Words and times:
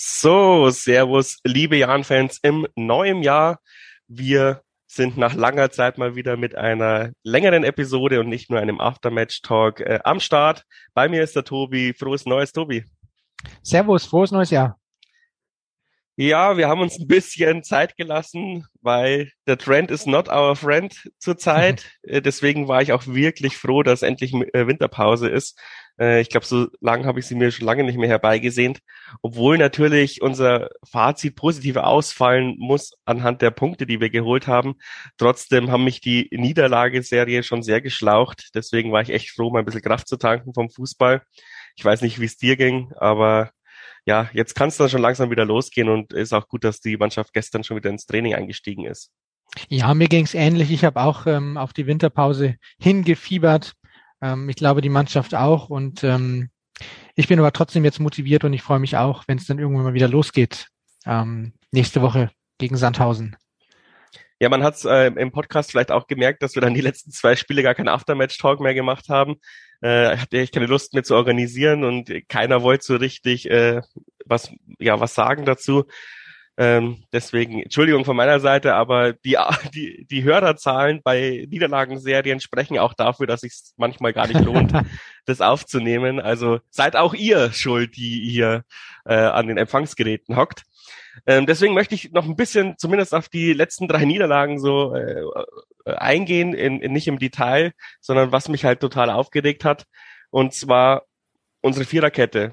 So, 0.00 0.70
Servus, 0.70 1.40
liebe 1.42 1.76
Jan-Fans 1.76 2.38
im 2.44 2.68
neuen 2.76 3.24
Jahr. 3.24 3.58
Wir 4.06 4.62
sind 4.86 5.16
nach 5.16 5.34
langer 5.34 5.72
Zeit 5.72 5.98
mal 5.98 6.14
wieder 6.14 6.36
mit 6.36 6.54
einer 6.54 7.10
längeren 7.24 7.64
Episode 7.64 8.20
und 8.20 8.28
nicht 8.28 8.48
nur 8.48 8.60
einem 8.60 8.80
Aftermatch-Talk 8.80 9.80
äh, 9.80 9.98
am 10.04 10.20
Start. 10.20 10.62
Bei 10.94 11.08
mir 11.08 11.24
ist 11.24 11.34
der 11.34 11.42
Tobi. 11.42 11.94
Frohes 11.94 12.26
Neues, 12.26 12.52
Tobi. 12.52 12.84
Servus, 13.64 14.06
frohes 14.06 14.30
neues 14.30 14.50
Jahr. 14.50 14.78
Ja, 16.14 16.56
wir 16.56 16.68
haben 16.68 16.80
uns 16.80 16.96
ein 17.00 17.08
bisschen 17.08 17.64
Zeit 17.64 17.96
gelassen, 17.96 18.66
weil 18.80 19.32
der 19.48 19.58
Trend 19.58 19.90
is 19.90 20.06
not 20.06 20.28
our 20.28 20.54
friend 20.54 21.10
zurzeit. 21.18 21.84
Äh, 22.04 22.22
deswegen 22.22 22.68
war 22.68 22.82
ich 22.82 22.92
auch 22.92 23.08
wirklich 23.08 23.56
froh, 23.56 23.82
dass 23.82 24.02
endlich 24.02 24.32
äh, 24.32 24.68
Winterpause 24.68 25.28
ist. 25.28 25.58
Äh, 25.98 26.20
ich 26.20 26.28
glaube, 26.28 26.46
so 26.46 26.68
lange 26.80 27.04
habe 27.06 27.20
ich 27.20 27.26
sie 27.26 27.34
mir 27.34 27.50
schon 27.50 27.66
lange 27.66 27.84
nicht 27.84 27.98
mehr 27.98 28.08
herbeigesehnt. 28.08 28.80
Obwohl 29.22 29.58
natürlich 29.58 30.22
unser 30.22 30.70
Fazit 30.84 31.36
positiver 31.36 31.86
ausfallen 31.86 32.56
muss 32.58 32.92
anhand 33.04 33.42
der 33.42 33.50
Punkte, 33.50 33.86
die 33.86 34.00
wir 34.00 34.10
geholt 34.10 34.46
haben. 34.46 34.76
Trotzdem 35.16 35.70
haben 35.70 35.84
mich 35.84 36.00
die 36.00 36.28
Niederlageserie 36.32 37.42
schon 37.42 37.62
sehr 37.62 37.80
geschlaucht. 37.80 38.50
Deswegen 38.54 38.92
war 38.92 39.02
ich 39.02 39.10
echt 39.10 39.30
froh, 39.30 39.50
mal 39.50 39.60
ein 39.60 39.64
bisschen 39.64 39.82
Kraft 39.82 40.08
zu 40.08 40.16
tanken 40.16 40.54
vom 40.54 40.70
Fußball. 40.70 41.22
Ich 41.76 41.84
weiß 41.84 42.02
nicht, 42.02 42.20
wie 42.20 42.24
es 42.26 42.36
dir 42.36 42.56
ging, 42.56 42.92
aber 42.96 43.50
ja, 44.04 44.30
jetzt 44.32 44.54
kann 44.54 44.68
es 44.68 44.76
dann 44.76 44.88
schon 44.88 45.02
langsam 45.02 45.30
wieder 45.30 45.44
losgehen 45.44 45.88
und 45.88 46.12
ist 46.12 46.32
auch 46.32 46.48
gut, 46.48 46.64
dass 46.64 46.80
die 46.80 46.96
Mannschaft 46.96 47.32
gestern 47.34 47.62
schon 47.62 47.76
wieder 47.76 47.90
ins 47.90 48.06
Training 48.06 48.34
eingestiegen 48.34 48.84
ist. 48.84 49.12
Ja, 49.68 49.94
mir 49.94 50.08
ging 50.08 50.24
es 50.24 50.34
ähnlich. 50.34 50.70
Ich 50.70 50.84
habe 50.84 51.00
auch 51.00 51.26
ähm, 51.26 51.56
auf 51.56 51.72
die 51.72 51.86
Winterpause 51.86 52.56
hingefiebert. 52.80 53.74
Ähm, 54.22 54.48
ich 54.48 54.56
glaube, 54.56 54.80
die 54.80 54.88
Mannschaft 54.88 55.34
auch. 55.34 55.68
Und 55.70 56.04
ähm, 56.04 56.50
ich 57.14 57.28
bin 57.28 57.38
aber 57.38 57.52
trotzdem 57.52 57.84
jetzt 57.84 58.00
motiviert 58.00 58.44
und 58.44 58.52
ich 58.52 58.62
freue 58.62 58.78
mich 58.78 58.96
auch, 58.96 59.24
wenn 59.26 59.38
es 59.38 59.46
dann 59.46 59.58
irgendwann 59.58 59.84
mal 59.84 59.94
wieder 59.94 60.08
losgeht. 60.08 60.68
Ähm, 61.06 61.52
nächste 61.72 62.02
Woche 62.02 62.30
gegen 62.58 62.76
Sandhausen. 62.76 63.36
Ja, 64.40 64.48
man 64.48 64.62
hat 64.62 64.76
es 64.76 64.84
äh, 64.84 65.06
im 65.06 65.32
Podcast 65.32 65.72
vielleicht 65.72 65.90
auch 65.90 66.06
gemerkt, 66.06 66.42
dass 66.42 66.54
wir 66.54 66.62
dann 66.62 66.74
die 66.74 66.80
letzten 66.80 67.10
zwei 67.10 67.34
Spiele 67.34 67.62
gar 67.62 67.74
keinen 67.74 67.88
Aftermatch-Talk 67.88 68.60
mehr 68.60 68.74
gemacht 68.74 69.08
haben. 69.08 69.36
Äh, 69.80 70.16
hatte 70.16 70.38
ich 70.38 70.52
keine 70.52 70.66
Lust 70.66 70.94
mehr 70.94 71.02
zu 71.02 71.16
organisieren 71.16 71.82
und 71.82 72.12
keiner 72.28 72.62
wollte 72.62 72.84
so 72.84 72.96
richtig 72.96 73.50
äh, 73.50 73.80
was, 74.24 74.50
ja, 74.78 75.00
was 75.00 75.14
sagen 75.14 75.44
dazu. 75.44 75.84
Ähm, 76.60 77.04
deswegen, 77.12 77.62
Entschuldigung 77.62 78.04
von 78.04 78.16
meiner 78.16 78.40
Seite, 78.40 78.74
aber 78.74 79.12
die, 79.12 79.36
die, 79.72 80.04
die 80.10 80.24
Hörerzahlen 80.24 81.02
bei 81.04 81.46
Niederlagenserien 81.48 82.40
sprechen 82.40 82.78
auch 82.78 82.94
dafür, 82.94 83.28
dass 83.28 83.44
es 83.44 83.74
manchmal 83.76 84.12
gar 84.12 84.26
nicht 84.26 84.40
lohnt, 84.40 84.72
das 85.24 85.40
aufzunehmen. 85.40 86.18
Also 86.18 86.58
seid 86.70 86.96
auch 86.96 87.14
ihr 87.14 87.52
schuld, 87.52 87.96
die 87.96 88.28
hier 88.28 88.64
äh, 89.04 89.14
an 89.14 89.46
den 89.46 89.56
Empfangsgeräten 89.56 90.36
hockt. 90.36 90.64
Ähm, 91.26 91.46
deswegen 91.46 91.74
möchte 91.74 91.94
ich 91.94 92.10
noch 92.10 92.24
ein 92.24 92.36
bisschen 92.36 92.76
zumindest 92.76 93.14
auf 93.14 93.28
die 93.28 93.52
letzten 93.52 93.86
drei 93.86 94.04
Niederlagen 94.04 94.58
so 94.58 94.94
äh, 94.96 95.22
äh 95.86 95.94
eingehen, 95.94 96.54
in, 96.54 96.80
in, 96.80 96.92
nicht 96.92 97.06
im 97.06 97.20
Detail, 97.20 97.72
sondern 98.00 98.32
was 98.32 98.48
mich 98.48 98.64
halt 98.64 98.80
total 98.80 99.10
aufgeregt 99.10 99.64
hat. 99.64 99.84
Und 100.30 100.54
zwar 100.54 101.04
unsere 101.60 101.84
Viererkette. 101.84 102.52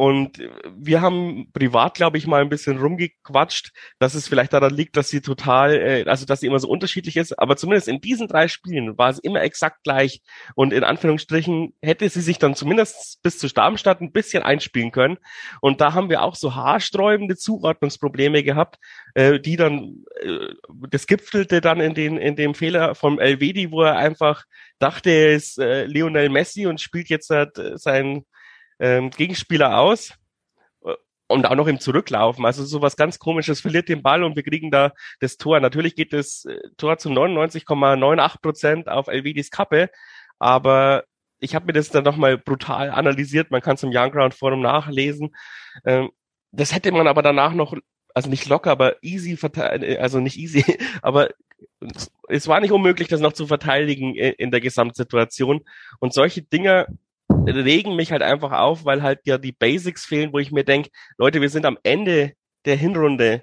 Und 0.00 0.38
wir 0.78 1.02
haben 1.02 1.52
privat, 1.52 1.92
glaube 1.92 2.16
ich, 2.16 2.26
mal 2.26 2.40
ein 2.40 2.48
bisschen 2.48 2.78
rumgequatscht, 2.78 3.70
dass 3.98 4.14
es 4.14 4.28
vielleicht 4.28 4.54
daran 4.54 4.72
liegt, 4.72 4.96
dass 4.96 5.10
sie 5.10 5.20
total, 5.20 5.74
äh, 5.74 6.04
also 6.06 6.24
dass 6.24 6.40
sie 6.40 6.46
immer 6.46 6.58
so 6.58 6.70
unterschiedlich 6.70 7.18
ist. 7.18 7.38
Aber 7.38 7.58
zumindest 7.58 7.86
in 7.86 8.00
diesen 8.00 8.26
drei 8.26 8.48
Spielen 8.48 8.96
war 8.96 9.10
es 9.10 9.18
immer 9.18 9.42
exakt 9.42 9.84
gleich. 9.84 10.22
Und 10.54 10.72
in 10.72 10.84
Anführungsstrichen 10.84 11.74
hätte 11.82 12.08
sie 12.08 12.22
sich 12.22 12.38
dann 12.38 12.54
zumindest 12.54 13.22
bis 13.22 13.36
zu 13.36 13.48
Darmstadt 13.48 14.00
ein 14.00 14.10
bisschen 14.10 14.42
einspielen 14.42 14.90
können. 14.90 15.18
Und 15.60 15.82
da 15.82 15.92
haben 15.92 16.08
wir 16.08 16.22
auch 16.22 16.34
so 16.34 16.54
haarsträubende 16.54 17.36
Zuordnungsprobleme 17.36 18.42
gehabt, 18.42 18.78
äh, 19.14 19.38
die 19.38 19.56
dann, 19.56 20.04
äh, 20.22 20.54
das 20.88 21.06
gipfelte 21.06 21.60
dann 21.60 21.78
in 21.78 21.92
den 21.92 22.16
in 22.16 22.36
dem 22.36 22.54
Fehler 22.54 22.94
vom 22.94 23.18
Elvedi, 23.18 23.70
wo 23.70 23.82
er 23.82 23.98
einfach 23.98 24.44
dachte, 24.78 25.10
er 25.10 25.34
ist 25.34 25.58
äh, 25.58 25.84
Lionel 25.84 26.30
Messi 26.30 26.66
und 26.66 26.80
spielt 26.80 27.10
jetzt 27.10 27.28
halt, 27.28 27.58
äh, 27.58 27.76
sein 27.76 28.24
ähm, 28.80 29.10
Gegenspieler 29.10 29.78
aus 29.78 30.14
äh, 30.84 30.94
und 31.28 31.46
auch 31.46 31.54
noch 31.54 31.68
im 31.68 31.78
Zurücklaufen. 31.78 32.44
Also 32.44 32.64
sowas 32.64 32.96
ganz 32.96 33.18
komisches, 33.18 33.60
verliert 33.60 33.88
den 33.88 34.02
Ball 34.02 34.24
und 34.24 34.34
wir 34.34 34.42
kriegen 34.42 34.70
da 34.70 34.92
das 35.20 35.36
Tor. 35.36 35.60
Natürlich 35.60 35.94
geht 35.94 36.12
das 36.12 36.46
äh, 36.46 36.58
Tor 36.76 36.98
zu 36.98 37.10
99,98 37.10 38.40
Prozent 38.40 38.88
auf 38.88 39.06
Elvidis 39.06 39.50
Kappe, 39.50 39.90
aber 40.38 41.04
ich 41.38 41.54
habe 41.54 41.66
mir 41.66 41.72
das 41.72 41.90
dann 41.90 42.04
nochmal 42.04 42.38
brutal 42.38 42.90
analysiert. 42.90 43.50
Man 43.50 43.62
kann 43.62 43.74
es 43.74 43.82
im 43.82 43.90
Young 43.92 44.10
Ground 44.10 44.34
Forum 44.34 44.60
nachlesen. 44.60 45.34
Ähm, 45.84 46.10
das 46.52 46.74
hätte 46.74 46.90
man 46.92 47.06
aber 47.06 47.22
danach 47.22 47.52
noch, 47.52 47.74
also 48.14 48.28
nicht 48.28 48.48
locker, 48.48 48.70
aber 48.70 49.02
easy 49.02 49.36
verteilen, 49.36 49.82
äh, 49.82 49.98
also 49.98 50.20
nicht 50.20 50.36
easy, 50.36 50.64
aber 51.02 51.30
es 52.28 52.48
war 52.48 52.60
nicht 52.60 52.72
unmöglich, 52.72 53.08
das 53.08 53.20
noch 53.20 53.32
zu 53.32 53.46
verteidigen 53.46 54.14
in 54.14 54.50
der 54.50 54.60
Gesamtsituation. 54.60 55.64
Und 55.98 56.12
solche 56.12 56.42
Dinge 56.42 56.86
regen 57.46 57.96
mich 57.96 58.12
halt 58.12 58.22
einfach 58.22 58.52
auf, 58.52 58.84
weil 58.84 59.02
halt 59.02 59.20
ja 59.24 59.38
die 59.38 59.52
Basics 59.52 60.04
fehlen, 60.04 60.32
wo 60.32 60.38
ich 60.38 60.52
mir 60.52 60.64
denke, 60.64 60.90
Leute, 61.18 61.40
wir 61.40 61.50
sind 61.50 61.66
am 61.66 61.78
Ende 61.82 62.32
der 62.64 62.76
Hinrunde 62.76 63.42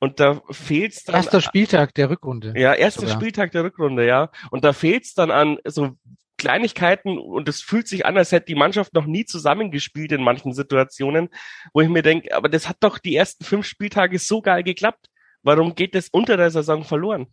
und 0.00 0.20
da 0.20 0.42
fehlt's 0.50 1.04
dann. 1.04 1.16
Erster 1.16 1.40
Spieltag 1.40 1.94
der 1.94 2.10
Rückrunde. 2.10 2.52
Ja, 2.56 2.74
erster 2.74 3.02
sogar. 3.02 3.16
Spieltag 3.16 3.52
der 3.52 3.64
Rückrunde, 3.64 4.06
ja. 4.06 4.30
Und 4.50 4.64
da 4.64 4.72
fehlt's 4.72 5.14
dann 5.14 5.30
an 5.30 5.58
so 5.64 5.92
Kleinigkeiten 6.36 7.18
und 7.18 7.48
es 7.48 7.62
fühlt 7.62 7.88
sich 7.88 8.04
an, 8.04 8.18
als 8.18 8.32
hätte 8.32 8.46
die 8.46 8.54
Mannschaft 8.54 8.92
noch 8.92 9.06
nie 9.06 9.24
zusammengespielt 9.24 10.12
in 10.12 10.22
manchen 10.22 10.52
Situationen, 10.52 11.28
wo 11.72 11.80
ich 11.80 11.88
mir 11.88 12.02
denke, 12.02 12.34
aber 12.36 12.48
das 12.48 12.68
hat 12.68 12.78
doch 12.80 12.98
die 12.98 13.16
ersten 13.16 13.44
fünf 13.44 13.66
Spieltage 13.66 14.18
so 14.18 14.42
geil 14.42 14.62
geklappt. 14.62 15.08
Warum 15.42 15.74
geht 15.74 15.94
das 15.94 16.08
unter 16.08 16.36
der 16.36 16.50
Saison 16.50 16.84
verloren? 16.84 17.28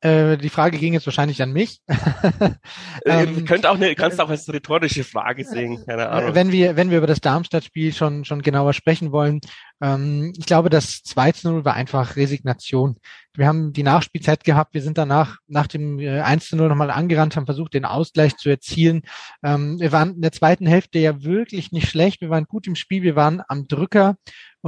Äh, 0.00 0.36
die 0.38 0.48
Frage 0.48 0.78
ging 0.78 0.92
jetzt 0.92 1.06
wahrscheinlich 1.06 1.42
an 1.42 1.52
mich. 1.52 1.80
ähm, 3.04 3.44
könnte 3.44 3.68
auch 3.68 3.74
eine, 3.74 3.96
kannst 3.96 4.20
auch 4.20 4.28
als 4.30 4.52
rhetorische 4.52 5.02
Frage 5.02 5.44
sehen, 5.44 5.84
keine 5.86 6.02
äh, 6.02 6.06
Ahnung. 6.06 6.34
Wenn 6.36 6.52
wir, 6.52 6.76
wenn 6.76 6.90
wir 6.90 6.98
über 6.98 7.08
das 7.08 7.20
Darmstadt-Spiel 7.20 7.92
schon, 7.92 8.24
schon 8.24 8.42
genauer 8.42 8.74
sprechen 8.74 9.10
wollen, 9.10 9.40
ähm, 9.80 10.32
ich 10.38 10.46
glaube, 10.46 10.70
das 10.70 11.02
2 11.02 11.32
zu 11.32 11.50
0 11.50 11.64
war 11.64 11.74
einfach 11.74 12.14
Resignation. 12.14 12.98
Wir 13.34 13.48
haben 13.48 13.72
die 13.72 13.82
Nachspielzeit 13.82 14.44
gehabt, 14.44 14.74
wir 14.74 14.82
sind 14.82 14.98
danach 14.98 15.38
nach 15.48 15.66
dem 15.66 15.98
1 15.98 16.44
äh, 16.44 16.48
zu 16.48 16.56
0 16.56 16.68
nochmal 16.68 16.90
angerannt, 16.92 17.34
haben 17.34 17.46
versucht, 17.46 17.74
den 17.74 17.84
Ausgleich 17.84 18.36
zu 18.36 18.48
erzielen. 18.48 19.02
Ähm, 19.42 19.80
wir 19.80 19.90
waren 19.90 20.14
in 20.14 20.22
der 20.22 20.32
zweiten 20.32 20.66
Hälfte 20.66 21.00
ja 21.00 21.24
wirklich 21.24 21.72
nicht 21.72 21.88
schlecht, 21.88 22.20
wir 22.20 22.30
waren 22.30 22.44
gut 22.44 22.68
im 22.68 22.76
Spiel, 22.76 23.02
wir 23.02 23.16
waren 23.16 23.42
am 23.48 23.66
Drücker 23.66 24.16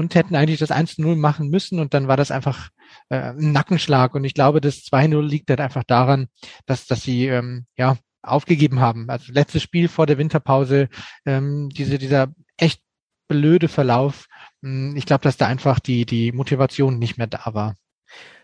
und 0.01 0.15
hätten 0.15 0.35
eigentlich 0.35 0.59
das 0.59 0.71
1 0.71 0.97
zu 0.97 1.03
0 1.03 1.15
machen 1.15 1.51
müssen 1.51 1.79
und 1.79 1.93
dann 1.93 2.09
war 2.09 2.17
das 2.17 2.31
einfach 2.31 2.71
äh, 3.11 3.33
ein 3.33 3.53
Nackenschlag. 3.53 4.15
Und 4.15 4.25
ich 4.25 4.33
glaube, 4.33 4.63
das 4.63 4.79
2-0 4.79 5.21
liegt 5.21 5.51
halt 5.51 5.61
einfach 5.61 5.85
daran, 5.85 6.29
dass, 6.65 6.87
dass 6.87 7.03
sie 7.03 7.27
ähm, 7.27 7.67
ja 7.77 7.99
aufgegeben 8.23 8.81
haben. 8.81 9.11
Also 9.11 9.31
letztes 9.33 9.63
Spiel 9.63 9.89
vor 9.89 10.07
der 10.07 10.17
Winterpause, 10.17 10.89
ähm, 11.27 11.69
diese, 11.69 11.99
dieser 11.99 12.29
echt 12.57 12.81
blöde 13.29 13.69
Verlauf. 13.69 14.27
Hm, 14.63 14.97
ich 14.97 15.05
glaube, 15.05 15.23
dass 15.23 15.37
da 15.37 15.47
einfach 15.47 15.79
die, 15.81 16.07
die 16.07 16.33
Motivation 16.33 16.99
nicht 16.99 17.19
mehr 17.19 17.27
da 17.27 17.53
war. 17.53 17.77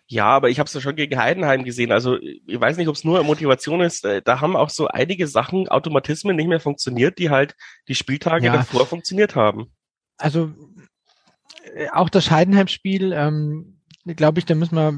Ja, 0.09 0.27
aber 0.27 0.51
ich 0.51 0.59
habe 0.59 0.69
es 0.69 0.75
ja 0.75 0.83
schon 0.83 0.95
gegen 0.95 1.19
Heidenheim 1.19 1.65
gesehen. 1.65 1.91
Also 1.91 2.19
ich 2.21 2.61
weiß 2.61 2.77
nicht, 2.77 2.89
ob 2.89 2.97
es 2.97 3.03
nur 3.03 3.25
Motivation 3.25 3.81
ist. 3.81 4.05
Äh, 4.05 4.21
da 4.23 4.43
haben 4.43 4.57
auch 4.57 4.71
so 4.71 4.89
einige 4.89 5.27
Sachen, 5.27 5.69
Automatismen 5.69 6.37
nicht 6.37 6.49
mehr 6.49 6.61
funktioniert, 6.61 7.19
die 7.19 7.31
halt 7.31 7.57
die 7.89 7.95
Spieltage 7.95 8.47
ja. 8.47 8.53
davor 8.53 8.87
funktioniert 8.87 9.35
haben. 9.35 9.73
Also 10.19 10.53
auch 11.93 12.09
das 12.09 12.31
Heidenheim-Spiel, 12.31 13.13
ähm, 13.13 13.81
glaube 14.05 14.39
ich, 14.39 14.45
da 14.47 14.55
müssen 14.55 14.77
wir 14.77 14.93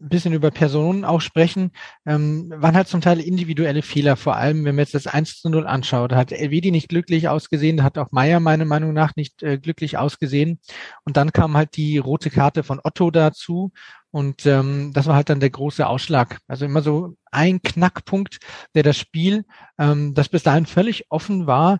ein 0.00 0.08
bisschen 0.08 0.32
über 0.32 0.50
Personen 0.50 1.04
auch 1.04 1.20
sprechen, 1.20 1.72
ähm, 2.06 2.52
waren 2.56 2.74
halt 2.74 2.88
zum 2.88 3.00
Teil 3.00 3.20
individuelle 3.20 3.82
Fehler, 3.82 4.16
vor 4.16 4.36
allem 4.36 4.64
wenn 4.64 4.74
man 4.74 4.84
jetzt 4.84 4.94
das 4.94 5.06
1 5.06 5.40
zu 5.40 5.50
0 5.50 5.66
anschaut. 5.66 6.12
Da 6.12 6.16
hat 6.16 6.32
Elvedi 6.32 6.70
nicht 6.70 6.88
glücklich 6.88 7.28
ausgesehen, 7.28 7.76
da 7.76 7.84
hat 7.84 7.98
auch 7.98 8.10
Meier 8.10 8.40
meiner 8.40 8.64
Meinung 8.64 8.94
nach 8.94 9.14
nicht 9.16 9.42
äh, 9.42 9.58
glücklich 9.58 9.98
ausgesehen. 9.98 10.58
Und 11.04 11.16
dann 11.16 11.32
kam 11.32 11.56
halt 11.56 11.76
die 11.76 11.98
rote 11.98 12.30
Karte 12.30 12.62
von 12.62 12.80
Otto 12.82 13.10
dazu 13.10 13.72
und 14.10 14.44
ähm, 14.46 14.92
das 14.92 15.06
war 15.06 15.14
halt 15.14 15.28
dann 15.28 15.40
der 15.40 15.50
große 15.50 15.86
Ausschlag. 15.86 16.38
Also 16.48 16.64
immer 16.64 16.82
so 16.82 17.14
ein 17.30 17.62
Knackpunkt, 17.62 18.38
der 18.74 18.82
das 18.82 18.96
Spiel, 18.96 19.44
ähm, 19.78 20.14
das 20.14 20.28
bis 20.28 20.42
dahin 20.42 20.66
völlig 20.66 21.06
offen 21.10 21.46
war, 21.46 21.78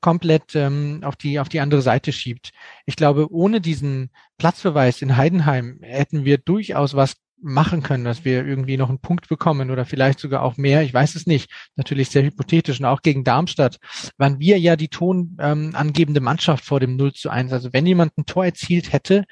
komplett 0.00 0.54
ähm, 0.54 1.00
auf 1.02 1.16
die 1.16 1.38
auf 1.38 1.48
die 1.48 1.60
andere 1.60 1.82
Seite 1.82 2.12
schiebt. 2.12 2.50
Ich 2.86 2.96
glaube, 2.96 3.32
ohne 3.32 3.60
diesen 3.60 4.10
Platzverweis 4.38 5.02
in 5.02 5.16
Heidenheim 5.16 5.78
hätten 5.82 6.24
wir 6.24 6.38
durchaus 6.38 6.94
was 6.94 7.16
machen 7.42 7.82
können, 7.82 8.04
dass 8.04 8.24
wir 8.24 8.46
irgendwie 8.46 8.76
noch 8.76 8.88
einen 8.88 9.00
Punkt 9.00 9.28
bekommen 9.28 9.70
oder 9.70 9.84
vielleicht 9.84 10.20
sogar 10.20 10.42
auch 10.42 10.56
mehr. 10.56 10.82
Ich 10.82 10.94
weiß 10.94 11.16
es 11.16 11.26
nicht. 11.26 11.50
Natürlich 11.76 12.08
sehr 12.08 12.22
hypothetisch. 12.22 12.78
Und 12.78 12.86
auch 12.86 13.02
gegen 13.02 13.24
Darmstadt 13.24 13.78
waren 14.16 14.38
wir 14.38 14.58
ja 14.58 14.76
die 14.76 14.88
tonangebende 14.88 16.18
ähm, 16.18 16.24
Mannschaft 16.24 16.64
vor 16.64 16.78
dem 16.78 16.96
0 16.96 17.12
zu 17.14 17.30
1. 17.30 17.52
Also 17.52 17.72
wenn 17.72 17.86
jemand 17.86 18.16
ein 18.16 18.26
Tor 18.26 18.44
erzielt 18.44 18.92
hätte, 18.92 19.24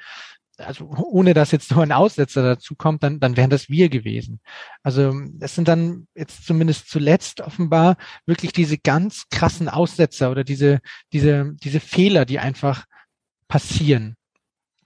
also 0.61 0.85
ohne 0.85 1.33
dass 1.33 1.51
jetzt 1.51 1.71
noch 1.71 1.79
ein 1.79 1.91
Aussetzer 1.91 2.43
dazu 2.43 2.75
kommt, 2.75 3.03
dann, 3.03 3.19
dann 3.19 3.37
wären 3.37 3.49
das 3.49 3.69
wir 3.69 3.89
gewesen. 3.89 4.39
Also 4.83 5.13
es 5.39 5.55
sind 5.55 5.67
dann 5.67 6.07
jetzt 6.15 6.45
zumindest 6.45 6.89
zuletzt 6.89 7.41
offenbar 7.41 7.97
wirklich 8.25 8.53
diese 8.53 8.77
ganz 8.77 9.25
krassen 9.29 9.69
Aussetzer 9.69 10.31
oder 10.31 10.43
diese, 10.43 10.79
diese, 11.13 11.53
diese 11.63 11.79
Fehler, 11.79 12.25
die 12.25 12.39
einfach 12.39 12.85
passieren, 13.47 14.15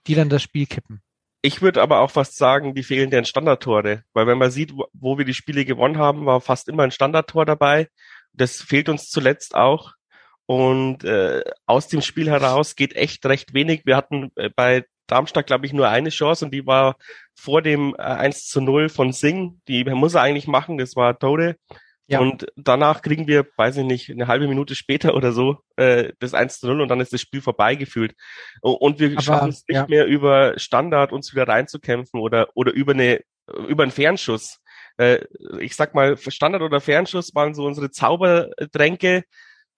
die 0.06 0.14
dann 0.14 0.28
das 0.28 0.42
Spiel 0.42 0.66
kippen? 0.66 1.02
Ich 1.42 1.62
würde 1.62 1.80
aber 1.80 2.00
auch 2.00 2.10
fast 2.10 2.36
sagen, 2.36 2.74
die 2.74 2.82
fehlenden 2.82 3.24
Standardtore. 3.24 4.02
Weil 4.12 4.26
wenn 4.26 4.38
man 4.38 4.50
sieht, 4.50 4.72
wo 4.92 5.16
wir 5.16 5.24
die 5.24 5.34
Spiele 5.34 5.64
gewonnen 5.64 5.98
haben, 5.98 6.26
war 6.26 6.40
fast 6.40 6.68
immer 6.68 6.82
ein 6.82 6.90
Standardtor 6.90 7.46
dabei. 7.46 7.88
Das 8.32 8.60
fehlt 8.60 8.88
uns 8.88 9.10
zuletzt 9.10 9.54
auch. 9.54 9.94
Und 10.46 11.04
äh, 11.04 11.44
aus 11.66 11.88
dem 11.88 12.02
Spiel 12.02 12.30
heraus 12.30 12.76
geht 12.76 12.94
echt 12.96 13.24
recht 13.26 13.54
wenig. 13.54 13.82
Wir 13.84 13.96
hatten 13.96 14.32
äh, 14.36 14.50
bei 14.54 14.84
Darmstadt, 15.06 15.46
glaube 15.46 15.66
ich, 15.66 15.72
nur 15.72 15.88
eine 15.88 16.10
Chance 16.10 16.44
und 16.44 16.50
die 16.52 16.66
war 16.66 16.96
vor 17.34 17.62
dem 17.62 17.94
äh, 17.98 18.02
1 18.02 18.46
zu 18.46 18.60
0 18.60 18.88
von 18.88 19.12
Singh. 19.12 19.56
Die 19.68 19.84
muss 19.84 20.14
er 20.14 20.22
eigentlich 20.22 20.46
machen, 20.46 20.78
das 20.78 20.96
war 20.96 21.18
Tode. 21.18 21.56
Ja. 22.08 22.20
Und 22.20 22.46
danach 22.54 23.02
kriegen 23.02 23.26
wir, 23.26 23.46
weiß 23.56 23.78
ich 23.78 23.84
nicht, 23.84 24.10
eine 24.10 24.28
halbe 24.28 24.46
Minute 24.46 24.74
später 24.74 25.14
oder 25.16 25.32
so, 25.32 25.58
äh, 25.76 26.12
das 26.18 26.34
1 26.34 26.60
zu 26.60 26.66
0 26.66 26.80
und 26.80 26.88
dann 26.88 27.00
ist 27.00 27.12
das 27.12 27.20
Spiel 27.20 27.40
vorbei 27.40 27.74
gefühlt. 27.74 28.14
Und 28.60 29.00
wir 29.00 29.12
Aber, 29.12 29.22
schaffen 29.22 29.48
es 29.48 29.64
nicht 29.66 29.76
ja. 29.76 29.86
mehr 29.88 30.06
über 30.06 30.58
Standard 30.58 31.12
uns 31.12 31.32
wieder 31.34 31.48
reinzukämpfen 31.48 32.20
oder, 32.20 32.48
oder 32.54 32.72
über 32.72 32.92
eine, 32.92 33.20
über 33.68 33.82
einen 33.82 33.92
Fernschuss. 33.92 34.60
Äh, 34.98 35.24
ich 35.60 35.74
sag 35.74 35.94
mal, 35.94 36.16
Standard 36.16 36.62
oder 36.62 36.80
Fernschuss 36.80 37.34
waren 37.34 37.54
so 37.54 37.64
unsere 37.64 37.90
Zaubertränke 37.90 39.24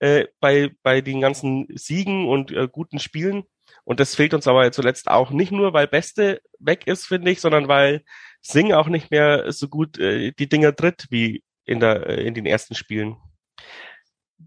äh, 0.01 0.27
bei, 0.41 0.71
bei 0.83 1.01
den 1.01 1.21
ganzen 1.21 1.67
Siegen 1.75 2.29
und 2.29 2.53
äh, 2.53 2.69
guten 2.71 2.99
Spielen. 2.99 3.45
Und 3.89 4.01
das 4.01 4.15
fehlt 4.15 4.35
uns 4.35 4.47
aber 4.47 4.71
zuletzt 4.71 5.09
auch 5.09 5.31
nicht 5.31 5.51
nur, 5.51 5.73
weil 5.73 5.87
Beste 5.87 6.43
weg 6.59 6.87
ist, 6.87 7.07
finde 7.07 7.31
ich, 7.31 7.41
sondern 7.41 7.69
weil 7.69 8.03
Sing 8.43 8.75
auch 8.75 8.89
nicht 8.89 9.11
mehr 9.11 9.51
so 9.51 9.67
gut 9.67 9.99
äh, 9.99 10.33
die 10.33 10.47
Dinger 10.47 10.77
tritt 10.77 11.07
wie 11.09 11.43
in, 11.65 11.81
der, 11.81 12.07
äh, 12.07 12.23
in 12.23 12.35
den 12.35 12.45
ersten 12.45 12.75
Spielen. 12.75 13.17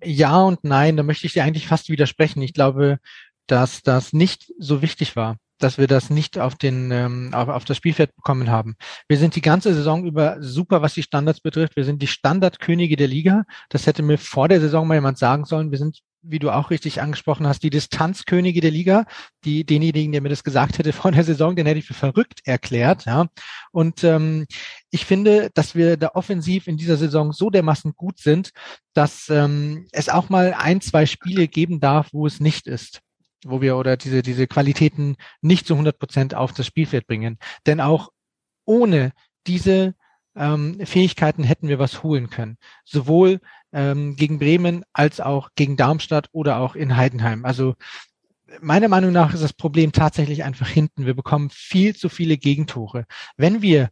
Ja 0.04 0.44
und 0.44 0.64
nein, 0.64 0.96
da 0.96 1.02
möchte 1.02 1.26
ich 1.26 1.34
dir 1.34 1.44
eigentlich 1.44 1.66
fast 1.66 1.90
widersprechen. 1.90 2.44
Ich 2.44 2.54
glaube, 2.54 3.00
dass 3.48 3.82
das 3.82 4.14
nicht 4.14 4.54
so 4.60 4.84
wichtig 4.84 5.16
war 5.16 5.38
dass 5.58 5.78
wir 5.78 5.86
das 5.86 6.10
nicht 6.10 6.40
auf 6.40 6.56
den 6.56 6.90
ähm, 6.90 7.30
auf, 7.34 7.48
auf 7.48 7.66
das 7.66 7.78
Spielfeld 7.78 8.16
bekommen 8.16 8.50
haben. 8.50 8.76
Wir 9.08 9.20
sind 9.20 9.36
die 9.36 9.42
ganze 9.42 9.76
Saison 9.76 10.06
über 10.08 10.38
super, 10.40 10.82
was 10.82 10.96
die 10.96 11.04
Standards 11.04 11.40
betrifft. 11.40 11.76
Wir 11.76 11.86
sind 11.86 12.02
die 12.02 12.08
Standardkönige 12.08 12.96
der 12.96 13.08
Liga. 13.08 13.44
Das 13.70 13.86
hätte 13.86 14.02
mir 14.02 14.18
vor 14.18 14.48
der 14.48 14.60
Saison 14.60 14.88
mal 14.88 14.96
jemand 14.96 15.20
sagen 15.20 15.46
sollen. 15.46 15.70
Wir 15.70 15.78
sind 15.78 16.02
wie 16.24 16.40
du 16.40 16.52
auch 16.52 16.70
richtig 16.70 17.02
angesprochen 17.02 17.48
hast, 17.48 17.64
die 17.64 17.70
Distanzkönige 17.70 18.62
der 18.62 18.72
Liga. 18.72 19.06
Die, 19.44 19.66
denjenigen, 19.66 20.12
der 20.12 20.22
mir 20.22 20.30
das 20.30 20.44
gesagt 20.44 20.78
hätte 20.78 20.94
vor 20.94 21.12
der 21.12 21.24
Saison, 21.24 21.56
den 21.56 21.66
hätte 21.66 21.80
ich 21.80 21.86
für 21.86 21.94
verrückt 21.94 22.42
erklärt. 22.46 23.06
Ja. 23.06 23.28
Und 23.72 24.04
ähm, 24.04 24.46
ich 24.90 25.06
finde, 25.06 25.50
dass 25.54 25.76
wir 25.76 25.98
da 25.98 26.12
offensiv 26.14 26.68
in 26.68 26.78
dieser 26.78 26.98
Saison 26.98 27.34
so 27.34 27.50
dermaßen 27.50 27.94
gut 27.96 28.20
sind, 28.20 28.52
dass 28.94 29.30
ähm, 29.30 29.88
es 29.92 30.10
auch 30.10 30.30
mal 30.30 30.54
ein, 30.54 30.82
zwei 30.82 31.06
Spiele 31.06 31.48
geben 31.48 31.80
darf, 31.80 32.10
wo 32.12 32.28
es 32.28 32.40
nicht 32.40 32.68
ist 32.68 33.02
wo 33.44 33.60
wir 33.60 33.78
oder 33.78 33.98
diese, 33.98 34.22
diese 34.22 34.46
Qualitäten 34.46 35.16
nicht 35.42 35.66
zu 35.66 35.74
100 35.74 35.98
Prozent 35.98 36.36
auf 36.36 36.54
das 36.54 36.68
Spielfeld 36.68 37.08
bringen. 37.08 37.40
Denn 37.66 37.82
auch 37.82 38.10
ohne 38.66 39.14
diese 39.48 39.96
ähm, 40.36 40.80
Fähigkeiten 40.86 41.44
hätten 41.44 41.68
wir 41.68 41.80
was 41.80 42.04
holen 42.04 42.30
können. 42.30 42.58
Sowohl 42.86 43.40
ähm, 43.74 44.16
gegen 44.16 44.40
Bremen 44.40 44.84
als 44.94 45.20
auch 45.20 45.50
gegen 45.56 45.78
Darmstadt 45.78 46.30
oder 46.32 46.58
auch 46.58 46.76
in 46.76 46.98
Heidenheim. 46.98 47.46
Also 47.46 47.76
meiner 48.60 48.88
Meinung 48.88 49.12
nach 49.12 49.34
ist 49.34 49.44
das 49.44 49.54
Problem 49.54 49.92
tatsächlich 49.92 50.44
einfach 50.44 50.68
hinten. 50.68 51.06
Wir 51.06 51.14
bekommen 51.14 51.50
viel 51.50 51.96
zu 51.96 52.10
viele 52.10 52.38
Gegentore. 52.38 53.06
Wenn 53.38 53.62
wir 53.62 53.90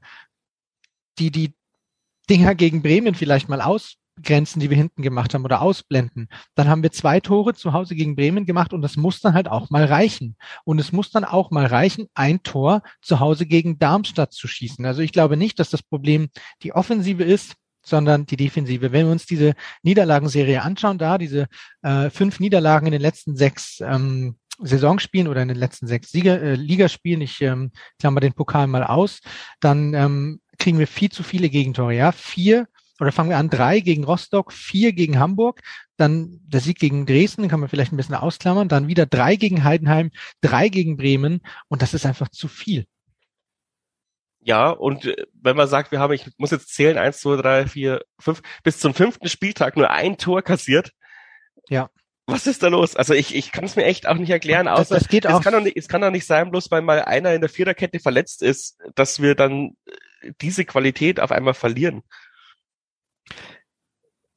die, 1.17 1.31
die 1.31 1.53
Dinger 2.29 2.55
gegen 2.55 2.81
Bremen 2.81 3.15
vielleicht 3.15 3.49
mal 3.49 3.61
aus 3.61 3.95
Grenzen, 4.23 4.59
die 4.59 4.69
wir 4.69 4.77
hinten 4.77 5.01
gemacht 5.01 5.33
haben 5.33 5.45
oder 5.45 5.61
ausblenden. 5.61 6.27
Dann 6.55 6.67
haben 6.67 6.83
wir 6.83 6.91
zwei 6.91 7.19
Tore 7.19 7.53
zu 7.53 7.73
Hause 7.73 7.95
gegen 7.95 8.15
Bremen 8.15 8.45
gemacht 8.45 8.73
und 8.73 8.81
das 8.81 8.97
muss 8.97 9.21
dann 9.21 9.33
halt 9.33 9.47
auch 9.47 9.69
mal 9.69 9.85
reichen. 9.85 10.35
Und 10.65 10.79
es 10.79 10.91
muss 10.91 11.11
dann 11.11 11.23
auch 11.23 11.51
mal 11.51 11.65
reichen, 11.65 12.07
ein 12.13 12.43
Tor 12.43 12.81
zu 13.01 13.19
Hause 13.19 13.45
gegen 13.45 13.79
Darmstadt 13.79 14.33
zu 14.33 14.47
schießen. 14.47 14.85
Also 14.85 15.01
ich 15.01 15.11
glaube 15.11 15.37
nicht, 15.37 15.59
dass 15.59 15.69
das 15.69 15.83
Problem 15.83 16.29
die 16.63 16.73
Offensive 16.73 17.23
ist, 17.23 17.55
sondern 17.89 18.25
die 18.25 18.37
Defensive. 18.37 18.91
Wenn 18.91 19.05
wir 19.05 19.11
uns 19.11 19.25
diese 19.25 19.53
Niederlagenserie 19.83 20.61
anschauen, 20.61 20.97
da 20.97 21.17
diese 21.17 21.47
äh, 21.81 22.09
fünf 22.09 22.39
Niederlagen 22.39 22.87
in 22.87 22.91
den 22.91 23.01
letzten 23.01 23.35
sechs 23.35 23.81
ähm, 23.81 24.35
Saisonspielen 24.61 25.27
oder 25.27 25.41
in 25.41 25.47
den 25.47 25.57
letzten 25.57 25.87
sechs 25.87 26.11
Sieger, 26.11 26.41
äh, 26.41 26.55
Ligaspielen, 26.55 27.21
ich 27.21 27.41
ähm, 27.41 27.71
klammer 27.99 28.19
den 28.19 28.33
Pokal 28.33 28.67
mal 28.67 28.83
aus, 28.83 29.19
dann 29.59 29.93
ähm, 29.93 30.41
kriegen 30.57 30.79
wir 30.79 30.87
viel 30.87 31.09
zu 31.09 31.23
viele 31.23 31.49
Gegentore. 31.49 31.95
Ja, 31.95 32.11
vier 32.11 32.67
oder 32.99 33.11
fangen 33.11 33.29
wir 33.29 33.37
an, 33.37 33.49
drei 33.49 33.79
gegen 33.79 34.03
Rostock, 34.03 34.51
vier 34.51 34.91
gegen 34.91 35.19
Hamburg, 35.19 35.61
dann 35.97 36.39
der 36.43 36.59
Sieg 36.59 36.79
gegen 36.79 37.05
Dresden, 37.05 37.47
kann 37.47 37.61
man 37.61 37.69
vielleicht 37.69 37.93
ein 37.93 37.97
bisschen 37.97 38.15
ausklammern, 38.15 38.67
dann 38.67 38.87
wieder 38.87 39.05
drei 39.05 39.35
gegen 39.37 39.63
Heidenheim, 39.63 40.11
drei 40.41 40.69
gegen 40.69 40.97
Bremen 40.97 41.41
und 41.69 41.81
das 41.81 41.93
ist 41.93 42.05
einfach 42.05 42.29
zu 42.29 42.47
viel. 42.47 42.85
Ja, 44.49 44.71
und 44.71 45.05
äh, 45.05 45.27
wenn 45.39 45.55
man 45.55 45.67
sagt, 45.67 45.91
wir 45.91 45.99
haben, 45.99 46.11
ich 46.11 46.25
muss 46.37 46.49
jetzt 46.49 46.73
zählen, 46.73 46.97
eins, 46.97 47.19
zwei, 47.19 47.35
drei, 47.35 47.67
vier, 47.67 48.01
fünf, 48.17 48.41
bis 48.63 48.79
zum 48.79 48.95
fünften 48.95 49.29
Spieltag 49.29 49.77
nur 49.77 49.91
ein 49.91 50.17
Tor 50.17 50.41
kassiert. 50.41 50.91
Ja. 51.67 51.91
Was 52.25 52.47
ist 52.47 52.63
da 52.63 52.67
los? 52.67 52.95
Also 52.95 53.13
ich, 53.13 53.35
ich 53.35 53.51
kann 53.51 53.65
es 53.65 53.75
mir 53.75 53.85
echt 53.85 54.07
auch 54.07 54.15
nicht 54.15 54.31
erklären, 54.31 54.67
außer 54.67 54.95
das, 54.95 55.03
das 55.03 55.07
geht 55.07 55.27
auch. 55.27 55.37
Es 55.37 55.43
kann, 55.43 55.53
doch 55.53 55.61
nicht, 55.61 55.77
es 55.77 55.87
kann 55.87 56.01
doch 56.01 56.09
nicht 56.09 56.25
sein, 56.25 56.49
bloß 56.49 56.71
weil 56.71 56.81
mal 56.81 57.03
einer 57.03 57.35
in 57.35 57.41
der 57.41 57.49
Viererkette 57.51 57.99
verletzt 57.99 58.41
ist, 58.41 58.79
dass 58.95 59.21
wir 59.21 59.35
dann 59.35 59.75
äh, 59.85 60.31
diese 60.41 60.65
Qualität 60.65 61.19
auf 61.19 61.31
einmal 61.31 61.53
verlieren 61.53 62.01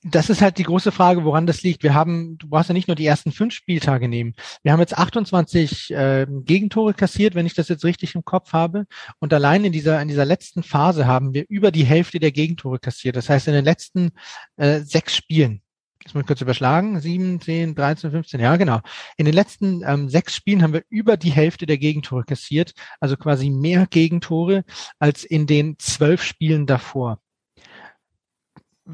das 0.05 0.31
ist 0.31 0.43
halt 0.43 0.59
die 0.59 0.65
große 0.65 0.91
Frage, 0.91 1.25
woran 1.25 1.47
das 1.47 1.63
liegt. 1.63 1.83
Wir 1.85 1.95
haben, 1.95 2.37
du 2.39 2.49
brauchst 2.49 2.69
ja 2.69 2.73
nicht 2.73 2.89
nur 2.89 2.97
die 2.97 3.07
ersten 3.07 3.31
fünf 3.31 3.55
Spieltage 3.55 4.09
nehmen. 4.09 4.35
Wir 4.63 4.73
haben 4.73 4.81
jetzt 4.81 4.99
28 4.99 5.93
äh, 5.93 6.27
Gegentore 6.29 6.93
kassiert, 6.95 7.35
wenn 7.35 7.47
ich 7.47 7.55
das 7.55 7.69
jetzt 7.69 7.85
richtig 7.85 8.17
im 8.17 8.25
Kopf 8.25 8.53
habe. 8.53 8.87
Und 9.21 9.33
allein 9.33 9.65
in 9.65 9.73
dieser, 9.73 10.03
in 10.03 10.09
dieser 10.09 10.25
letzten 10.25 10.65
Phase 10.65 11.07
haben 11.07 11.35
wir 11.35 11.45
über 11.49 11.71
die 11.71 11.85
Hälfte 11.85 12.19
der 12.19 12.33
Gegentore 12.33 12.81
kassiert. 12.81 13.15
Das 13.15 13.29
heißt, 13.29 13.47
in 13.47 13.55
den 13.55 13.65
letzten 13.65 14.11
äh, 14.57 14.81
sechs 14.81 15.15
Spielen, 15.15 15.63
jetzt 16.05 16.15
muss 16.15 16.23
ich 16.23 16.27
kurz 16.27 16.41
überschlagen, 16.41 17.01
sieben, 17.01 17.41
zehn, 17.41 17.77
13, 17.77 18.11
15, 18.11 18.41
ja 18.41 18.57
genau. 18.57 18.81
In 19.17 19.25
den 19.25 19.35
letzten 19.35 19.83
ähm, 19.87 20.09
sechs 20.09 20.35
Spielen 20.35 20.63
haben 20.63 20.73
wir 20.73 20.83
über 20.89 21.17
die 21.17 21.31
Hälfte 21.31 21.65
der 21.65 21.79
Gegentore 21.79 22.25
kassiert, 22.25 22.73
also 22.99 23.17
quasi 23.17 23.51
mehr 23.51 23.87
Gegentore 23.89 24.65
als 24.99 25.23
in 25.23 25.47
den 25.47 25.77
zwölf 25.79 26.25
Spielen 26.25 26.67
davor 26.67 27.22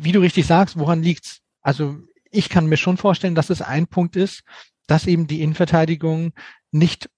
wie 0.00 0.12
du 0.12 0.20
richtig 0.20 0.46
sagst, 0.46 0.78
woran 0.78 1.02
liegt's? 1.02 1.40
Also 1.60 1.96
ich 2.30 2.48
kann 2.48 2.66
mir 2.66 2.76
schon 2.76 2.96
vorstellen, 2.96 3.34
dass 3.34 3.50
es 3.50 3.62
ein 3.62 3.86
Punkt 3.86 4.16
ist, 4.16 4.42
dass 4.86 5.06
eben 5.06 5.26
die 5.26 5.42
Innenverteidigung 5.42 6.32
nicht 6.70 7.08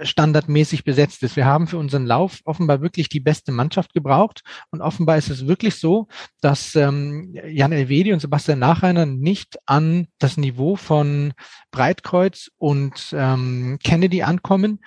standardmäßig 0.00 0.84
besetzt 0.84 1.22
ist. 1.22 1.36
Wir 1.36 1.46
haben 1.46 1.66
für 1.66 1.78
unseren 1.78 2.06
Lauf 2.06 2.40
offenbar 2.44 2.80
wirklich 2.80 3.08
die 3.08 3.20
beste 3.20 3.52
Mannschaft 3.52 3.94
gebraucht 3.94 4.42
und 4.70 4.80
offenbar 4.80 5.18
ist 5.18 5.30
es 5.30 5.46
wirklich 5.46 5.76
so, 5.76 6.06
dass 6.40 6.74
ähm, 6.76 7.34
Jan 7.48 7.72
Elvedi 7.72 8.12
und 8.12 8.20
Sebastian 8.20 8.58
Nachreiner 8.58 9.06
nicht 9.06 9.58
an 9.66 10.06
das 10.18 10.36
Niveau 10.36 10.76
von 10.76 11.32
Breitkreuz 11.70 12.50
und 12.58 13.12
ähm, 13.12 13.78
Kennedy 13.82 14.22
ankommen, 14.22 14.80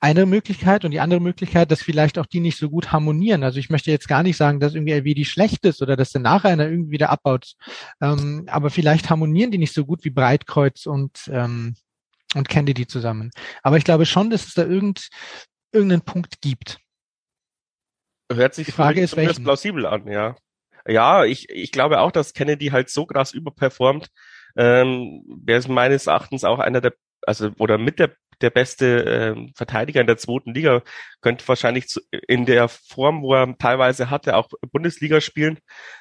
eine 0.00 0.24
Möglichkeit 0.24 0.84
und 0.84 0.92
die 0.92 1.00
andere 1.00 1.20
Möglichkeit, 1.20 1.70
dass 1.70 1.82
vielleicht 1.82 2.18
auch 2.18 2.26
die 2.26 2.40
nicht 2.40 2.56
so 2.56 2.70
gut 2.70 2.90
harmonieren. 2.90 3.44
Also 3.44 3.58
ich 3.58 3.68
möchte 3.68 3.90
jetzt 3.90 4.08
gar 4.08 4.22
nicht 4.22 4.36
sagen, 4.36 4.58
dass 4.58 4.74
irgendwie 4.74 4.94
LVD 4.94 5.24
schlecht 5.26 5.64
ist 5.66 5.82
oder 5.82 5.94
dass 5.94 6.10
der 6.10 6.22
Nachreiner 6.22 6.68
irgendwie 6.68 6.92
wieder 6.92 7.10
abbaut. 7.10 7.52
Ähm, 8.00 8.44
aber 8.48 8.70
vielleicht 8.70 9.10
harmonieren 9.10 9.50
die 9.50 9.58
nicht 9.58 9.74
so 9.74 9.84
gut 9.84 10.02
wie 10.04 10.10
Breitkreuz 10.10 10.86
und, 10.86 11.30
ähm, 11.30 11.76
und 12.34 12.48
Kennedy 12.48 12.86
zusammen. 12.86 13.30
Aber 13.62 13.76
ich 13.76 13.84
glaube 13.84 14.06
schon, 14.06 14.30
dass 14.30 14.46
es 14.46 14.54
da 14.54 14.62
irgend, 14.62 15.10
irgendeinen 15.70 16.02
Punkt 16.02 16.40
gibt. 16.40 16.78
Hört 18.32 18.54
sich 18.54 18.66
die 18.66 18.72
Frage 18.72 19.02
ist 19.02 19.16
welchen? 19.16 19.44
plausibel 19.44 19.84
an, 19.84 20.06
ja. 20.06 20.36
Ja, 20.86 21.24
ich, 21.24 21.50
ich 21.50 21.72
glaube 21.72 22.00
auch, 22.00 22.10
dass 22.10 22.32
Kennedy 22.32 22.68
halt 22.68 22.88
so 22.88 23.04
krass 23.04 23.32
überperformt. 23.32 24.08
Ähm, 24.56 25.22
der 25.26 25.58
ist 25.58 25.68
meines 25.68 26.06
Erachtens 26.06 26.42
auch 26.44 26.58
einer 26.58 26.80
der, 26.80 26.94
also 27.26 27.50
oder 27.58 27.76
mit 27.76 27.98
der 27.98 28.16
der 28.40 28.50
beste 28.50 29.04
äh, 29.36 29.52
Verteidiger 29.54 30.00
in 30.00 30.06
der 30.06 30.16
zweiten 30.16 30.54
Liga, 30.54 30.82
könnte 31.20 31.46
wahrscheinlich 31.46 31.88
zu, 31.88 32.00
in 32.28 32.46
der 32.46 32.68
Form, 32.68 33.22
wo 33.22 33.34
er 33.34 33.56
teilweise 33.58 34.10
hatte, 34.10 34.36
auch 34.36 34.48
Bundesliga 34.72 35.20
spielen, 35.20 35.58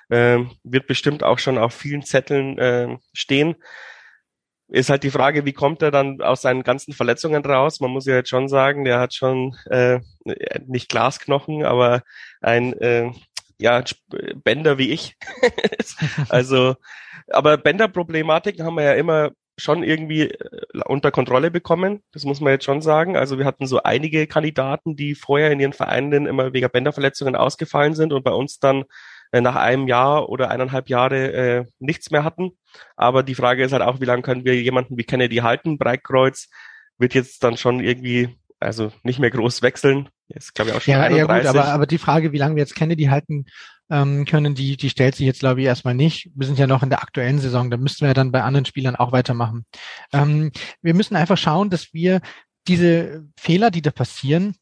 äh, 0.09 0.39
wird 0.63 0.87
bestimmt 0.87 1.23
auch 1.23 1.39
schon 1.39 1.57
auf 1.57 1.73
vielen 1.73 2.03
Zetteln 2.03 2.57
äh, 2.57 2.97
stehen. 3.13 3.55
Ist 4.67 4.91
halt 4.91 5.03
die 5.03 5.11
Frage, 5.11 5.45
wie 5.45 5.53
kommt 5.53 5.81
er 5.81 5.89
dann 5.89 6.21
aus 6.21 6.43
seinen 6.43 6.61
ganzen 6.61 6.93
Verletzungen 6.93 7.43
raus? 7.43 7.79
Man 7.79 7.89
muss 7.89 8.05
ja 8.05 8.15
jetzt 8.15 8.29
schon 8.29 8.47
sagen, 8.47 8.85
der 8.85 8.99
hat 8.99 9.15
schon 9.15 9.55
äh, 9.65 9.99
nicht 10.67 10.89
Glasknochen, 10.89 11.65
aber 11.65 12.03
ein 12.41 12.73
äh, 12.73 13.11
ja, 13.59 13.83
Bänder 14.43 14.77
wie 14.77 14.91
ich. 14.91 15.17
also, 16.29 16.75
aber 17.29 17.57
Bänderproblematiken 17.57 18.65
haben 18.65 18.75
wir 18.75 18.83
ja 18.83 18.93
immer 18.93 19.31
schon 19.59 19.83
irgendwie 19.83 20.23
äh, 20.23 20.81
unter 20.85 21.11
Kontrolle 21.11 21.51
bekommen. 21.51 22.01
Das 22.11 22.23
muss 22.23 22.41
man 22.41 22.53
jetzt 22.53 22.65
schon 22.65 22.81
sagen. 22.81 23.17
Also 23.17 23.37
wir 23.37 23.45
hatten 23.45 23.67
so 23.67 23.83
einige 23.83 24.27
Kandidaten, 24.27 24.95
die 24.95 25.15
vorher 25.15 25.51
in 25.51 25.59
ihren 25.59 25.73
Vereinen 25.73 26.25
immer 26.25 26.53
wegen 26.53 26.69
Bänderverletzungen 26.69 27.35
ausgefallen 27.35 27.95
sind 27.95 28.13
und 28.13 28.23
bei 28.23 28.31
uns 28.31 28.59
dann 28.59 28.85
äh, 29.31 29.41
nach 29.41 29.55
einem 29.55 29.87
Jahr 29.87 30.29
oder 30.29 30.49
eineinhalb 30.49 30.89
Jahre 30.89 31.31
äh, 31.33 31.65
nichts 31.79 32.11
mehr 32.11 32.23
hatten. 32.23 32.51
Aber 32.95 33.23
die 33.23 33.35
Frage 33.35 33.63
ist 33.63 33.73
halt 33.73 33.83
auch, 33.83 34.01
wie 34.01 34.05
lange 34.05 34.23
können 34.23 34.45
wir 34.45 34.55
jemanden 34.55 34.97
wie 34.97 35.03
Kennedy 35.03 35.37
halten? 35.37 35.77
Breitkreuz 35.77 36.49
wird 36.97 37.13
jetzt 37.13 37.43
dann 37.43 37.57
schon 37.57 37.79
irgendwie, 37.79 38.37
also 38.59 38.91
nicht 39.03 39.19
mehr 39.19 39.31
groß 39.31 39.61
wechseln. 39.61 40.09
Ist, 40.29 40.53
glaube 40.53 40.71
ich, 40.71 40.77
auch 40.77 40.81
schon 40.81 40.93
ja, 40.93 41.01
31. 41.01 41.17
ja 41.17 41.51
gut, 41.51 41.59
aber, 41.59 41.73
aber 41.73 41.87
die 41.87 41.97
Frage, 41.97 42.31
wie 42.31 42.37
lange 42.37 42.55
wir 42.55 42.61
jetzt 42.61 42.75
Kennedy 42.75 43.05
halten 43.05 43.45
ähm, 43.89 44.25
können, 44.25 44.55
die, 44.55 44.77
die 44.77 44.89
stellt 44.89 45.15
sich 45.15 45.25
jetzt, 45.25 45.39
glaube 45.39 45.61
ich, 45.61 45.67
erstmal 45.67 45.95
nicht. 45.95 46.29
Wir 46.35 46.45
sind 46.45 46.59
ja 46.59 46.67
noch 46.67 46.83
in 46.83 46.89
der 46.89 47.01
aktuellen 47.01 47.39
Saison, 47.39 47.69
da 47.71 47.77
müssten 47.77 48.05
wir 48.05 48.13
dann 48.13 48.31
bei 48.31 48.43
anderen 48.43 48.65
Spielern 48.65 48.95
auch 48.95 49.11
weitermachen. 49.11 49.65
Ähm, 50.13 50.51
wir 50.81 50.93
müssen 50.93 51.15
einfach 51.15 51.37
schauen, 51.37 51.69
dass 51.69 51.93
wir 51.93 52.21
diese 52.67 53.25
Fehler, 53.37 53.71
die 53.71 53.81
da 53.81 53.91
passieren, 53.91 54.55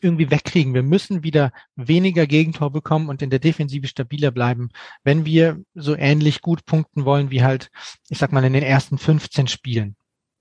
irgendwie 0.00 0.30
wegkriegen. 0.30 0.74
Wir 0.74 0.84
müssen 0.84 1.24
wieder 1.24 1.50
weniger 1.74 2.26
Gegentor 2.26 2.70
bekommen 2.70 3.08
und 3.08 3.20
in 3.22 3.30
der 3.30 3.40
Defensive 3.40 3.88
stabiler 3.88 4.30
bleiben, 4.30 4.70
wenn 5.02 5.24
wir 5.24 5.60
so 5.74 5.96
ähnlich 5.96 6.40
gut 6.40 6.64
punkten 6.64 7.04
wollen 7.04 7.30
wie 7.30 7.42
halt, 7.42 7.70
ich 8.08 8.18
sag 8.18 8.32
mal, 8.32 8.44
in 8.44 8.52
den 8.52 8.62
ersten 8.62 8.98
15 8.98 9.48
Spielen. 9.48 9.96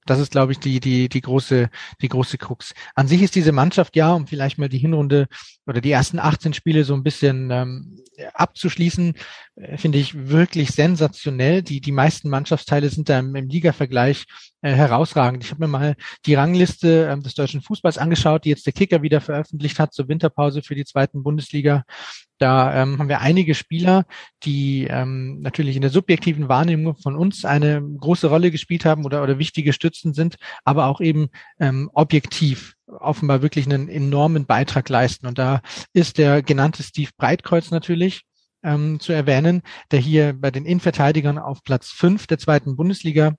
Das 0.09 0.19
ist, 0.19 0.31
glaube 0.31 0.53
ich, 0.53 0.59
die, 0.59 0.79
die, 0.79 1.09
die 1.09 1.21
große, 1.21 1.69
die 2.01 2.07
große 2.07 2.37
Krux. 2.37 2.73
An 2.95 3.07
sich 3.07 3.21
ist 3.21 3.35
diese 3.35 3.51
Mannschaft 3.51 3.95
ja, 3.95 4.13
um 4.13 4.25
vielleicht 4.25 4.57
mal 4.57 4.69
die 4.69 4.77
Hinrunde 4.77 5.27
oder 5.65 5.81
die 5.81 5.91
ersten 5.91 6.19
18 6.19 6.53
Spiele 6.53 6.83
so 6.83 6.93
ein 6.93 7.03
bisschen 7.03 7.51
ähm, 7.51 7.99
abzuschließen, 8.33 9.15
finde 9.75 9.97
ich 9.97 10.29
wirklich 10.29 10.71
sensationell. 10.71 11.63
Die, 11.63 11.81
die 11.81 11.91
meisten 11.91 12.29
Mannschaftsteile 12.29 12.89
sind 12.89 13.09
da 13.09 13.19
im, 13.19 13.35
im 13.35 13.47
Liga-Vergleich 13.47 14.25
äh, 14.61 14.71
herausragend. 14.71 15.43
Ich 15.43 15.51
habe 15.51 15.61
mir 15.61 15.67
mal 15.67 15.95
die 16.25 16.35
Rangliste 16.35 17.07
äh, 17.07 17.19
des 17.19 17.33
deutschen 17.33 17.61
Fußballs 17.61 17.97
angeschaut, 17.97 18.45
die 18.45 18.49
jetzt 18.49 18.65
der 18.65 18.73
Kicker 18.73 19.01
wieder 19.01 19.19
veröffentlicht 19.19 19.79
hat 19.79 19.93
zur 19.93 20.07
Winterpause 20.07 20.61
für 20.61 20.75
die 20.75 20.85
zweiten 20.85 21.23
Bundesliga. 21.23 21.83
Da 22.37 22.83
ähm, 22.83 22.99
haben 22.99 23.09
wir 23.09 23.21
einige 23.21 23.55
Spieler, 23.55 24.05
die 24.43 24.85
ähm, 24.89 25.39
natürlich 25.41 25.75
in 25.75 25.81
der 25.81 25.89
subjektiven 25.89 26.49
Wahrnehmung 26.49 26.95
von 26.95 27.15
uns 27.15 27.43
eine 27.43 27.81
große 27.81 28.27
Rolle 28.27 28.51
gespielt 28.51 28.85
haben 28.85 29.05
oder, 29.05 29.23
oder 29.23 29.39
wichtige 29.39 29.73
Stützen 29.73 30.13
sind, 30.13 30.35
aber 30.63 30.85
auch 30.85 31.01
eben 31.01 31.29
ähm, 31.59 31.89
objektiv 31.93 32.75
offenbar 32.85 33.41
wirklich 33.41 33.65
einen 33.65 33.89
enormen 33.89 34.45
Beitrag 34.45 34.87
leisten. 34.87 35.25
Und 35.25 35.39
da 35.39 35.61
ist 35.93 36.19
der 36.19 36.43
genannte 36.43 36.83
Steve 36.83 37.09
Breitkreuz 37.17 37.71
natürlich 37.71 38.26
ähm, 38.63 38.99
zu 38.99 39.13
erwähnen, 39.13 39.61
der 39.91 39.99
hier 39.99 40.33
bei 40.33 40.51
den 40.51 40.65
Innenverteidigern 40.65 41.37
auf 41.37 41.63
Platz 41.63 41.89
fünf 41.89 42.27
der 42.27 42.37
zweiten 42.37 42.75
Bundesliga 42.75 43.35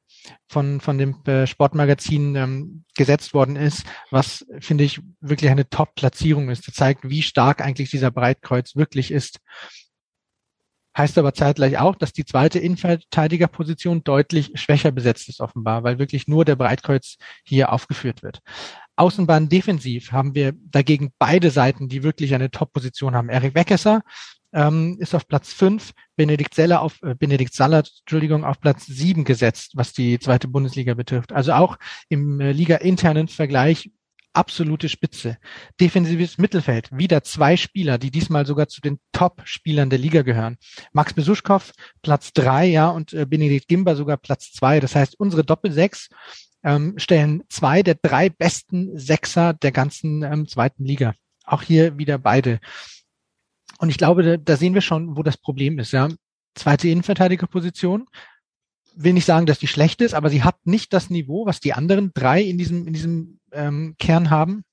von, 0.49 0.81
von 0.81 0.99
dem 0.99 1.23
äh, 1.27 1.47
Sportmagazin 1.47 2.37
ähm, 2.37 2.85
gesetzt 2.97 3.35
worden 3.35 3.57
ist, 3.57 3.85
was, 4.11 4.47
finde 4.61 4.85
ich, 4.85 5.01
wirklich 5.21 5.51
eine 5.51 5.69
Top-Platzierung 5.69 6.51
ist. 6.51 6.67
Das 6.67 6.75
zeigt, 6.75 7.09
wie 7.09 7.23
stark 7.23 7.61
eigentlich 7.61 7.91
dieser 7.91 8.11
Breitkreuz 8.11 8.77
wirklich 8.77 9.11
ist. 9.11 9.39
Heißt 10.97 11.17
aber 11.17 11.33
zeitgleich 11.33 11.79
auch, 11.79 11.95
dass 11.95 12.13
die 12.13 12.25
zweite 12.25 12.59
Innenverteidigerposition 12.59 14.03
deutlich 14.03 14.51
schwächer 14.55 14.91
besetzt 14.91 15.29
ist 15.29 15.41
offenbar, 15.41 15.85
weil 15.85 16.01
wirklich 16.01 16.27
nur 16.27 16.45
der 16.45 16.57
Breitkreuz 16.57 17.19
hier 17.45 17.73
aufgeführt 17.73 18.25
wird. 18.25 18.41
Außenbahn 18.97 19.49
defensiv 19.49 20.11
haben 20.11 20.35
wir 20.35 20.55
dagegen 20.57 21.13
beide 21.21 21.53
Seiten, 21.53 21.89
die 21.89 22.03
wirklich 22.03 22.35
eine 22.35 22.51
Top-Position 22.51 23.15
haben. 23.15 23.29
Erik 23.29 23.55
Weckesser 23.55 24.03
ähm, 24.53 24.97
ist 25.01 25.15
auf 25.15 25.29
Platz 25.29 25.53
fünf, 25.53 25.93
Benedikt 26.17 26.55
Seller 26.55 26.81
auf 26.83 27.03
äh, 27.03 27.15
Benedikt 27.15 27.55
Saller, 27.55 27.85
Entschuldigung, 28.01 28.45
auf 28.45 28.61
Platz 28.61 28.87
sieben 28.87 29.25
gesetzt, 29.25 29.73
was 29.75 29.93
die 29.93 30.19
zweite 30.19 30.49
Bundesliga 30.49 30.95
betrifft. 30.95 31.33
Also 31.33 31.53
auch 31.53 31.79
im 32.09 32.41
äh, 32.41 32.53
Liga-internen 32.53 33.29
Vergleich 33.29 33.91
absolute 34.33 34.89
Spitze. 34.89 35.39
Defensives 35.81 36.39
Mittelfeld, 36.39 36.91
wieder 36.93 37.25
zwei 37.25 37.57
Spieler, 37.57 37.99
die 37.99 38.11
diesmal 38.11 38.47
sogar 38.47 38.69
zu 38.69 38.81
den 38.81 39.01
Top-Spielern 39.13 39.91
der 39.91 39.99
Liga 39.99 40.23
gehören. 40.23 40.59
Max 40.93 41.13
Besuschkow, 41.13 41.73
Platz 42.03 42.33
drei, 42.33 42.67
ja, 42.67 42.89
und 42.89 43.13
äh, 43.13 43.27
Benedikt 43.27 43.69
Gimber 43.69 43.97
sogar 43.97 44.17
Platz 44.17 44.53
zwei. 44.53 44.81
Das 44.81 44.95
heißt, 44.95 45.19
unsere 45.19 45.45
Doppelsechs 45.45 46.09
ähm, 46.63 46.95
stellen 46.99 47.43
zwei 47.49 47.83
der 47.83 47.97
drei 47.97 48.29
besten 48.29 48.99
Sechser 48.99 49.55
der 49.55 49.73
ganzen 49.73 50.23
ähm, 50.23 50.47
zweiten 50.47 50.85
Liga. 50.85 51.15
Auch 51.45 51.63
hier 51.63 51.99
wieder 51.99 52.19
beide. 52.19 52.61
Und 53.79 53.89
ich 53.91 53.99
glaube, 53.99 54.23
da, 54.23 54.37
da 54.37 54.57
sehen 54.57 54.75
wir 54.75 54.81
schon, 54.81 55.17
wo 55.17 55.23
das 55.23 55.37
Problem 55.37 55.79
ist. 55.79 55.93
Ja, 55.93 56.09
zweite 56.55 56.89
Innenverteidigerposition. 56.89 58.07
Will 58.95 59.13
nicht 59.13 59.25
sagen, 59.25 59.47
dass 59.47 59.61
die 59.61 59.69
schlecht 59.69 60.03
ist, 60.03 60.15
aber 60.15 60.29
sie 60.29 60.43
hat 60.43 60.57
nicht 60.67 60.93
das 60.93 61.09
Niveau, 61.09 61.47
was 61.47 61.61
die 61.61 61.73
anderen 61.73 62.11
drei 62.13 62.43
in 62.43 62.59
diesem 62.59 62.87
in 62.87 62.93
diesem 62.93 63.39
ähm, 63.53 63.95
Kern 63.99 64.31
haben. 64.31 64.65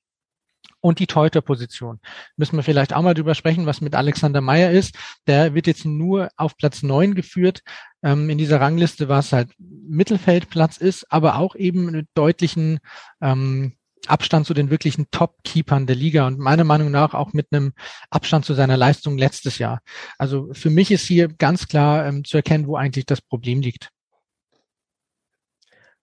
Und 0.82 1.00
die 1.00 1.08
Teuter-Position. 1.08 2.00
Müssen 2.38 2.58
wir 2.58 2.64
vielleicht 2.64 2.94
auch 2.94 3.02
mal 3.02 3.16
drüber 3.16 3.34
sprechen, 3.34 3.66
was 3.66 3.82
mit 3.82 3.96
Alexander 3.96 4.40
Meyer 4.40 4.70
ist. 4.70 4.96
Der 5.26 5.56
wird 5.56 5.66
jetzt 5.66 5.84
nur 5.84 6.30
auf 6.38 6.58
Platz 6.58 6.84
neun 6.84 7.16
geführt. 7.16 7.64
Ähm, 8.04 8.30
in 8.30 8.38
dieser 8.38 8.62
Rangliste, 8.62 9.10
was 9.10 9.34
halt 9.34 9.50
Mittelfeldplatz 9.58 10.78
ist, 10.78 11.12
aber 11.12 11.38
auch 11.38 11.56
eben 11.56 11.86
mit 11.86 12.08
deutlichen 12.14 12.78
ähm, 13.20 13.78
Abstand 14.10 14.46
zu 14.46 14.54
den 14.54 14.70
wirklichen 14.70 15.10
Top-Keepern 15.12 15.88
der 15.88 15.96
Liga 15.96 16.28
und 16.28 16.40
meiner 16.40 16.64
Meinung 16.64 16.92
nach 16.92 17.14
auch 17.14 17.34
mit 17.34 17.48
einem 17.52 17.74
Abstand 18.10 18.46
zu 18.46 18.54
seiner 18.54 18.78
Leistung 18.78 19.18
letztes 19.18 19.58
Jahr. 19.58 19.82
Also 20.18 20.50
für 20.54 20.70
mich 20.70 20.92
ist 20.92 21.06
hier 21.06 21.28
ganz 21.28 21.68
klar 21.68 22.06
ähm, 22.06 22.24
zu 22.24 22.38
erkennen, 22.38 22.68
wo 22.68 22.76
eigentlich 22.76 23.06
das 23.06 23.22
Problem 23.22 23.62
liegt. 23.62 23.90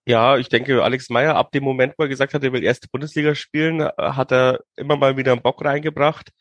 Ja, 0.05 0.37
ich 0.37 0.49
denke, 0.49 0.83
Alex 0.83 1.09
Meyer, 1.09 1.35
ab 1.35 1.51
dem 1.53 1.63
Moment, 1.63 1.93
wo 1.97 2.03
er 2.03 2.09
gesagt 2.09 2.33
hat, 2.33 2.43
er 2.43 2.51
will 2.51 2.63
erste 2.63 2.89
Bundesliga 2.91 3.35
spielen, 3.35 3.79
äh, 3.79 3.91
hat 3.97 4.31
er 4.33 4.59
immer 4.75 4.97
mal 4.97 5.15
wieder 5.15 5.31
einen 5.31 5.41
Bock 5.41 5.63
reingebracht. 5.63 6.31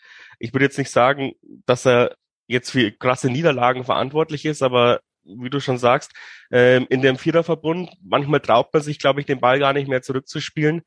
Ich 0.41 0.53
würde 0.53 0.65
jetzt 0.65 0.79
nicht 0.79 0.91
sagen, 0.91 1.33
dass 1.67 1.87
er 1.87 2.17
jetzt 2.49 2.71
für 2.71 2.91
krasse 2.91 3.31
Niederlagen 3.31 3.85
verantwortlich 3.85 4.45
ist, 4.47 4.63
aber 4.63 5.01
wie 5.25 5.51
du 5.51 5.61
schon 5.61 5.79
sagst, 5.79 6.13
ähm, 6.51 6.87
in 6.91 7.03
dem 7.03 7.17
Viererverbund, 7.17 7.91
manchmal 8.03 8.41
traut 8.41 8.73
man 8.73 8.83
sich, 8.83 8.99
glaube 8.99 9.21
ich, 9.21 9.27
den 9.27 9.41
Ball 9.41 9.61
gar 9.61 9.73
nicht 9.73 9.89
mehr 9.89 10.03
zurückzuspielen. 10.03 10.83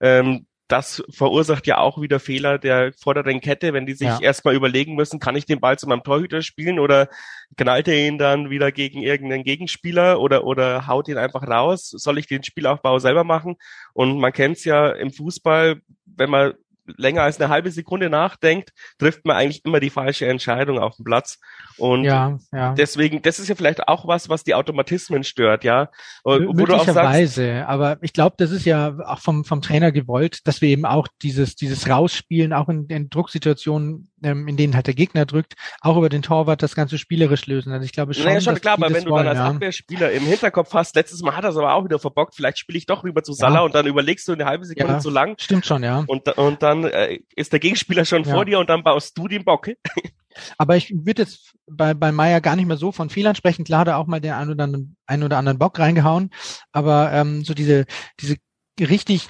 Ähm, 0.00 0.46
das 0.70 1.02
verursacht 1.10 1.66
ja 1.66 1.78
auch 1.78 2.00
wieder 2.00 2.20
Fehler 2.20 2.58
der 2.58 2.92
vorderen 2.92 3.40
Kette, 3.40 3.72
wenn 3.72 3.86
die 3.86 3.94
sich 3.94 4.06
ja. 4.06 4.20
erstmal 4.20 4.54
überlegen 4.54 4.94
müssen, 4.94 5.18
kann 5.18 5.34
ich 5.34 5.44
den 5.44 5.58
Ball 5.58 5.78
zu 5.78 5.88
meinem 5.88 6.04
Torhüter 6.04 6.42
spielen 6.42 6.78
oder 6.78 7.08
knallt 7.56 7.88
er 7.88 8.06
ihn 8.06 8.18
dann 8.18 8.50
wieder 8.50 8.70
gegen 8.70 9.02
irgendeinen 9.02 9.42
Gegenspieler 9.42 10.20
oder, 10.20 10.44
oder 10.44 10.86
haut 10.86 11.08
ihn 11.08 11.18
einfach 11.18 11.42
raus? 11.42 11.90
Soll 11.90 12.18
ich 12.18 12.28
den 12.28 12.44
Spielaufbau 12.44 13.00
selber 13.00 13.24
machen? 13.24 13.56
Und 13.94 14.18
man 14.18 14.32
kennt 14.32 14.58
es 14.58 14.64
ja 14.64 14.90
im 14.90 15.12
Fußball, 15.12 15.80
wenn 16.06 16.30
man 16.30 16.54
länger 16.96 17.22
als 17.22 17.40
eine 17.40 17.48
halbe 17.50 17.70
Sekunde 17.70 18.10
nachdenkt, 18.10 18.70
trifft 18.98 19.24
man 19.24 19.36
eigentlich 19.36 19.64
immer 19.64 19.80
die 19.80 19.90
falsche 19.90 20.26
Entscheidung 20.26 20.78
auf 20.78 20.96
dem 20.96 21.04
Platz. 21.04 21.38
Und 21.76 22.04
ja, 22.04 22.38
ja. 22.52 22.74
deswegen, 22.74 23.22
das 23.22 23.38
ist 23.38 23.48
ja 23.48 23.54
vielleicht 23.54 23.88
auch 23.88 24.06
was, 24.06 24.28
was 24.28 24.44
die 24.44 24.54
Automatismen 24.54 25.24
stört, 25.24 25.64
ja. 25.64 25.90
Möglicherweise, 26.24 27.66
aber 27.66 27.98
ich 28.02 28.12
glaube, 28.12 28.36
das 28.38 28.50
ist 28.50 28.66
ja 28.66 28.94
auch 29.06 29.20
vom, 29.20 29.44
vom 29.44 29.62
Trainer 29.62 29.92
gewollt, 29.92 30.46
dass 30.46 30.60
wir 30.60 30.68
eben 30.68 30.84
auch 30.84 31.08
dieses, 31.22 31.56
dieses 31.56 31.88
Rausspielen, 31.88 32.52
auch 32.52 32.68
in, 32.68 32.86
in 32.86 33.08
Drucksituationen, 33.08 34.10
ähm, 34.22 34.48
in 34.48 34.56
denen 34.56 34.74
halt 34.74 34.86
der 34.86 34.94
Gegner 34.94 35.24
drückt, 35.24 35.54
auch 35.80 35.96
über 35.96 36.08
den 36.08 36.22
Torwart 36.22 36.62
das 36.62 36.74
Ganze 36.74 36.98
spielerisch 36.98 37.46
lösen. 37.46 37.72
Also 37.72 37.84
ich 37.84 37.92
glaube 37.92 38.14
schon, 38.14 38.24
naja, 38.26 38.40
schon 38.40 38.60
klar, 38.60 38.74
aber 38.74 38.92
wenn 38.92 39.04
du 39.04 39.10
wollen, 39.10 39.26
dann 39.26 39.38
als 39.38 39.48
ja. 39.48 39.54
Abwehrspieler 39.54 40.12
im 40.12 40.24
Hinterkopf 40.24 40.74
hast, 40.74 40.94
letztes 40.94 41.22
Mal 41.22 41.36
hat 41.36 41.44
er 41.44 41.50
es 41.50 41.56
aber 41.56 41.74
auch 41.74 41.84
wieder 41.84 41.98
verbockt, 41.98 42.34
vielleicht 42.34 42.58
spiele 42.58 42.78
ich 42.78 42.86
doch 42.86 43.04
rüber 43.04 43.22
zu 43.22 43.32
Salah 43.32 43.60
und 43.60 43.74
dann 43.74 43.86
überlegst 43.86 44.28
du 44.28 44.32
eine 44.32 44.44
halbe 44.44 44.64
Sekunde 44.64 44.98
zu 44.98 45.10
lang. 45.10 45.36
Stimmt 45.38 45.66
schon, 45.66 45.82
ja. 45.82 46.04
Und, 46.06 46.28
und 46.36 46.62
dann 46.62 46.79
äh, 46.84 47.20
ist 47.36 47.52
der 47.52 47.60
Gegenspieler 47.60 48.04
schon 48.04 48.24
vor 48.24 48.44
dir 48.44 48.58
und 48.58 48.70
dann 48.70 48.82
baust 48.82 49.16
du 49.16 49.28
den 49.28 49.44
Bock. 49.44 49.68
Aber 50.58 50.76
ich 50.76 50.90
würde 50.90 51.22
jetzt 51.22 51.54
bei, 51.66 51.94
bei 51.94 52.12
Meier 52.12 52.40
gar 52.40 52.56
nicht 52.56 52.66
mehr 52.66 52.76
so 52.76 52.92
von 52.92 53.10
Fehlern 53.10 53.34
sprechen. 53.34 53.64
Klar, 53.64 53.84
da 53.84 53.96
auch 53.96 54.06
mal 54.06 54.20
den 54.20 54.32
einen 54.32 54.50
oder 54.50 54.64
anderen, 54.64 54.96
einen 55.06 55.22
oder 55.22 55.38
anderen 55.38 55.58
Bock 55.58 55.78
reingehauen. 55.78 56.30
Aber 56.72 57.12
ähm, 57.12 57.44
so 57.44 57.54
diese, 57.54 57.86
diese 58.20 58.36
richtig 58.78 59.28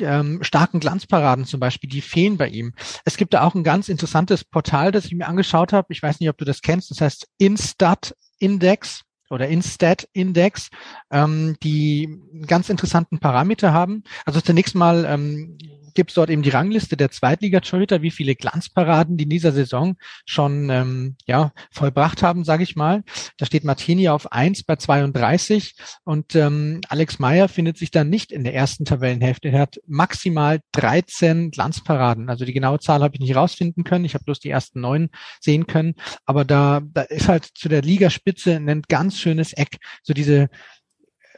ähm, 0.00 0.42
starken 0.42 0.80
Glanzparaden 0.80 1.44
zum 1.44 1.60
Beispiel, 1.60 1.90
die 1.90 2.00
fehlen 2.00 2.36
bei 2.36 2.48
ihm. 2.48 2.74
Es 3.04 3.16
gibt 3.16 3.34
da 3.34 3.42
auch 3.42 3.54
ein 3.54 3.64
ganz 3.64 3.88
interessantes 3.88 4.44
Portal, 4.44 4.92
das 4.92 5.06
ich 5.06 5.14
mir 5.14 5.26
angeschaut 5.26 5.72
habe. 5.72 5.92
Ich 5.92 6.02
weiß 6.02 6.20
nicht, 6.20 6.28
ob 6.28 6.38
du 6.38 6.44
das 6.44 6.62
kennst. 6.62 6.90
Das 6.90 7.00
heißt 7.00 7.26
Instat 7.38 8.14
Index 8.38 9.02
oder 9.30 9.48
Instat 9.48 10.08
Index, 10.12 10.70
ähm, 11.10 11.56
die 11.62 12.18
ganz 12.46 12.68
interessanten 12.68 13.18
Parameter 13.18 13.72
haben. 13.72 14.04
Also 14.24 14.40
zunächst 14.40 14.74
mal 14.74 15.04
ähm, 15.04 15.58
gibt 15.98 16.12
es 16.12 16.14
dort 16.14 16.30
eben 16.30 16.42
die 16.42 16.50
Rangliste 16.50 16.96
der 16.96 17.10
Zweitliga-Torhüter, 17.10 18.02
wie 18.02 18.12
viele 18.12 18.36
Glanzparaden 18.36 19.16
die 19.16 19.24
in 19.24 19.30
dieser 19.30 19.50
Saison 19.50 19.96
schon 20.26 20.70
ähm, 20.70 21.16
ja, 21.26 21.50
vollbracht 21.72 22.22
haben, 22.22 22.44
sage 22.44 22.62
ich 22.62 22.76
mal. 22.76 23.02
Da 23.36 23.46
steht 23.46 23.64
Martini 23.64 24.08
auf 24.08 24.30
eins 24.30 24.62
bei 24.62 24.76
32 24.76 25.74
und 26.04 26.36
ähm, 26.36 26.82
Alex 26.88 27.18
Meyer 27.18 27.48
findet 27.48 27.78
sich 27.78 27.90
dann 27.90 28.10
nicht 28.10 28.30
in 28.30 28.44
der 28.44 28.54
ersten 28.54 28.84
Tabellenhälfte. 28.84 29.48
Er 29.48 29.58
hat 29.58 29.80
maximal 29.88 30.60
13 30.70 31.50
Glanzparaden. 31.50 32.30
Also 32.30 32.44
die 32.44 32.52
genaue 32.52 32.78
Zahl 32.78 33.02
habe 33.02 33.16
ich 33.16 33.20
nicht 33.20 33.34
rausfinden 33.34 33.82
können. 33.82 34.04
Ich 34.04 34.14
habe 34.14 34.22
bloß 34.22 34.38
die 34.38 34.50
ersten 34.50 34.80
neun 34.80 35.10
sehen 35.40 35.66
können. 35.66 35.96
Aber 36.26 36.44
da, 36.44 36.80
da 36.80 37.02
ist 37.02 37.26
halt 37.26 37.44
zu 37.44 37.68
der 37.68 37.82
Ligaspitze 37.82 38.54
ein 38.54 38.82
ganz 38.82 39.18
schönes 39.18 39.52
Eck. 39.52 39.78
So 40.04 40.14
diese 40.14 40.48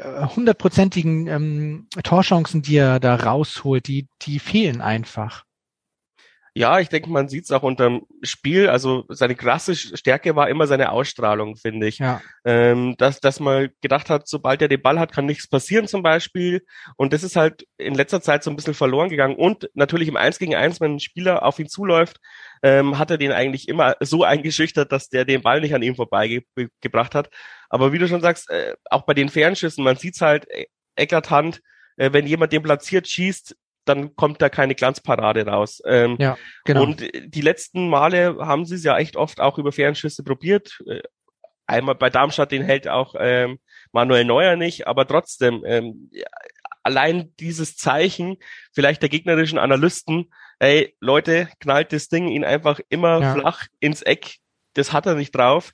hundertprozentigen 0.04 1.26
ähm, 1.26 1.88
Torchancen, 2.02 2.62
die 2.62 2.76
er 2.76 3.00
da 3.00 3.16
rausholt, 3.16 3.86
die, 3.86 4.08
die 4.22 4.38
fehlen 4.38 4.80
einfach. 4.80 5.44
Ja, 6.54 6.80
ich 6.80 6.88
denke, 6.88 7.10
man 7.10 7.28
sieht 7.28 7.44
es 7.44 7.52
auch 7.52 7.62
unterm 7.62 8.06
Spiel. 8.22 8.68
Also 8.68 9.04
seine 9.08 9.36
krasse 9.36 9.76
Stärke 9.76 10.34
war 10.34 10.48
immer 10.48 10.66
seine 10.66 10.90
Ausstrahlung, 10.90 11.56
finde 11.56 11.86
ich. 11.86 11.98
Ja. 11.98 12.20
Ähm, 12.44 12.96
dass, 12.98 13.20
dass 13.20 13.38
man 13.38 13.68
gedacht 13.80 14.10
hat, 14.10 14.26
sobald 14.26 14.60
er 14.60 14.68
den 14.68 14.82
Ball 14.82 14.98
hat, 14.98 15.12
kann 15.12 15.26
nichts 15.26 15.48
passieren 15.48 15.86
zum 15.86 16.02
Beispiel. 16.02 16.64
Und 16.96 17.12
das 17.12 17.22
ist 17.22 17.36
halt 17.36 17.66
in 17.78 17.94
letzter 17.94 18.20
Zeit 18.20 18.42
so 18.42 18.50
ein 18.50 18.56
bisschen 18.56 18.74
verloren 18.74 19.10
gegangen. 19.10 19.36
Und 19.36 19.70
natürlich 19.74 20.08
im 20.08 20.16
Eins 20.16 20.38
gegen 20.38 20.56
Eins, 20.56 20.80
wenn 20.80 20.96
ein 20.96 21.00
Spieler 21.00 21.44
auf 21.44 21.58
ihn 21.60 21.68
zuläuft, 21.68 22.18
ähm, 22.62 22.98
hat 22.98 23.10
er 23.10 23.18
den 23.18 23.32
eigentlich 23.32 23.68
immer 23.68 23.94
so 24.00 24.24
eingeschüchtert, 24.24 24.90
dass 24.90 25.08
der 25.08 25.24
den 25.24 25.42
Ball 25.42 25.60
nicht 25.60 25.74
an 25.74 25.82
ihm 25.82 25.94
vorbeigebracht 25.94 27.14
hat. 27.14 27.30
Aber 27.68 27.92
wie 27.92 27.98
du 27.98 28.08
schon 28.08 28.20
sagst, 28.20 28.50
äh, 28.50 28.74
auch 28.90 29.02
bei 29.02 29.14
den 29.14 29.28
Fernschüssen, 29.28 29.84
man 29.84 29.96
sieht's 29.96 30.20
halt 30.20 30.50
äh, 30.50 30.66
eklatant, 30.96 31.62
äh, 31.96 32.12
wenn 32.12 32.26
jemand 32.26 32.52
den 32.52 32.62
platziert 32.62 33.08
schießt, 33.08 33.56
dann 33.90 34.16
kommt 34.16 34.40
da 34.40 34.48
keine 34.48 34.74
Glanzparade 34.74 35.46
raus. 35.46 35.82
Ähm, 35.84 36.16
ja, 36.18 36.38
genau. 36.64 36.82
Und 36.84 37.02
die 37.02 37.40
letzten 37.40 37.88
Male 37.88 38.36
haben 38.38 38.64
sie 38.64 38.76
es 38.76 38.84
ja 38.84 38.96
echt 38.96 39.16
oft 39.16 39.40
auch 39.40 39.58
über 39.58 39.72
Fernschüsse 39.72 40.22
probiert. 40.22 40.78
Äh, 40.86 41.02
einmal 41.66 41.94
bei 41.94 42.10
Darmstadt, 42.10 42.52
den 42.52 42.62
hält 42.62 42.88
auch 42.88 43.14
ähm, 43.18 43.58
Manuel 43.92 44.24
Neuer 44.24 44.56
nicht, 44.56 44.86
aber 44.86 45.06
trotzdem, 45.06 45.62
ähm, 45.66 46.10
allein 46.82 47.34
dieses 47.38 47.76
Zeichen 47.76 48.36
vielleicht 48.72 49.02
der 49.02 49.08
gegnerischen 49.08 49.58
Analysten, 49.58 50.32
ey, 50.58 50.96
Leute, 51.00 51.48
knallt 51.60 51.92
das 51.92 52.08
Ding 52.08 52.28
ihn 52.28 52.44
einfach 52.44 52.80
immer 52.88 53.20
ja. 53.20 53.34
flach 53.34 53.66
ins 53.78 54.02
Eck, 54.02 54.36
das 54.74 54.92
hat 54.92 55.06
er 55.06 55.14
nicht 55.14 55.34
drauf, 55.34 55.72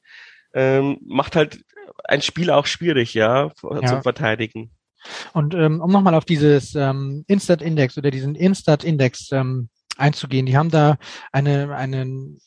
ähm, 0.54 0.99
macht 1.06 1.37
halt 1.37 1.61
ein 2.04 2.23
Spiel 2.23 2.50
auch 2.50 2.66
schwierig, 2.66 3.14
ja, 3.14 3.52
ja. 3.62 3.87
zum 3.87 4.02
Verteidigen. 4.02 4.75
Und 5.32 5.54
ähm, 5.54 5.80
um 5.80 5.90
nochmal 5.90 6.14
auf 6.14 6.25
dieses 6.25 6.75
ähm, 6.75 7.25
Instat-Index 7.26 7.98
oder 7.98 8.10
diesen 8.10 8.34
Instat-Index 8.34 9.32
ähm, 9.32 9.68
einzugehen, 9.96 10.46
die 10.46 10.56
haben 10.56 10.70
da 10.70 10.96
eine, 11.32 11.75
einen 11.75 12.40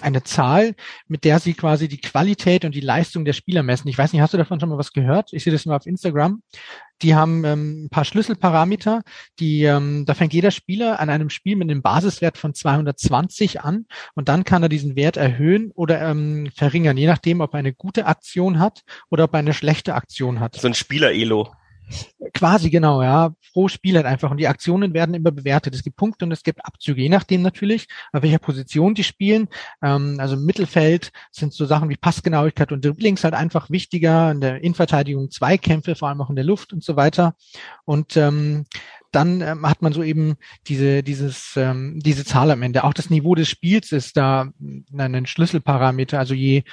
eine 0.00 0.22
Zahl, 0.22 0.74
mit 1.08 1.24
der 1.24 1.38
sie 1.38 1.54
quasi 1.54 1.88
die 1.88 2.00
Qualität 2.00 2.64
und 2.64 2.74
die 2.74 2.80
Leistung 2.80 3.24
der 3.24 3.32
Spieler 3.32 3.62
messen. 3.62 3.88
Ich 3.88 3.98
weiß 3.98 4.12
nicht, 4.12 4.22
hast 4.22 4.34
du 4.34 4.38
davon 4.38 4.60
schon 4.60 4.68
mal 4.68 4.78
was 4.78 4.92
gehört? 4.92 5.32
Ich 5.32 5.44
sehe 5.44 5.52
das 5.52 5.64
immer 5.66 5.76
auf 5.76 5.86
Instagram. 5.86 6.42
Die 7.02 7.14
haben 7.14 7.44
ähm, 7.44 7.84
ein 7.84 7.88
paar 7.90 8.04
Schlüsselparameter, 8.04 9.02
die 9.40 9.64
ähm, 9.64 10.04
da 10.06 10.14
fängt 10.14 10.32
jeder 10.32 10.50
Spieler 10.50 11.00
an 11.00 11.10
einem 11.10 11.28
Spiel 11.28 11.56
mit 11.56 11.68
einem 11.68 11.82
Basiswert 11.82 12.38
von 12.38 12.54
220 12.54 13.62
an 13.62 13.86
und 14.14 14.28
dann 14.28 14.44
kann 14.44 14.62
er 14.62 14.68
diesen 14.68 14.94
Wert 14.96 15.16
erhöhen 15.16 15.72
oder 15.74 16.00
ähm, 16.00 16.50
verringern, 16.54 16.96
je 16.96 17.06
nachdem, 17.06 17.40
ob 17.40 17.54
er 17.54 17.58
eine 17.58 17.74
gute 17.74 18.06
Aktion 18.06 18.58
hat 18.58 18.82
oder 19.10 19.24
ob 19.24 19.34
er 19.34 19.40
eine 19.40 19.54
schlechte 19.54 19.94
Aktion 19.94 20.40
hat. 20.40 20.56
So 20.56 20.68
ein 20.68 20.74
Spieler-Elo. 20.74 21.50
Quasi 22.32 22.70
genau, 22.70 23.02
ja. 23.02 23.34
Pro 23.52 23.68
Spiel 23.68 23.96
halt 23.96 24.06
einfach. 24.06 24.30
Und 24.30 24.38
die 24.38 24.48
Aktionen 24.48 24.94
werden 24.94 25.14
immer 25.14 25.30
bewertet. 25.30 25.74
Es 25.74 25.82
gibt 25.82 25.96
Punkte 25.96 26.24
und 26.24 26.32
es 26.32 26.42
gibt 26.42 26.64
Abzüge, 26.64 27.02
je 27.02 27.08
nachdem 27.08 27.42
natürlich, 27.42 27.86
auf 28.12 28.22
welcher 28.22 28.38
Position 28.38 28.94
die 28.94 29.04
spielen. 29.04 29.48
Ähm, 29.82 30.16
also 30.18 30.34
im 30.34 30.44
Mittelfeld 30.44 31.12
sind 31.30 31.52
so 31.52 31.66
Sachen 31.66 31.88
wie 31.88 31.96
Passgenauigkeit 31.96 32.72
und 32.72 32.84
Dribblings 32.84 33.24
halt 33.24 33.34
einfach 33.34 33.70
wichtiger. 33.70 34.30
In 34.30 34.40
der 34.40 34.62
Innenverteidigung 34.62 35.30
Zweikämpfe, 35.30 35.94
vor 35.94 36.08
allem 36.08 36.20
auch 36.20 36.30
in 36.30 36.36
der 36.36 36.44
Luft 36.44 36.72
und 36.72 36.82
so 36.82 36.96
weiter. 36.96 37.34
Und 37.84 38.16
ähm, 38.16 38.64
dann 39.14 39.40
ähm, 39.40 39.68
hat 39.68 39.80
man 39.82 39.92
so 39.92 40.02
eben 40.02 40.34
diese, 40.66 41.02
dieses, 41.02 41.52
ähm, 41.56 42.00
diese 42.02 42.24
Zahl 42.24 42.50
am 42.50 42.62
Ende. 42.62 42.84
Auch 42.84 42.94
das 42.94 43.10
Niveau 43.10 43.34
des 43.34 43.48
Spiels 43.48 43.92
ist 43.92 44.16
da 44.16 44.48
ein 44.96 45.26
Schlüsselparameter. 45.26 46.18
Also 46.18 46.34
je 46.34 46.64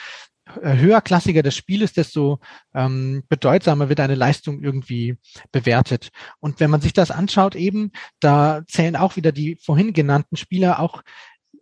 höherklassiger 0.61 1.43
das 1.43 1.55
Spiel 1.55 1.81
ist, 1.81 1.97
desto 1.97 2.39
ähm, 2.73 3.23
bedeutsamer 3.29 3.89
wird 3.89 3.99
eine 3.99 4.15
Leistung 4.15 4.61
irgendwie 4.61 5.17
bewertet. 5.51 6.09
Und 6.39 6.59
wenn 6.59 6.69
man 6.69 6.81
sich 6.81 6.93
das 6.93 7.11
anschaut, 7.11 7.55
eben, 7.55 7.91
da 8.19 8.63
zählen 8.67 8.95
auch 8.95 9.15
wieder 9.15 9.31
die 9.31 9.57
vorhin 9.61 9.93
genannten 9.93 10.35
Spieler 10.37 10.79
auch 10.79 11.03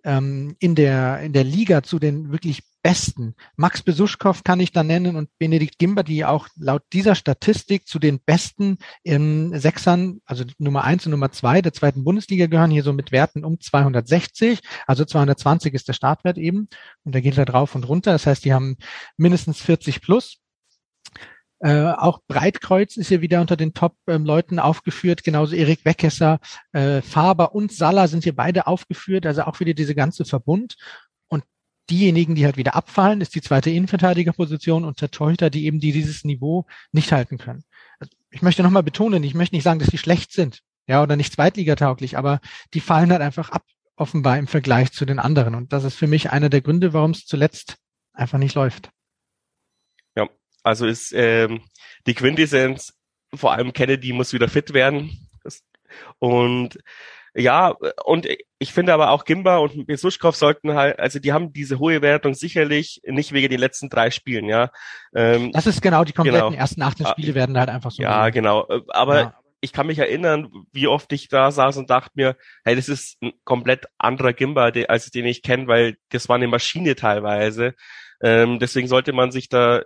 ähm, 0.03 0.55
in 0.59 0.75
der 0.75 1.19
in 1.21 1.33
der 1.33 1.43
Liga 1.43 1.83
zu 1.83 1.99
den 1.99 2.31
wirklich 2.31 2.63
Besten. 2.81 3.35
Max 3.57 3.81
Besuschkow 3.81 4.43
kann 4.43 4.59
ich 4.59 4.71
da 4.71 4.83
nennen 4.83 5.15
und 5.17 5.29
Benedikt 5.37 5.79
Gimber, 5.79 6.03
die 6.03 6.23
auch 6.23 6.47
laut 6.57 6.83
dieser 6.93 7.15
Statistik 7.15 7.87
zu 7.87 7.99
den 7.99 8.19
Besten 8.19 8.77
in 9.03 9.59
Sechsern, 9.59 10.21
also 10.25 10.45
Nummer 10.57 10.85
eins 10.85 11.05
und 11.05 11.11
Nummer 11.11 11.31
zwei 11.31 11.61
der 11.61 11.73
zweiten 11.73 12.05
Bundesliga 12.05 12.45
gehören, 12.45 12.71
hier 12.71 12.83
so 12.83 12.93
mit 12.93 13.11
Werten 13.11 13.43
um 13.43 13.59
260. 13.59 14.61
Also 14.87 15.03
220 15.03 15.73
ist 15.73 15.89
der 15.89 15.93
Startwert 15.93 16.37
eben. 16.37 16.69
Und 17.03 17.13
der 17.13 17.21
geht 17.21 17.37
da 17.37 17.45
drauf 17.45 17.75
und 17.75 17.87
runter. 17.87 18.13
Das 18.13 18.25
heißt, 18.25 18.45
die 18.45 18.53
haben 18.53 18.77
mindestens 19.17 19.61
40 19.61 20.01
plus. 20.01 20.37
Äh, 21.59 21.91
auch 21.91 22.19
Breitkreuz 22.27 22.95
ist 22.97 23.09
hier 23.09 23.21
wieder 23.21 23.41
unter 23.41 23.57
den 23.57 23.73
Top-Leuten 23.73 24.55
ähm, 24.55 24.59
aufgeführt, 24.59 25.23
genauso 25.23 25.55
Erik 25.55 25.83
Weckesser, 25.83 26.39
äh, 26.71 27.01
Faber 27.01 27.53
und 27.53 27.71
Salah 27.73 28.07
sind 28.07 28.23
hier 28.23 28.35
beide 28.35 28.67
aufgeführt, 28.67 29.25
also 29.25 29.43
auch 29.43 29.59
wieder 29.59 29.73
diese 29.73 29.95
ganze 29.95 30.23
Verbund 30.23 30.75
diejenigen, 31.89 32.35
die 32.35 32.45
halt 32.45 32.57
wieder 32.57 32.75
abfallen, 32.75 33.21
ist 33.21 33.35
die 33.35 33.41
zweite 33.41 33.69
Innenverteidigerposition 33.69 34.85
und 34.85 35.01
der 35.01 35.11
Torhüter, 35.11 35.49
die 35.49 35.65
eben 35.65 35.79
die 35.79 35.91
dieses 35.91 36.23
Niveau 36.23 36.65
nicht 36.91 37.11
halten 37.11 37.37
können. 37.37 37.63
Also 37.99 38.11
ich 38.29 38.41
möchte 38.41 38.63
nochmal 38.63 38.83
betonen, 38.83 39.23
ich 39.23 39.33
möchte 39.33 39.55
nicht 39.55 39.63
sagen, 39.63 39.79
dass 39.79 39.89
die 39.89 39.97
schlecht 39.97 40.31
sind, 40.31 40.61
ja, 40.87 41.01
oder 41.01 41.15
nicht 41.15 41.33
zweitligatauglich, 41.33 42.17
aber 42.17 42.39
die 42.73 42.79
fallen 42.79 43.11
halt 43.11 43.21
einfach 43.21 43.49
ab, 43.49 43.63
offenbar 43.95 44.37
im 44.37 44.47
Vergleich 44.47 44.91
zu 44.91 45.05
den 45.05 45.19
anderen. 45.19 45.55
Und 45.55 45.73
das 45.73 45.83
ist 45.83 45.95
für 45.95 46.07
mich 46.07 46.31
einer 46.31 46.49
der 46.49 46.61
Gründe, 46.61 46.93
warum 46.93 47.11
es 47.11 47.25
zuletzt 47.25 47.77
einfach 48.13 48.37
nicht 48.37 48.55
läuft. 48.55 48.91
Also 50.63 50.85
ist 50.85 51.13
ähm, 51.13 51.61
die 52.07 52.13
Quintessenz, 52.13 52.93
vor 53.33 53.53
allem 53.53 53.73
Kennedy 53.73 54.13
muss 54.13 54.33
wieder 54.33 54.47
fit 54.47 54.73
werden. 54.73 55.11
Und 56.19 56.77
ja, 57.33 57.75
und 58.05 58.27
ich 58.57 58.73
finde 58.73 58.93
aber 58.93 59.11
auch 59.11 59.23
Gimba 59.23 59.57
und 59.57 59.85
Besuschkow 59.85 60.35
sollten 60.35 60.73
halt, 60.73 60.99
also 60.99 61.19
die 61.19 61.31
haben 61.31 61.53
diese 61.53 61.79
hohe 61.79 62.01
Wertung 62.01 62.33
sicherlich 62.33 63.01
nicht 63.05 63.31
wegen 63.31 63.49
den 63.49 63.59
letzten 63.59 63.89
drei 63.89 64.11
Spielen, 64.11 64.45
ja. 64.45 64.71
Ähm, 65.15 65.51
das 65.51 65.67
ist 65.67 65.81
genau, 65.81 66.03
die 66.03 66.13
kompletten 66.13 66.49
genau. 66.49 66.59
ersten 66.59 66.81
18 66.81 67.05
ah, 67.05 67.11
Spiele 67.11 67.35
werden 67.35 67.57
halt 67.57 67.69
einfach 67.69 67.91
so. 67.91 68.01
Ja, 68.01 68.25
gehen. 68.29 68.43
genau. 68.43 68.67
Aber 68.89 69.19
ja. 69.19 69.39
ich 69.61 69.73
kann 69.73 69.87
mich 69.87 69.99
erinnern, 69.99 70.49
wie 70.71 70.87
oft 70.87 71.13
ich 71.13 71.27
da 71.27 71.51
saß 71.51 71.77
und 71.77 71.89
dachte 71.89 72.11
mir, 72.15 72.35
hey, 72.65 72.75
das 72.75 72.89
ist 72.89 73.21
ein 73.21 73.31
komplett 73.43 73.85
anderer 73.97 74.33
Gimba, 74.33 74.71
als 74.87 75.11
den 75.11 75.25
ich 75.25 75.43
kenne, 75.43 75.67
weil 75.67 75.97
das 76.09 76.29
war 76.29 76.35
eine 76.35 76.47
Maschine 76.47 76.95
teilweise. 76.95 77.75
Ähm, 78.21 78.59
deswegen 78.59 78.87
sollte 78.87 79.13
man 79.13 79.31
sich 79.31 79.49
da 79.49 79.83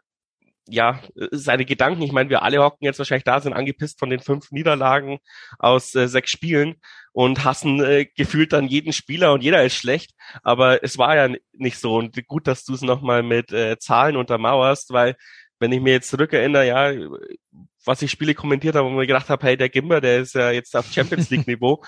ja, 0.67 1.01
seine 1.31 1.65
Gedanken, 1.65 2.01
ich 2.01 2.11
meine, 2.11 2.29
wir 2.29 2.41
alle 2.41 2.63
hocken 2.63 2.85
jetzt 2.85 2.97
wahrscheinlich 2.97 3.25
da, 3.25 3.39
sind 3.41 3.53
angepisst 3.53 3.99
von 3.99 4.09
den 4.09 4.21
fünf 4.21 4.51
Niederlagen 4.51 5.19
aus 5.59 5.93
äh, 5.95 6.07
sechs 6.07 6.31
Spielen 6.31 6.75
und 7.11 7.43
hassen 7.43 7.83
äh, 7.83 8.05
gefühlt 8.15 8.53
dann 8.53 8.67
jeden 8.67 8.93
Spieler 8.93 9.33
und 9.33 9.43
jeder 9.43 9.63
ist 9.63 9.75
schlecht, 9.75 10.11
aber 10.41 10.83
es 10.83 10.97
war 10.97 11.15
ja 11.15 11.35
nicht 11.51 11.79
so. 11.79 11.95
Und 11.95 12.25
gut, 12.27 12.47
dass 12.47 12.63
du 12.63 12.73
es 12.73 12.81
nochmal 12.81 13.23
mit 13.23 13.51
äh, 13.51 13.77
Zahlen 13.77 14.15
untermauerst, 14.15 14.93
weil 14.93 15.15
wenn 15.59 15.71
ich 15.71 15.81
mir 15.81 15.93
jetzt 15.93 16.09
zurückerinnere, 16.09 16.67
ja, 16.67 17.09
was 17.85 18.01
ich 18.01 18.11
Spiele 18.11 18.33
kommentiert 18.33 18.75
habe 18.75 18.87
und 18.87 18.95
mir 18.95 19.07
gedacht 19.07 19.29
habe, 19.29 19.45
hey, 19.45 19.57
der 19.57 19.69
Gimber, 19.69 19.99
der 19.99 20.19
ist 20.19 20.33
ja 20.33 20.51
jetzt 20.51 20.75
auf 20.75 20.91
Champions 20.91 21.29
League 21.29 21.47
Niveau, 21.47 21.83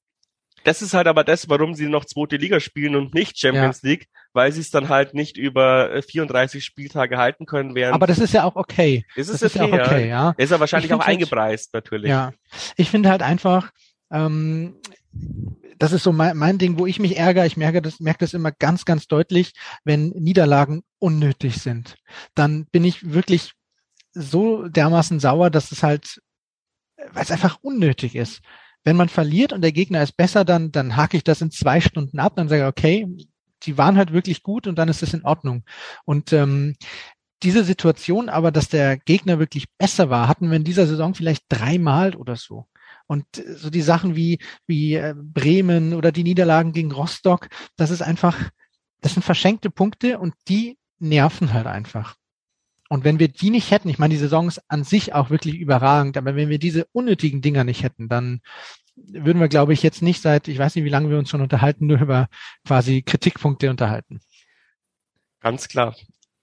das 0.64 0.82
ist 0.82 0.92
halt 0.92 1.06
aber 1.06 1.24
das, 1.24 1.48
warum 1.48 1.74
sie 1.74 1.86
noch 1.86 2.04
zweite 2.04 2.36
Liga 2.36 2.60
spielen 2.60 2.96
und 2.96 3.14
nicht 3.14 3.38
Champions 3.38 3.80
ja. 3.82 3.90
League, 3.90 4.08
weil 4.32 4.52
sie 4.52 4.60
es 4.60 4.70
dann 4.70 4.88
halt 4.88 5.14
nicht 5.14 5.36
über 5.36 6.00
34 6.02 6.58
äh, 6.58 6.60
Spieltage 6.60 7.16
halten 7.16 7.46
können. 7.46 7.74
Während 7.74 7.94
aber 7.94 8.06
das 8.06 8.18
ist 8.18 8.34
ja 8.34 8.44
auch 8.44 8.56
okay. 8.56 9.04
Ist 9.16 9.28
es 9.28 9.40
das 9.40 9.54
okay, 9.54 9.64
ist 9.64 9.72
ja 9.72 9.80
auch 9.80 9.86
okay, 9.86 10.08
ja. 10.08 10.24
ja. 10.28 10.34
Ist 10.36 10.50
ja 10.50 10.60
wahrscheinlich 10.60 10.92
auch 10.92 11.00
halt 11.00 11.08
eingepreist, 11.08 11.72
halt, 11.72 11.84
natürlich. 11.84 12.10
Ja, 12.10 12.32
ich 12.76 12.90
finde 12.90 13.10
halt 13.10 13.22
einfach, 13.22 13.70
ähm, 14.10 14.76
das 15.78 15.92
ist 15.92 16.02
so 16.02 16.12
mein, 16.12 16.36
mein 16.36 16.58
Ding, 16.58 16.78
wo 16.78 16.86
ich 16.86 17.00
mich 17.00 17.16
ärgere. 17.16 17.46
Ich 17.46 17.56
merke 17.56 17.82
das, 17.82 18.00
merke 18.00 18.20
das 18.20 18.34
immer 18.34 18.52
ganz, 18.52 18.84
ganz 18.84 19.06
deutlich, 19.06 19.52
wenn 19.84 20.10
Niederlagen 20.10 20.82
unnötig 20.98 21.56
sind. 21.56 21.96
Dann 22.34 22.66
bin 22.66 22.84
ich 22.84 23.12
wirklich 23.12 23.52
so 24.12 24.68
dermaßen 24.68 25.20
sauer, 25.20 25.50
dass 25.50 25.72
es 25.72 25.82
halt, 25.82 26.20
weil 27.12 27.22
es 27.22 27.30
einfach 27.30 27.58
unnötig 27.62 28.14
ist. 28.14 28.42
Wenn 28.84 28.96
man 28.96 29.08
verliert 29.08 29.52
und 29.52 29.62
der 29.62 29.72
Gegner 29.72 30.02
ist 30.02 30.16
besser, 30.16 30.44
dann, 30.44 30.70
dann 30.72 30.96
hake 30.96 31.16
ich 31.16 31.24
das 31.24 31.40
in 31.40 31.50
zwei 31.50 31.80
Stunden 31.80 32.18
ab, 32.18 32.34
dann 32.36 32.48
sage 32.48 32.62
ich, 32.62 32.68
okay, 32.68 33.06
die 33.62 33.78
waren 33.78 33.96
halt 33.96 34.12
wirklich 34.12 34.42
gut 34.42 34.66
und 34.66 34.76
dann 34.76 34.88
ist 34.88 35.02
es 35.02 35.14
in 35.14 35.24
Ordnung. 35.24 35.64
Und 36.04 36.32
ähm, 36.32 36.76
diese 37.42 37.64
Situation 37.64 38.28
aber, 38.28 38.50
dass 38.50 38.68
der 38.68 38.98
Gegner 38.98 39.38
wirklich 39.38 39.66
besser 39.78 40.10
war, 40.10 40.28
hatten 40.28 40.50
wir 40.50 40.56
in 40.56 40.64
dieser 40.64 40.86
Saison 40.86 41.14
vielleicht 41.14 41.44
dreimal 41.48 42.14
oder 42.14 42.36
so. 42.36 42.66
Und 43.06 43.24
so 43.34 43.70
die 43.70 43.82
Sachen 43.82 44.14
wie, 44.14 44.38
wie 44.66 44.94
äh, 44.94 45.14
Bremen 45.16 45.94
oder 45.94 46.12
die 46.12 46.22
Niederlagen 46.22 46.72
gegen 46.72 46.92
Rostock, 46.92 47.48
das 47.76 47.90
ist 47.90 48.02
einfach, 48.02 48.50
das 49.00 49.14
sind 49.14 49.22
verschenkte 49.22 49.70
Punkte 49.70 50.18
und 50.18 50.34
die 50.48 50.78
nerven 50.98 51.52
halt 51.52 51.66
einfach. 51.66 52.14
Und 52.88 53.04
wenn 53.04 53.20
wir 53.20 53.28
die 53.28 53.50
nicht 53.50 53.70
hätten, 53.70 53.88
ich 53.88 53.98
meine, 53.98 54.14
die 54.14 54.20
Saison 54.20 54.48
ist 54.48 54.60
an 54.68 54.84
sich 54.84 55.14
auch 55.14 55.30
wirklich 55.30 55.54
überragend, 55.54 56.16
aber 56.16 56.34
wenn 56.34 56.48
wir 56.48 56.58
diese 56.58 56.86
unnötigen 56.92 57.40
Dinger 57.40 57.62
nicht 57.62 57.84
hätten, 57.84 58.08
dann 58.08 58.40
würden 59.08 59.40
wir, 59.40 59.48
glaube 59.48 59.72
ich, 59.72 59.82
jetzt 59.82 60.02
nicht 60.02 60.22
seit, 60.22 60.48
ich 60.48 60.58
weiß 60.58 60.74
nicht, 60.74 60.84
wie 60.84 60.90
lange 60.90 61.10
wir 61.10 61.18
uns 61.18 61.30
schon 61.30 61.40
unterhalten, 61.40 61.86
nur 61.86 62.00
über 62.00 62.28
quasi 62.66 63.02
Kritikpunkte 63.02 63.70
unterhalten. 63.70 64.20
Ganz 65.40 65.68
klar. 65.68 65.94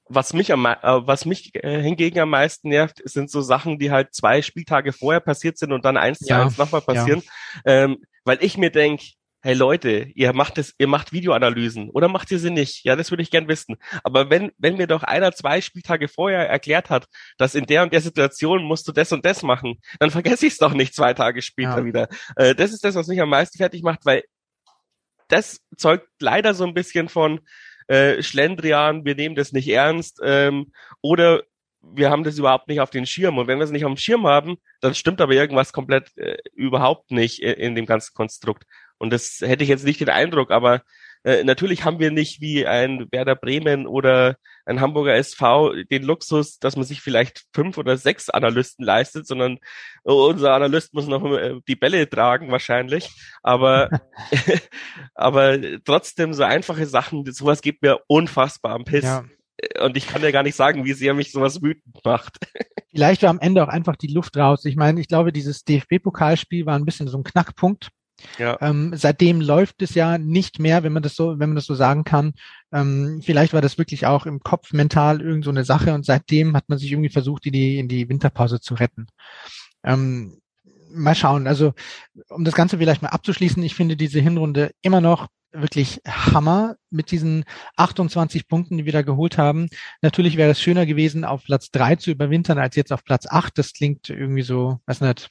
Was 0.10 0.34
mich 0.34 0.54
am, 0.54 0.66
äh, 0.66 0.78
was 0.82 1.26
mich 1.26 1.54
äh, 1.56 1.82
hingegen 1.82 2.20
am 2.20 2.30
meisten 2.30 2.70
nervt, 2.70 3.02
sind 3.04 3.30
so 3.30 3.42
Sachen, 3.42 3.78
die 3.78 3.92
halt 3.92 4.14
zwei 4.14 4.42
Spieltage 4.42 4.94
vorher 4.94 5.20
passiert 5.20 5.58
sind 5.58 5.74
und 5.74 5.84
dann 5.84 5.98
eins 5.98 6.20
zu 6.20 6.34
eins 6.34 6.58
nochmal 6.58 6.82
passieren. 6.82 7.24
Ja. 7.66 7.84
Ähm, 7.84 7.98
weil 8.24 8.38
ich 8.42 8.58
mir 8.58 8.72
denk, 8.72 9.02
hey 9.48 9.56
Leute, 9.56 10.12
ihr 10.14 10.34
macht 10.34 10.58
es, 10.58 10.76
ihr 10.78 10.88
macht 10.88 11.14
Videoanalysen 11.14 11.90
oder 11.92 12.10
macht 12.10 12.32
ihr 12.32 12.40
sie 12.40 12.50
nicht? 12.50 12.84
Ja, 12.84 12.98
das 12.98 13.12
würde 13.12 13.24
ich 13.24 13.32
gern 13.32 13.48
wissen. 13.48 13.78
Aber 14.04 14.30
wenn, 14.30 14.52
wenn 14.58 14.76
mir 14.76 14.88
doch 14.88 15.04
einer 15.04 15.32
zwei 15.32 15.62
Spieltage 15.62 16.10
vorher 16.10 16.50
erklärt 16.50 16.90
hat, 16.90 17.08
dass 17.38 17.56
in 17.56 17.66
der 17.66 17.84
und 17.84 17.94
der 17.94 18.02
Situation 18.02 18.62
musst 18.66 18.90
du 18.90 18.92
das 18.92 19.14
und 19.14 19.26
das 19.26 19.44
machen, 19.44 19.80
dann 20.02 20.12
vergesse 20.12 20.48
ich 20.48 20.54
es 20.54 20.60
doch 20.60 20.74
nicht 20.74 20.94
zwei 20.94 21.14
Tage 21.14 21.42
später 21.42 21.78
ja. 21.78 21.86
wieder. 21.86 22.10
Äh, 22.36 22.56
das 22.56 22.74
ist 22.74 22.84
das, 22.84 22.96
was 22.96 23.08
mich 23.08 23.22
am 23.22 23.30
meisten 23.30 23.58
fertig 23.58 23.84
macht, 23.84 24.06
weil 24.06 24.26
das 25.30 25.62
zeugt 25.78 26.10
leider 26.20 26.54
so 26.54 26.66
ein 26.66 26.74
bisschen 26.74 27.08
von 27.08 27.40
äh, 27.88 28.22
Schlendrian, 28.22 29.06
wir 29.06 29.16
nehmen 29.16 29.36
das 29.36 29.54
nicht 29.54 29.70
ernst 29.70 30.20
ähm, 30.22 30.74
oder 31.02 31.44
wir 31.82 32.10
haben 32.10 32.26
das 32.26 32.38
überhaupt 32.38 32.68
nicht 32.68 32.82
auf 32.82 32.90
den 32.90 33.06
Schirm. 33.06 33.38
Und 33.38 33.48
wenn 33.48 33.60
wir 33.60 33.64
es 33.64 33.72
nicht 33.72 33.86
auf 33.86 33.94
dem 33.94 33.98
Schirm 33.98 34.28
haben, 34.28 34.58
dann 34.82 34.94
stimmt 34.94 35.22
aber 35.22 35.32
irgendwas 35.32 35.72
komplett 35.72 36.12
äh, 36.18 36.38
überhaupt 36.54 37.12
nicht 37.12 37.42
in, 37.42 37.54
in 37.54 37.76
dem 37.76 37.86
ganzen 37.86 38.14
Konstrukt. 38.14 38.66
Und 38.98 39.12
das 39.12 39.40
hätte 39.42 39.64
ich 39.64 39.70
jetzt 39.70 39.86
nicht 39.86 40.00
den 40.00 40.10
Eindruck, 40.10 40.52
aber 40.52 40.82
äh, 41.24 41.44
natürlich 41.44 41.84
haben 41.84 42.00
wir 42.00 42.12
nicht 42.12 42.42
wie 42.42 42.66
ein 42.66 43.08
Werder 43.12 43.36
Bremen 43.36 43.88
oder 43.88 44.38
ein 44.66 44.80
Hamburger 44.80 45.16
SV 45.16 45.74
den 45.92 46.04
Luxus, 46.04 46.60
dass 46.60 46.76
man 46.76 46.86
sich 46.86 47.02
vielleicht 47.02 47.46
fünf 47.54 47.78
oder 47.78 47.98
sechs 47.98 48.30
Analysten 48.30 48.86
leistet, 48.86 49.28
sondern 49.28 49.60
unser 50.04 50.54
Analyst 50.54 50.94
muss 50.94 51.08
noch 51.08 51.26
äh, 51.38 51.60
die 51.68 51.76
Bälle 51.76 52.10
tragen 52.10 52.52
wahrscheinlich. 52.52 53.10
Aber, 53.44 53.90
aber 55.16 55.58
trotzdem 55.84 56.34
so 56.34 56.44
einfache 56.44 56.86
Sachen, 56.86 57.26
sowas 57.32 57.62
geht 57.62 57.82
mir 57.82 58.00
unfassbar 58.08 58.74
am 58.74 58.86
Piss. 58.86 59.04
Ja. 59.04 59.26
Und 59.82 59.98
ich 59.98 60.08
kann 60.08 60.22
ja 60.22 60.32
gar 60.32 60.44
nicht 60.44 60.56
sagen, 60.56 60.86
wie 60.86 60.94
sehr 60.94 61.14
mich 61.16 61.32
sowas 61.32 61.62
wütend 61.62 62.06
macht. 62.06 62.38
Vielleicht 62.92 63.24
war 63.24 63.32
am 63.32 63.40
Ende 63.40 63.64
auch 63.64 63.68
einfach 63.68 63.96
die 63.96 64.08
Luft 64.08 64.38
raus. 64.38 64.66
Ich 64.66 64.76
meine, 64.76 65.02
ich 65.02 65.08
glaube, 65.08 65.34
dieses 65.34 65.64
DFB-Pokalspiel 65.64 66.66
war 66.66 66.76
ein 66.76 66.86
bisschen 66.86 67.08
so 67.08 67.18
ein 67.18 67.24
Knackpunkt. 67.24 67.90
Ja. 68.38 68.58
Ähm, 68.62 68.94
seitdem 68.96 69.42
läuft 69.42 69.82
es 69.82 69.94
ja 69.94 70.18
nicht 70.18 70.60
mehr, 70.60 70.84
wenn 70.84 70.94
man 70.94 71.04
das 71.04 71.16
so, 71.16 71.40
wenn 71.40 71.50
man 71.50 71.56
das 71.56 71.66
so 71.66 71.76
sagen 71.76 72.04
kann. 72.04 72.34
Ähm, 72.72 73.22
vielleicht 73.24 73.54
war 73.54 73.62
das 73.62 73.78
wirklich 73.78 74.06
auch 74.06 74.26
im 74.26 74.40
Kopf 74.40 74.74
mental 74.74 75.22
irgend 75.22 75.46
so 75.46 75.52
eine 75.52 75.64
Sache 75.64 75.94
und 75.94 76.06
seitdem 76.06 76.56
hat 76.56 76.68
man 76.68 76.78
sich 76.78 76.92
irgendwie 76.92 77.10
versucht, 77.10 77.46
in 77.46 77.54
die, 77.54 77.78
in 77.78 77.88
die 77.88 78.10
Winterpause 78.10 78.60
zu 78.60 78.74
retten. 78.74 79.08
Ähm, 79.84 80.42
mal 80.92 81.16
schauen. 81.16 81.48
Also, 81.48 81.74
um 82.30 82.44
das 82.44 82.56
Ganze 82.56 82.78
vielleicht 82.78 83.02
mal 83.02 83.10
abzuschließen, 83.10 83.62
ich 83.64 83.76
finde 83.76 83.96
diese 83.96 84.20
Hinrunde 84.20 84.72
immer 84.82 85.02
noch 85.02 85.28
wirklich 85.52 86.02
Hammer 86.06 86.76
mit 86.90 87.12
diesen 87.12 87.46
28 87.78 88.48
Punkten, 88.48 88.78
die 88.78 88.86
wir 88.86 88.94
da 88.94 89.02
geholt 89.02 89.38
haben. 89.38 89.70
Natürlich 90.02 90.38
wäre 90.38 90.52
es 90.52 90.62
schöner 90.62 90.86
gewesen, 90.86 91.24
auf 91.24 91.44
Platz 91.46 91.72
drei 91.72 91.96
zu 91.96 92.12
überwintern, 92.12 92.60
als 92.60 92.76
jetzt 92.76 92.92
auf 92.92 93.04
Platz 93.04 93.26
acht. 93.28 93.58
Das 93.58 93.74
klingt 93.74 94.10
irgendwie 94.10 94.42
so, 94.42 94.80
weiß 94.86 95.02
nicht, 95.02 95.30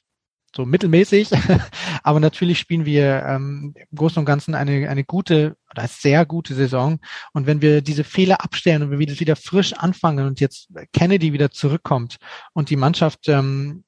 so 0.55 0.65
mittelmäßig. 0.65 1.29
Aber 2.03 2.19
natürlich 2.19 2.59
spielen 2.59 2.85
wir 2.85 3.23
ähm, 3.25 3.73
im 3.75 3.97
Großen 3.97 4.19
und 4.19 4.25
Ganzen 4.25 4.55
eine, 4.55 4.89
eine 4.89 5.03
gute 5.03 5.57
oder 5.71 5.87
sehr 5.87 6.25
gute 6.25 6.55
Saison. 6.55 6.99
Und 7.33 7.45
wenn 7.47 7.61
wir 7.61 7.81
diese 7.81 8.03
Fehler 8.03 8.43
abstellen 8.43 8.83
und 8.83 8.91
wir 8.91 8.99
wieder, 8.99 9.19
wieder 9.19 9.35
frisch 9.35 9.73
anfangen 9.73 10.25
und 10.25 10.39
jetzt 10.39 10.69
Kennedy 10.93 11.33
wieder 11.33 11.51
zurückkommt 11.51 12.17
und 12.53 12.69
die 12.69 12.75
Mannschaft 12.75 13.27
ähm, 13.27 13.83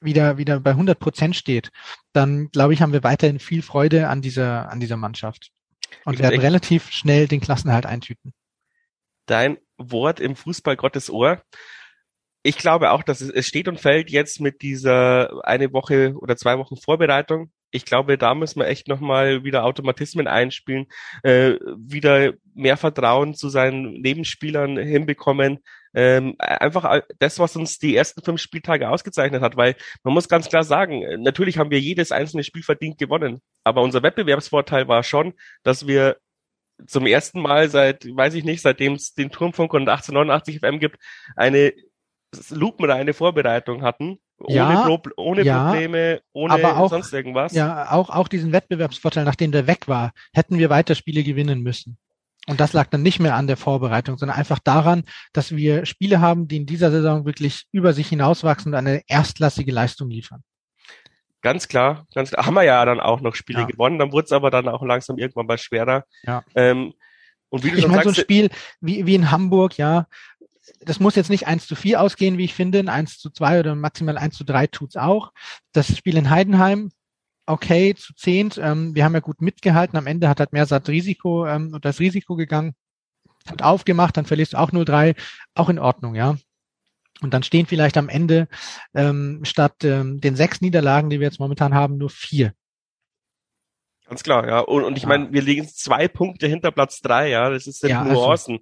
wieder, 0.00 0.38
wieder 0.38 0.60
bei 0.60 0.70
100 0.70 0.98
Prozent 0.98 1.36
steht, 1.36 1.70
dann 2.12 2.50
glaube 2.50 2.74
ich, 2.74 2.82
haben 2.82 2.92
wir 2.92 3.02
weiterhin 3.02 3.38
viel 3.38 3.62
Freude 3.62 4.08
an 4.08 4.22
dieser, 4.22 4.70
an 4.70 4.80
dieser 4.80 4.96
Mannschaft 4.96 5.50
und 6.04 6.18
werden 6.18 6.40
relativ 6.40 6.90
schnell 6.90 7.28
den 7.28 7.40
Klassenhalt 7.40 7.86
eintüten. 7.86 8.34
Dein 9.26 9.58
Wort 9.78 10.20
im 10.20 10.36
Fußball 10.36 10.76
Gottes 10.76 11.10
Ohr 11.10 11.42
ich 12.46 12.58
glaube 12.58 12.90
auch, 12.90 13.02
dass 13.02 13.22
es, 13.22 13.30
es 13.30 13.46
steht 13.46 13.68
und 13.68 13.80
fällt 13.80 14.10
jetzt 14.10 14.38
mit 14.38 14.60
dieser 14.60 15.44
eine 15.44 15.72
Woche 15.72 16.14
oder 16.18 16.36
zwei 16.36 16.58
Wochen 16.58 16.76
Vorbereitung. 16.76 17.50
Ich 17.70 17.86
glaube, 17.86 18.18
da 18.18 18.34
müssen 18.34 18.60
wir 18.60 18.68
echt 18.68 18.86
nochmal 18.86 19.44
wieder 19.44 19.64
Automatismen 19.64 20.28
einspielen, 20.28 20.86
äh, 21.22 21.54
wieder 21.78 22.34
mehr 22.54 22.76
Vertrauen 22.76 23.34
zu 23.34 23.48
seinen 23.48 24.00
Nebenspielern 24.02 24.76
hinbekommen. 24.76 25.60
Ähm, 25.94 26.36
einfach 26.38 27.00
das, 27.18 27.38
was 27.38 27.56
uns 27.56 27.78
die 27.78 27.96
ersten 27.96 28.22
fünf 28.22 28.42
Spieltage 28.42 28.90
ausgezeichnet 28.90 29.40
hat, 29.40 29.56
weil 29.56 29.74
man 30.02 30.12
muss 30.12 30.28
ganz 30.28 30.48
klar 30.48 30.64
sagen, 30.64 31.02
natürlich 31.22 31.56
haben 31.56 31.70
wir 31.70 31.80
jedes 31.80 32.12
einzelne 32.12 32.44
Spiel 32.44 32.62
verdient 32.62 32.98
gewonnen, 32.98 33.40
aber 33.64 33.80
unser 33.80 34.02
Wettbewerbsvorteil 34.02 34.86
war 34.86 35.02
schon, 35.02 35.32
dass 35.62 35.86
wir 35.86 36.18
zum 36.86 37.06
ersten 37.06 37.40
Mal 37.40 37.70
seit, 37.70 38.04
weiß 38.04 38.34
ich 38.34 38.44
nicht, 38.44 38.60
seitdem 38.60 38.94
es 38.94 39.14
den 39.14 39.30
Turmfunk 39.30 39.72
und 39.72 39.88
1889 39.88 40.58
FM 40.60 40.78
gibt, 40.78 40.98
eine 41.36 41.72
lupenreine 42.50 43.14
Vorbereitung 43.14 43.82
hatten. 43.82 44.18
Ohne, 44.38 44.54
ja, 44.54 44.82
Pro 44.82 45.00
ohne 45.16 45.42
ja, 45.42 45.70
Probleme, 45.70 46.20
ohne 46.32 46.76
auch, 46.76 46.90
sonst 46.90 47.12
irgendwas. 47.12 47.52
Ja, 47.52 47.92
auch, 47.92 48.10
auch 48.10 48.28
diesen 48.28 48.52
Wettbewerbsvorteil, 48.52 49.24
nachdem 49.24 49.52
der 49.52 49.66
weg 49.66 49.86
war, 49.86 50.12
hätten 50.32 50.58
wir 50.58 50.70
weiter 50.70 50.94
Spiele 50.94 51.22
gewinnen 51.22 51.62
müssen. 51.62 51.98
Und 52.46 52.60
das 52.60 52.72
lag 52.72 52.88
dann 52.88 53.02
nicht 53.02 53.20
mehr 53.20 53.36
an 53.36 53.46
der 53.46 53.56
Vorbereitung, 53.56 54.18
sondern 54.18 54.36
einfach 54.36 54.58
daran, 54.58 55.04
dass 55.32 55.56
wir 55.56 55.86
Spiele 55.86 56.20
haben, 56.20 56.46
die 56.46 56.58
in 56.58 56.66
dieser 56.66 56.90
Saison 56.90 57.24
wirklich 57.24 57.66
über 57.72 57.92
sich 57.92 58.08
hinauswachsen 58.08 58.72
und 58.72 58.78
eine 58.78 59.02
erstklassige 59.06 59.72
Leistung 59.72 60.10
liefern. 60.10 60.42
Ganz 61.40 61.68
klar, 61.68 62.06
ganz 62.14 62.30
klar. 62.30 62.46
Haben 62.46 62.54
wir 62.54 62.62
ja 62.62 62.84
dann 62.84 63.00
auch 63.00 63.20
noch 63.20 63.34
Spiele 63.34 63.60
ja. 63.60 63.66
gewonnen, 63.66 63.98
dann 63.98 64.12
wurde 64.12 64.26
es 64.26 64.32
aber 64.32 64.50
dann 64.50 64.68
auch 64.68 64.82
langsam 64.82 65.16
irgendwann 65.16 65.46
mal 65.46 65.58
schwerer. 65.58 66.04
Ja. 66.24 66.42
Ähm, 66.54 66.92
und 67.50 67.64
wie 67.64 67.70
du 67.70 67.78
ich 67.78 67.86
meine, 67.86 68.02
so 68.02 68.08
ein 68.08 68.14
Spiel 68.14 68.50
wie, 68.80 69.06
wie 69.06 69.14
in 69.14 69.30
Hamburg, 69.30 69.78
ja, 69.78 70.06
das 70.80 71.00
muss 71.00 71.14
jetzt 71.14 71.30
nicht 71.30 71.46
eins 71.46 71.66
zu 71.66 71.74
vier 71.74 72.00
ausgehen, 72.00 72.38
wie 72.38 72.44
ich 72.44 72.54
finde. 72.54 72.78
Ein 72.78 72.88
eins 72.88 73.18
zu 73.18 73.30
zwei 73.30 73.60
oder 73.60 73.74
maximal 73.74 74.18
eins 74.18 74.36
zu 74.36 74.44
drei 74.44 74.66
tut's 74.66 74.96
auch. 74.96 75.32
Das 75.72 75.96
Spiel 75.96 76.16
in 76.16 76.30
Heidenheim, 76.30 76.90
okay, 77.46 77.94
zu 77.94 78.14
zehnt. 78.14 78.58
Ähm, 78.58 78.94
wir 78.94 79.04
haben 79.04 79.14
ja 79.14 79.20
gut 79.20 79.42
mitgehalten. 79.42 79.98
Am 79.98 80.06
Ende 80.06 80.28
hat 80.28 80.40
halt 80.40 80.52
Mersat 80.52 80.88
Risiko 80.88 81.46
ähm, 81.46 81.72
und 81.74 81.84
das 81.84 82.00
Risiko 82.00 82.36
gegangen, 82.36 82.74
hat 83.46 83.62
aufgemacht, 83.62 84.16
dann 84.16 84.26
verlierst 84.26 84.54
du 84.54 84.58
auch 84.58 84.70
0-3, 84.70 85.16
auch 85.54 85.68
in 85.68 85.78
Ordnung, 85.78 86.14
ja. 86.14 86.36
Und 87.20 87.32
dann 87.32 87.42
stehen 87.42 87.66
vielleicht 87.66 87.96
am 87.96 88.08
Ende 88.08 88.48
ähm, 88.94 89.40
statt 89.44 89.84
ähm, 89.84 90.20
den 90.20 90.36
sechs 90.36 90.60
Niederlagen, 90.60 91.10
die 91.10 91.20
wir 91.20 91.26
jetzt 91.26 91.40
momentan 91.40 91.74
haben, 91.74 91.96
nur 91.96 92.10
vier. 92.10 92.52
Ganz 94.14 94.22
klar, 94.22 94.46
ja. 94.46 94.60
Und, 94.60 94.84
und 94.84 94.96
ich 94.96 95.02
ja. 95.02 95.08
meine, 95.08 95.32
wir 95.32 95.42
liegen 95.42 95.66
zwei 95.66 96.06
Punkte 96.06 96.46
hinter 96.46 96.70
Platz 96.70 97.00
drei, 97.00 97.30
ja. 97.30 97.50
Das 97.50 97.66
ist 97.66 97.82
ja 97.82 98.04
Nuancen. 98.04 98.60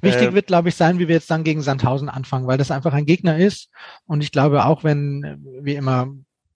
Also, 0.00 0.14
wichtig 0.14 0.28
äh, 0.28 0.34
wird, 0.34 0.46
glaube 0.46 0.68
ich, 0.68 0.76
sein, 0.76 1.00
wie 1.00 1.08
wir 1.08 1.16
jetzt 1.16 1.28
dann 1.28 1.42
gegen 1.42 1.60
Sandhausen 1.60 2.08
anfangen, 2.08 2.46
weil 2.46 2.56
das 2.56 2.70
einfach 2.70 2.92
ein 2.92 3.04
Gegner 3.04 3.36
ist. 3.36 3.68
Und 4.06 4.22
ich 4.22 4.30
glaube, 4.30 4.64
auch 4.64 4.84
wenn 4.84 5.42
wir 5.60 5.76
immer 5.76 6.06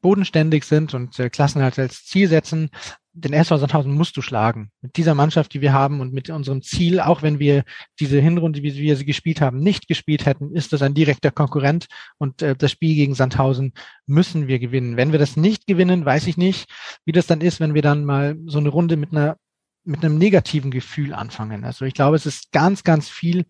bodenständig 0.01 0.63
sind 0.63 0.95
und 0.95 1.19
äh, 1.19 1.29
Klassen 1.29 1.61
halt 1.61 1.77
als 1.81 2.05
Ziel 2.05 2.29
setzen, 2.29 2.71
den 3.17 3.33
SV 3.33 3.57
Sandhausen 3.57 3.93
musst 3.93 4.17
du 4.17 4.23
schlagen. 4.23 4.71
Mit 4.83 4.97
dieser 4.97 5.15
Mannschaft, 5.15 5.55
die 5.55 5.61
wir 5.61 5.73
haben 5.73 6.01
und 6.01 6.13
mit 6.13 6.29
unserem 6.31 6.63
Ziel, 6.63 7.01
auch 7.01 7.23
wenn 7.23 7.39
wir 7.39 7.65
diese 7.99 8.21
Hinrunde, 8.21 8.63
wie 8.63 8.75
wir 8.75 8.97
sie 8.97 9.07
gespielt 9.07 9.41
haben, 9.41 9.59
nicht 9.59 9.89
gespielt 9.89 10.27
hätten, 10.27 10.55
ist 10.55 10.73
das 10.73 10.83
ein 10.83 10.95
direkter 10.95 11.31
Konkurrent 11.31 11.87
und 12.19 12.43
äh, 12.43 12.55
das 12.55 12.71
Spiel 12.71 12.95
gegen 12.95 13.15
Sandhausen 13.15 13.73
müssen 14.07 14.49
wir 14.49 14.59
gewinnen. 14.59 14.97
Wenn 14.97 15.13
wir 15.13 15.19
das 15.19 15.37
nicht 15.37 15.67
gewinnen, 15.67 16.05
weiß 16.05 16.27
ich 16.27 16.37
nicht, 16.37 16.69
wie 17.05 17.13
das 17.13 17.27
dann 17.27 17.41
ist, 17.41 17.59
wenn 17.59 17.75
wir 17.75 17.83
dann 17.83 18.05
mal 18.05 18.37
so 18.47 18.59
eine 18.59 18.69
Runde 18.69 18.97
mit 18.97 19.13
einer 19.13 19.37
mit 19.89 20.05
einem 20.05 20.19
negativen 20.19 20.73
Gefühl 20.73 21.15
anfangen. 21.15 21.65
Also 21.65 21.85
ich 21.85 21.95
glaube, 21.95 22.17
es 22.17 22.27
ist 22.27 22.51
ganz, 22.51 22.83
ganz 22.83 23.09
viel 23.09 23.47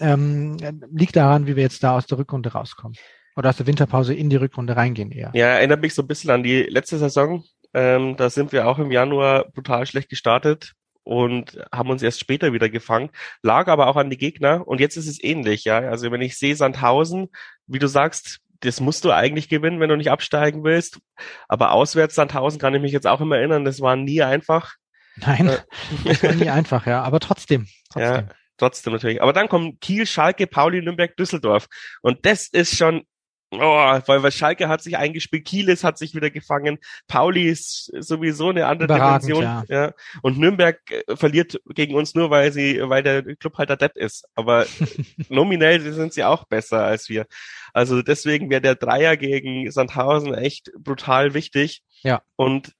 ähm, 0.00 0.56
liegt 0.92 1.16
daran, 1.16 1.46
wie 1.46 1.56
wir 1.56 1.62
jetzt 1.62 1.82
da 1.82 1.96
aus 1.96 2.06
der 2.06 2.18
Rückrunde 2.18 2.52
rauskommen. 2.52 2.96
Oder 3.36 3.50
aus 3.50 3.56
der 3.56 3.66
Winterpause 3.66 4.14
in 4.14 4.30
die 4.30 4.36
Rückrunde 4.36 4.76
reingehen 4.76 5.10
eher. 5.10 5.32
Ja, 5.34 5.46
erinnert 5.48 5.82
mich 5.82 5.94
so 5.94 6.02
ein 6.02 6.06
bisschen 6.06 6.30
an 6.30 6.44
die 6.44 6.62
letzte 6.62 6.98
Saison, 6.98 7.44
ähm, 7.74 8.16
da 8.16 8.30
sind 8.30 8.52
wir 8.52 8.66
auch 8.66 8.78
im 8.78 8.90
Januar 8.90 9.46
brutal 9.50 9.86
schlecht 9.86 10.08
gestartet 10.08 10.72
und 11.02 11.58
haben 11.72 11.90
uns 11.90 12.02
erst 12.02 12.20
später 12.20 12.52
wieder 12.52 12.68
gefangen, 12.68 13.10
lag 13.42 13.68
aber 13.68 13.88
auch 13.88 13.96
an 13.96 14.10
die 14.10 14.16
Gegner 14.16 14.66
und 14.66 14.80
jetzt 14.80 14.96
ist 14.96 15.06
es 15.06 15.22
ähnlich, 15.22 15.64
ja. 15.64 15.78
Also 15.78 16.10
wenn 16.10 16.22
ich 16.22 16.38
sehe 16.38 16.56
Sandhausen, 16.56 17.28
wie 17.66 17.78
du 17.78 17.86
sagst, 17.86 18.40
das 18.60 18.80
musst 18.80 19.04
du 19.04 19.10
eigentlich 19.10 19.48
gewinnen, 19.48 19.80
wenn 19.80 19.90
du 19.90 19.96
nicht 19.96 20.10
absteigen 20.10 20.64
willst. 20.64 20.98
Aber 21.48 21.72
auswärts 21.72 22.14
Sandhausen 22.14 22.58
kann 22.58 22.74
ich 22.74 22.80
mich 22.80 22.92
jetzt 22.92 23.06
auch 23.06 23.20
immer 23.20 23.36
erinnern, 23.36 23.64
das 23.64 23.80
war 23.80 23.96
nie 23.96 24.22
einfach. 24.22 24.74
Nein, 25.16 25.48
äh, 25.48 25.58
das 26.04 26.22
war 26.22 26.32
nie 26.32 26.50
einfach, 26.50 26.86
ja, 26.86 27.02
aber 27.02 27.20
trotzdem. 27.20 27.66
trotzdem. 27.92 28.02
Ja, 28.02 28.28
trotzdem 28.56 28.92
natürlich. 28.92 29.22
Aber 29.22 29.32
dann 29.32 29.48
kommen 29.48 29.78
Kiel, 29.80 30.06
Schalke, 30.06 30.46
Pauli, 30.46 30.80
Nürnberg, 30.80 31.16
Düsseldorf. 31.16 31.66
Und 32.00 32.24
das 32.24 32.48
ist 32.48 32.76
schon 32.76 33.04
Oh, 33.60 34.00
weil, 34.06 34.22
weil 34.22 34.32
Schalke 34.32 34.68
hat 34.68 34.82
sich 34.82 34.96
eingespielt, 34.96 35.44
Kielis 35.44 35.84
hat 35.84 35.98
sich 35.98 36.14
wieder 36.14 36.30
gefangen, 36.30 36.78
Pauli 37.08 37.48
ist 37.48 37.92
sowieso 37.98 38.50
eine 38.50 38.66
andere 38.66 38.86
Überragend, 38.86 39.28
Dimension. 39.28 39.42
Ja. 39.42 39.64
ja. 39.68 39.92
Und 40.22 40.38
Nürnberg 40.38 40.78
äh, 40.90 41.16
verliert 41.16 41.60
gegen 41.68 41.94
uns 41.94 42.14
nur, 42.14 42.30
weil 42.30 42.52
sie, 42.52 42.80
weil 42.82 43.02
der 43.02 43.22
Club 43.36 43.58
halt 43.58 43.70
der 43.70 43.76
Depp 43.76 43.96
ist. 43.96 44.26
Aber 44.34 44.66
nominell 45.28 45.80
sind 45.92 46.12
sie 46.12 46.24
auch 46.24 46.44
besser 46.44 46.84
als 46.84 47.08
wir. 47.08 47.26
Also 47.72 48.02
deswegen 48.02 48.50
wäre 48.50 48.60
der 48.60 48.76
Dreier 48.76 49.16
gegen 49.16 49.70
Sandhausen 49.70 50.34
echt 50.34 50.70
brutal 50.78 51.34
wichtig. 51.34 51.82
Ja. 52.02 52.22
Und 52.36 52.72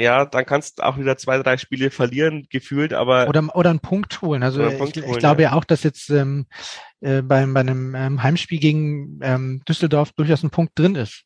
ja, 0.00 0.24
dann 0.24 0.46
kannst 0.46 0.78
du 0.78 0.82
auch 0.84 0.98
wieder 0.98 1.16
zwei, 1.16 1.38
drei 1.42 1.56
Spiele 1.56 1.90
verlieren, 1.90 2.46
gefühlt, 2.50 2.92
aber. 2.92 3.28
Oder, 3.28 3.54
oder 3.54 3.70
einen 3.70 3.80
Punkt 3.80 4.22
holen. 4.22 4.42
Also 4.42 4.62
Punkt 4.62 4.96
ich, 4.96 5.02
holen, 5.02 5.14
ich, 5.14 5.18
glaube 5.18 5.42
ja. 5.42 5.50
ja 5.50 5.56
auch, 5.56 5.64
dass 5.64 5.82
jetzt 5.82 6.10
ähm, 6.10 6.46
äh, 7.00 7.22
bei, 7.22 7.44
bei 7.46 7.60
einem 7.60 7.94
ähm, 7.94 8.22
Heimspiel 8.22 8.58
gegen 8.58 9.20
ähm, 9.22 9.62
Düsseldorf 9.68 10.12
durchaus 10.12 10.42
ein 10.42 10.50
Punkt 10.50 10.78
drin 10.78 10.94
ist. 10.94 11.24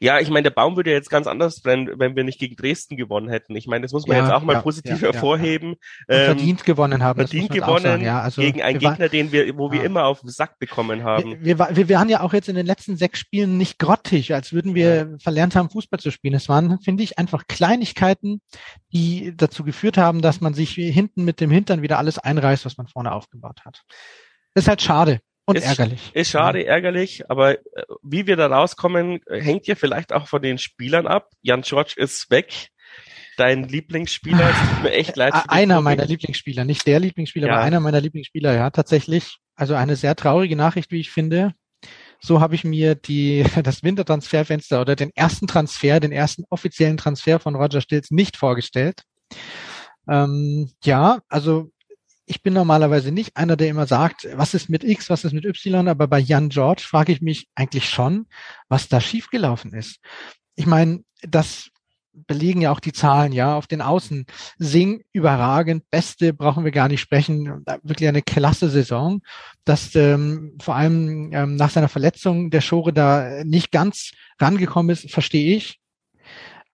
Ja, 0.00 0.20
ich 0.20 0.30
meine, 0.30 0.44
der 0.44 0.50
Baum 0.50 0.76
würde 0.76 0.92
jetzt 0.92 1.10
ganz 1.10 1.26
anders 1.26 1.60
brennen, 1.60 1.90
wenn 1.98 2.14
wir 2.14 2.22
nicht 2.22 2.38
gegen 2.38 2.54
Dresden 2.54 2.96
gewonnen 2.96 3.28
hätten. 3.28 3.56
Ich 3.56 3.66
meine, 3.66 3.82
das 3.82 3.92
muss 3.92 4.06
man 4.06 4.16
Ja, 4.16 4.22
jetzt 4.22 4.32
auch 4.32 4.42
mal 4.42 4.52
ja, 4.52 4.62
positiv 4.62 5.00
ja, 5.02 5.12
hervorheben. 5.12 5.74
Ähm, 6.08 6.26
verdient 6.26 6.64
gewonnen 6.64 7.02
haben. 7.02 7.18
verdient 7.18 7.50
gewonnen 7.50 7.82
sagen, 7.82 8.04
ja. 8.04 8.20
also 8.20 8.40
gegen 8.40 8.62
einen 8.62 8.80
waren- 8.80 8.92
Gegner, 8.92 9.08
den 9.08 9.32
wir, 9.32 9.58
wo 9.58 9.72
wir 9.72 9.82
immer 9.82 10.04
auf 10.04 10.20
den 10.20 10.30
Sack 10.30 10.58
bekommen 10.60 11.02
haben. 11.02 11.44
Wir, 11.44 11.58
wir, 11.58 11.76
wir 11.76 11.88
waren 11.88 12.08
ja 12.08 12.20
auch 12.20 12.32
jetzt 12.32 12.48
in 12.48 12.54
den 12.54 12.66
letzten 12.66 12.96
sechs 12.96 13.18
Spielen 13.18 13.58
nicht 13.58 13.80
grottig, 13.80 14.32
als 14.34 14.52
würden 14.52 14.76
wir 14.76 15.16
verlernt 15.20 15.56
haben, 15.56 15.68
Fußball 15.68 15.98
zu 15.98 16.12
spielen. 16.12 16.34
Es 16.34 16.48
waren, 16.48 16.80
finde 16.80 17.02
ich, 17.02 17.18
einfach 17.18 17.48
Kleinigkeiten, 17.48 18.40
die 18.92 19.34
dazu 19.36 19.64
geführt 19.64 19.98
haben, 19.98 20.22
dass 20.22 20.40
man 20.40 20.54
sich 20.54 20.74
hinten 20.74 21.24
mit 21.24 21.40
dem 21.40 21.50
Hintern 21.50 21.82
wieder 21.82 21.98
alles 21.98 22.18
einreißt, 22.18 22.64
was 22.64 22.76
man 22.78 22.86
vorne 22.86 23.10
aufgebaut 23.12 23.62
hat. 23.64 23.82
Das 24.54 24.64
ist 24.64 24.68
halt 24.68 24.80
schade 24.82 25.18
und 25.48 25.56
Ist- 25.56 25.64
ärgerlich. 25.64 26.10
Ist 26.12 26.30
schade, 26.30 26.66
ärgerlich, 26.66 27.30
aber 27.30 27.54
äh, 27.54 27.58
wie 28.02 28.26
wir 28.26 28.36
da 28.36 28.48
rauskommen, 28.48 29.20
äh, 29.26 29.40
hängt 29.40 29.66
ja 29.66 29.74
vielleicht 29.74 30.12
auch 30.12 30.28
von 30.28 30.42
den 30.42 30.58
Spielern 30.58 31.06
ab. 31.06 31.30
Jan 31.42 31.62
George 31.62 31.94
ist 31.96 32.30
weg. 32.30 32.68
Dein 33.38 33.62
Lieblingsspieler, 33.64 34.50
es 34.50 34.56
tut 34.74 34.82
mir 34.82 34.90
echt 34.92 35.16
leid. 35.16 35.32
Einer 35.48 35.80
meiner 35.80 36.04
Lieblingsspieler, 36.04 36.64
nicht 36.64 36.86
der 36.86 37.00
Lieblingsspieler, 37.00 37.46
Ja. 37.46 37.54
aber 37.54 37.62
einer 37.62 37.80
meiner 37.80 38.00
Lieblingsspieler, 38.00 38.52
ja, 38.54 38.68
tatsächlich. 38.70 39.38
Also 39.54 39.74
eine 39.74 39.96
sehr 39.96 40.16
traurige 40.16 40.56
Nachricht, 40.56 40.90
wie 40.90 41.00
ich 41.00 41.10
finde. 41.10 41.54
So 42.20 42.40
habe 42.40 42.56
ich 42.56 42.64
mir 42.64 42.94
die, 42.96 43.44
das 43.62 43.82
Wintertransferfenster 43.82 44.80
oder 44.82 44.96
den 44.96 45.12
ersten 45.14 45.46
Transfer, 45.46 45.98
den 46.00 46.12
ersten 46.12 46.44
offiziellen 46.50 46.96
Transfer 46.98 47.38
von 47.38 47.54
Roger 47.54 47.80
Stills 47.80 48.10
nicht 48.10 48.36
vorgestellt. 48.36 49.02
Ähm, 50.10 50.70
ja, 50.82 51.20
also 51.28 51.70
ich 52.28 52.42
bin 52.42 52.52
normalerweise 52.52 53.10
nicht 53.10 53.36
einer, 53.36 53.56
der 53.56 53.68
immer 53.68 53.86
sagt, 53.86 54.28
was 54.34 54.52
ist 54.52 54.68
mit 54.68 54.84
X, 54.84 55.08
was 55.08 55.24
ist 55.24 55.32
mit 55.32 55.46
Y, 55.46 55.88
aber 55.88 56.06
bei 56.06 56.18
Jan 56.18 56.50
George 56.50 56.82
frage 56.86 57.12
ich 57.12 57.22
mich 57.22 57.48
eigentlich 57.54 57.88
schon, 57.88 58.26
was 58.68 58.88
da 58.88 59.00
schiefgelaufen 59.00 59.72
ist. 59.72 59.98
Ich 60.54 60.66
meine, 60.66 61.00
das 61.22 61.70
belegen 62.12 62.60
ja 62.60 62.70
auch 62.70 62.80
die 62.80 62.92
Zahlen, 62.92 63.32
ja, 63.32 63.56
auf 63.56 63.66
den 63.66 63.80
Außen. 63.80 64.26
Sing 64.58 65.04
überragend, 65.12 65.88
beste 65.90 66.34
brauchen 66.34 66.64
wir 66.64 66.72
gar 66.72 66.88
nicht 66.88 67.00
sprechen, 67.00 67.64
wirklich 67.82 68.08
eine 68.08 68.22
klasse 68.22 68.68
Saison. 68.68 69.22
Dass 69.64 69.94
ähm, 69.94 70.58
vor 70.60 70.74
allem 70.76 71.30
ähm, 71.32 71.56
nach 71.56 71.70
seiner 71.70 71.88
Verletzung 71.88 72.50
der 72.50 72.60
Schore 72.60 72.92
da 72.92 73.42
nicht 73.44 73.70
ganz 73.70 74.10
rangekommen 74.38 74.90
ist, 74.90 75.10
verstehe 75.10 75.56
ich. 75.56 75.80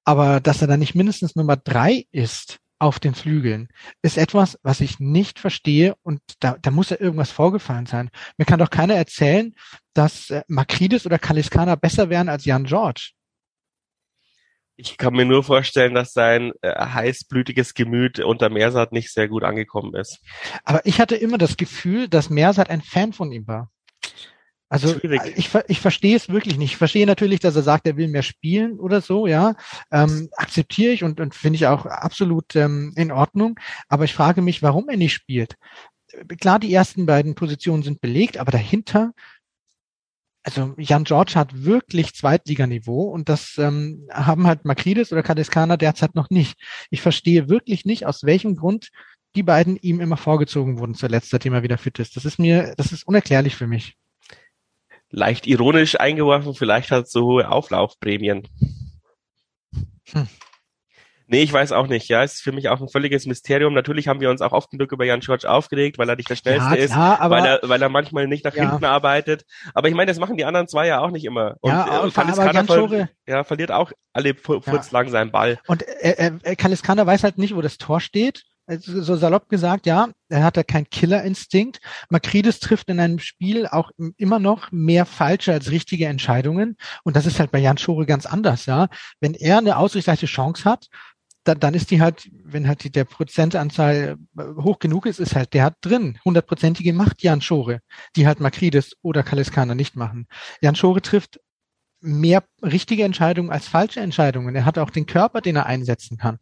Aber 0.05 0.41
dass 0.41 0.63
er 0.63 0.69
da 0.69 0.77
nicht 0.77 0.95
mindestens 0.95 1.37
Nummer 1.37 1.57
drei 1.57 2.07
ist 2.11 2.59
auf 2.79 2.99
den 2.99 3.15
Flügeln, 3.15 3.69
ist 4.03 4.19
etwas, 4.19 4.59
was 4.63 4.81
ich 4.81 5.01
nicht 5.01 5.39
verstehe 5.39 5.95
und 6.03 6.21
da, 6.41 6.57
da 6.61 6.71
muss 6.71 6.91
ja 6.91 7.01
irgendwas 7.01 7.31
vorgefallen 7.31 7.87
sein. 7.87 8.11
Mir 8.37 8.45
kann 8.45 8.59
doch 8.59 8.71
keiner 8.71 8.95
erzählen, 8.95 9.55
dass 9.95 10.31
äh, 10.31 10.43
Makridis 10.49 11.07
oder 11.07 11.19
Kaliskana 11.19 11.77
besser 11.77 12.11
wären 12.11 12.29
als 12.29 12.45
Jan 12.45 12.65
George. 12.65 13.13
Ich 14.77 14.99
kann 14.99 15.15
mir 15.15 15.25
nur 15.25 15.45
vorstellen, 15.45 15.95
dass 15.95 16.13
sein 16.13 16.53
äh, 16.63 16.75
heißblütiges 16.75 17.75
Gemüt 17.75 18.19
unter 18.19 18.51
Mersat 18.51 18.91
nicht 18.91 19.13
sehr 19.13 19.29
gut 19.29 19.45
angekommen 19.45 19.95
ist. 19.95 20.19
Aber 20.65 20.85
ich 20.85 21.01
hatte 21.01 21.15
immer 21.15 21.39
das 21.39 21.57
Gefühl, 21.57 22.09
dass 22.09 22.29
Mersat 22.29 22.71
ein 22.71 22.83
Fan 22.83 23.13
von 23.13 23.31
ihm 23.31 23.47
war. 23.47 23.71
Also 24.75 24.99
Schwierig. 24.99 25.21
ich, 25.37 25.51
ich 25.69 25.79
verstehe 25.79 26.17
es 26.17 26.29
wirklich 26.29 26.59
nicht. 26.59 26.73
Ich 26.73 26.77
verstehe 26.77 27.07
natürlich, 27.07 27.39
dass 27.39 27.55
er 27.55 27.63
sagt, 27.63 27.87
er 27.87 27.97
will 27.97 28.09
mehr 28.09 28.25
spielen 28.25 28.81
oder 28.81 29.01
so, 29.01 29.29
ja. 29.29 29.55
Ähm, 29.93 30.29
akzeptiere 30.37 30.93
ich 30.93 31.05
und, 31.05 31.21
und 31.21 31.33
finde 31.33 31.55
ich 31.55 31.69
auch 31.69 31.87
absolut 31.87 32.57
ähm, 32.57 32.93
in 32.97 33.13
Ordnung. 33.13 33.61
Aber 33.87 34.03
ich 34.03 34.15
frage 34.15 34.43
mich, 34.43 34.65
warum 34.65 34.89
er 34.89 34.97
nicht 34.97 35.15
spielt. 35.15 35.55
Klar, 36.41 36.59
die 36.59 36.75
ersten 36.75 37.07
beiden 37.07 37.37
Positionen 37.37 37.85
sind 37.85 38.01
belegt, 38.01 38.37
aber 38.37 38.51
dahinter, 38.51 39.13
also 40.43 40.75
Jan 40.77 41.05
George 41.05 41.35
hat 41.37 41.65
wirklich 41.65 42.13
Zweitliganiveau 42.13 43.03
und 43.03 43.29
das 43.29 43.57
ähm, 43.59 44.09
haben 44.11 44.49
halt 44.49 44.65
Makridis 44.65 45.13
oder 45.13 45.23
Kadeskana 45.23 45.77
derzeit 45.77 46.17
noch 46.17 46.31
nicht. 46.31 46.61
Ich 46.91 47.01
verstehe 47.01 47.49
wirklich 47.49 47.85
nicht, 47.85 48.07
aus 48.07 48.25
welchem 48.25 48.57
Grund 48.57 48.89
die 49.37 49.45
beiden 49.45 49.77
ihm 49.77 50.01
immer 50.01 50.17
vorgezogen 50.17 50.81
wurden 50.81 50.97
zuletzt, 50.97 51.31
seitdem 51.31 51.55
er 51.55 51.63
wieder 51.63 51.79
fit 51.79 52.01
ist. 52.01 52.17
Das 52.17 52.25
ist 52.25 52.41
mir, 52.41 52.75
das 52.77 52.91
ist 52.91 53.07
unerklärlich 53.07 53.55
für 53.55 53.69
mich. 53.69 53.97
Leicht 55.17 55.47
ironisch 55.47 55.99
eingeworfen, 56.01 56.55
vielleicht 56.55 56.91
hat 56.91 57.05
es 57.05 57.13
so 57.13 57.25
hohe 57.25 57.49
Auflaufprämien. 57.51 58.49
Hm. 60.13 60.29
Nee, 61.27 61.41
ich 61.43 61.53
weiß 61.53 61.73
auch 61.73 61.87
nicht. 61.87 62.09
Ja, 62.09 62.23
es 62.23 62.35
ist 62.35 62.41
für 62.43 62.53
mich 62.53 62.69
auch 62.69 62.83
ein 62.83 62.89
völliges 62.89 63.25
Mysterium. 63.25 63.73
Natürlich 63.73 64.09
haben 64.09 64.21
wir 64.21 64.29
uns 64.29 64.43
auch 64.43 64.53
oft 64.53 64.71
genug 64.71 64.93
über 64.93 65.07
Jan 65.07 65.21
George 65.21 65.49
aufgeregt, 65.51 65.97
weil 65.97 66.09
er 66.09 66.17
nicht 66.17 66.29
der 66.29 66.37
schnellste 66.37 66.77
ist, 66.77 66.93
klar, 66.93 67.19
aber 67.19 67.37
weil 67.37 67.47
er, 67.47 67.61
weil 67.63 67.81
er 67.81 67.89
manchmal 67.89 68.27
nicht 68.27 68.45
nach 68.45 68.55
Ja. 68.55 68.69
hinten 68.69 68.85
arbeitet. 68.85 69.45
Aber 69.73 69.89
ich 69.89 69.95
meine, 69.95 70.11
das 70.11 70.19
machen 70.19 70.37
die 70.37 70.45
anderen 70.45 70.69
zwei 70.69 70.87
ja 70.87 71.01
auch 71.01 71.11
nicht 71.11 71.25
immer. 71.25 71.57
Und, 71.63 71.71
Ja, 71.71 71.87
äh, 71.87 72.01
und- 72.01 72.19
aber 72.19 72.35
Kader 72.35 72.53
Jan 72.53 72.67
ver 72.67 73.09
ja, 73.27 73.43
verliert 73.45 73.71
auch 73.71 73.91
alle 74.13 74.35
fu- 74.35 74.61
furz 74.61 74.91
lang 74.91 75.09
seinen 75.09 75.31
Ball. 75.33 75.59
Und 75.67 75.83
er, 75.83 76.41
er 76.43 76.57
Kaliskana 76.57 77.07
weiß 77.07 77.25
halt 77.25 77.39
nicht, 77.39 77.57
wo 77.57 77.63
das 77.63 77.79
Tor 77.79 78.01
steht. 78.01 78.43
Also 78.67 79.03
So 79.03 79.17
salopp 79.17 79.49
gesagt, 79.49 79.87
ja, 79.87 80.09
er 80.29 80.43
hat 80.43 80.57
da 80.57 80.63
keinen 80.63 80.89
Killerinstinkt. 80.89 81.81
Makridis 82.09 82.61
trifft 82.61 82.89
in 82.89 82.99
einem 82.99 83.19
Spiel 83.19 83.67
auch 83.67 83.91
immer 84.17 84.39
noch 84.39 84.73
mehr 84.73 85.05
falsche 85.05 85.53
als 85.53 85.71
richtige 85.71 86.07
Entscheidungen. 86.07 86.77
Und 87.03 87.17
das 87.17 87.27
ist 87.27 87.41
halt 87.41 87.51
bei 87.51 87.59
Jan 87.59 87.79
Schore 87.79 88.07
ganz 88.07 88.25
anders, 88.25 88.67
ja. 88.67 88.89
Wenn 89.21 89.35
er 89.35 89.59
eine 89.59 89.77
ausgleichende 89.77 90.27
Chance 90.27 90.65
hat, 90.65 90.89
dann, 91.45 91.61
dann 91.61 91.75
ist 91.75 91.91
die 91.91 92.01
halt, 92.01 92.31
wenn 92.43 92.67
halt 92.67 92.85
die, 92.85 92.91
der 92.91 93.05
Prozentanzahl 93.05 94.17
äh, 94.39 94.43
hoch 94.63 94.79
genug 94.79 95.07
ist, 95.07 95.21
ist 95.21 95.37
halt 95.37 95.53
der 95.53 95.65
hat 95.65 95.77
drin. 95.83 96.19
Hundertprozentige 96.25 96.93
macht 96.95 97.23
Jan 97.23 97.43
Schore, 97.43 97.81
die 98.17 98.27
halt 98.27 98.41
Makridis 98.41 98.97
oder 99.03 99.23
Kaliskana 99.23 99.75
nicht 99.75 99.95
machen. 99.95 100.27
Jan 100.63 100.75
Schore 100.75 101.03
trifft 101.03 101.41
mehr 102.01 102.45
richtige 102.63 103.05
Entscheidungen 103.05 103.51
als 103.51 103.69
falsche 103.69 104.01
Entscheidungen. 104.01 104.55
Er 104.55 104.65
hat 104.65 104.79
auch 104.79 104.91
den 104.91 105.07
Körper, 105.07 105.41
den 105.41 105.57
er 105.57 105.67
einsetzen 105.67 106.17
kann. 106.17 106.39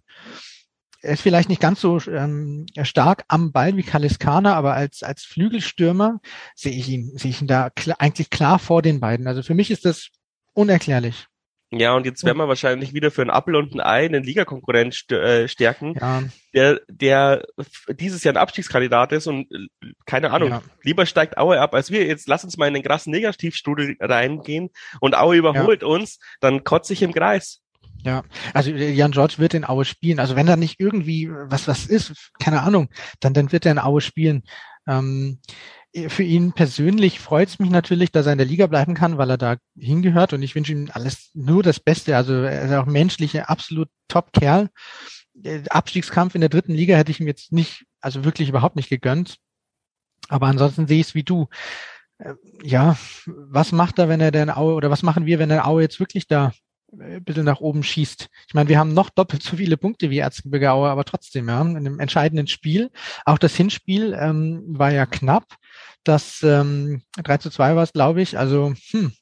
Er 1.03 1.15
ist 1.15 1.23
vielleicht 1.23 1.49
nicht 1.49 1.61
ganz 1.61 1.81
so 1.81 2.01
ähm, 2.09 2.67
stark 2.83 3.25
am 3.29 3.53
Ball 3.53 3.77
wie 3.77 3.83
Kaliskana, 3.83 4.55
aber 4.55 4.75
als, 4.75 5.03
als 5.03 5.25
Flügelstürmer 5.25 6.21
sehe 6.55 6.73
ich 6.73 6.89
ihn, 6.89 7.19
sehe 7.19 7.33
ich 7.33 7.41
ihn 7.41 7.49
da 7.49 7.71
klar, 7.71 7.97
eigentlich 7.99 8.31
klar 8.31 8.59
vor 8.59 8.83
den 8.83 9.01
beiden. 9.01 9.27
Also 9.27 9.43
für 9.43 9.55
mich 9.55 9.71
ist 9.71 9.85
das 9.85 10.09
unerklärlich. 10.55 11.27
Ja, 11.75 11.95
und 11.95 12.05
jetzt 12.05 12.23
werden 12.25 12.37
wir 12.37 12.49
wahrscheinlich 12.49 12.93
wieder 12.93 13.11
für 13.11 13.23
ein 13.23 13.31
Apfel 13.31 13.57
und 13.57 13.75
ein 13.75 13.81
Ei 13.81 14.05
einen 14.05 14.23
Ligakonkurrent 14.23 14.93
st 14.93 15.13
äh, 15.13 15.49
stärken, 15.49 15.95
Ja, 15.99 16.23
der, 16.53 16.81
der 16.89 17.47
dieses 17.89 18.23
Jahr 18.23 18.35
ein 18.35 18.39
Abstiegskandidat 18.39 19.13
ist 19.13 19.27
und 19.27 19.51
äh, 19.51 19.93
keine 20.05 20.33
Ahnung, 20.33 20.51
ja. 20.51 20.63
lieber 20.83 21.07
steigt 21.07 21.39
Aue 21.39 21.59
ab 21.59 21.75
als 21.75 21.91
wir. 21.91 22.05
Jetzt 22.07 22.29
lass 22.29 22.45
uns 22.45 22.59
mal 22.59 22.69
in 22.69 22.75
den 22.75 22.83
krassen 22.83 23.11
Negativstrudel 23.11 23.97
reingehen 24.01 24.69
und 25.01 25.17
Aue 25.17 25.37
überholt 25.37 25.83
uns, 25.83 26.19
dann 26.41 26.63
kotze 26.63 26.93
ich 26.93 27.01
im 27.01 27.15
Kreis. 27.15 27.62
Ja, 28.05 28.25
also 28.53 28.71
Jan 28.71 29.13
George 29.13 29.35
wird 29.39 29.55
in 29.55 29.65
Aue 29.65 29.85
spielen. 29.85 30.19
Also 30.19 30.35
wenn 30.35 30.47
da 30.47 30.57
nicht 30.57 30.81
irgendwie 30.81 31.31
was 31.31 31.69
was 31.69 31.87
ist, 31.87 32.31
keine 32.41 32.63
Ahnung, 32.63 32.89
dann 33.21 33.33
dann 33.35 33.53
wird 33.53 33.65
er 33.67 33.73
in 33.73 33.79
Aue 33.79 34.01
spielen. 34.01 34.43
Ähm, 34.89 35.39
für 36.09 36.23
ihn 36.23 36.53
persönlich 36.53 37.21
freut 37.21 37.49
es 37.49 37.59
mich 37.59 37.71
natürlich, 37.71 38.11
dass 38.11 38.27
er 38.27 38.33
in 38.33 38.39
der 38.39 38.47
Liga 38.47 38.67
bleiben 38.67 38.95
kann, 38.95 39.19
weil 39.19 39.31
er 39.31 39.37
da 39.39 39.57
hingehört 39.79 40.33
und 40.33 40.43
ich 40.43 40.55
wünsche 40.55 40.73
ihm 40.73 40.89
alles 40.93 41.31
nur 41.35 41.63
das 41.63 41.81
Beste. 41.81 42.17
Also 42.17 42.33
er 42.33 42.63
ist 42.63 42.73
auch 42.73 42.87
menschlich 42.87 43.37
ein 43.37 43.45
absolut 43.45 43.89
Top-Kerl. 44.09 44.71
Abstiegskampf 45.69 46.35
in 46.35 46.41
der 46.41 46.51
dritten 46.51 46.75
Liga 46.75 46.97
hätte 46.97 47.11
ich 47.11 47.21
ihm 47.21 47.27
jetzt 47.27 47.53
nicht, 47.53 47.85
also 48.01 48.25
wirklich 48.25 48.49
überhaupt 48.49 48.77
nicht 48.77 48.89
gegönnt. 48.89 49.37
Aber 50.29 50.47
ansonsten 50.47 50.87
sehe 50.87 51.01
ich 51.01 51.09
es 51.09 51.15
wie 51.15 51.25
du. 51.25 51.49
Äh, 52.19 52.35
Ja, 52.63 52.97
was 53.27 53.73
macht 53.73 53.99
er, 53.99 54.09
wenn 54.09 54.21
er 54.21 54.31
denn 54.31 54.51
Aue, 54.51 54.75
oder 54.75 54.91
was 54.91 55.03
machen 55.03 55.27
wir, 55.27 55.39
wenn 55.39 55.49
der 55.51 55.67
Aue 55.67 55.83
jetzt 55.83 56.01
wirklich 56.01 56.27
da 56.27 56.49
äh, 56.49 56.53
ein 56.99 57.25
bisschen 57.25 57.45
nach 57.45 57.61
oben 57.61 57.83
schießt. 57.83 58.29
Ich 58.49 58.55
meine, 58.55 58.69
wir 58.69 58.79
haben 58.79 58.93
noch 58.93 59.11
doppelt 59.11 59.43
so 59.43 59.57
viele 59.57 59.77
Punkte 59.77 60.11
wie 60.11 60.19
Erzgebirge 60.19 60.73
Aue, 60.73 60.89
aber 60.91 61.05
trotzdem, 61.05 61.49
ja, 61.49 61.61
in 61.63 61.77
einem 61.77 62.01
entscheidenden 62.01 62.47
Spiel. 62.47 62.91
Auch 63.25 63.39
das 63.39 63.55
Hinspiel 63.57 64.17
ähm, 64.19 64.63
war 64.67 64.93
ja 64.93 65.07
knapp. 65.07 65.45
Das 66.05 66.43
ähm, 66.43 67.03
3 67.23 67.39
zu 67.39 67.51
2 67.51 67.77
war 67.77 67.83
es, 67.85 67.93
glaube 67.93 68.21
ich. 68.23 68.39
Also, 68.39 68.75
hm, 68.91 69.13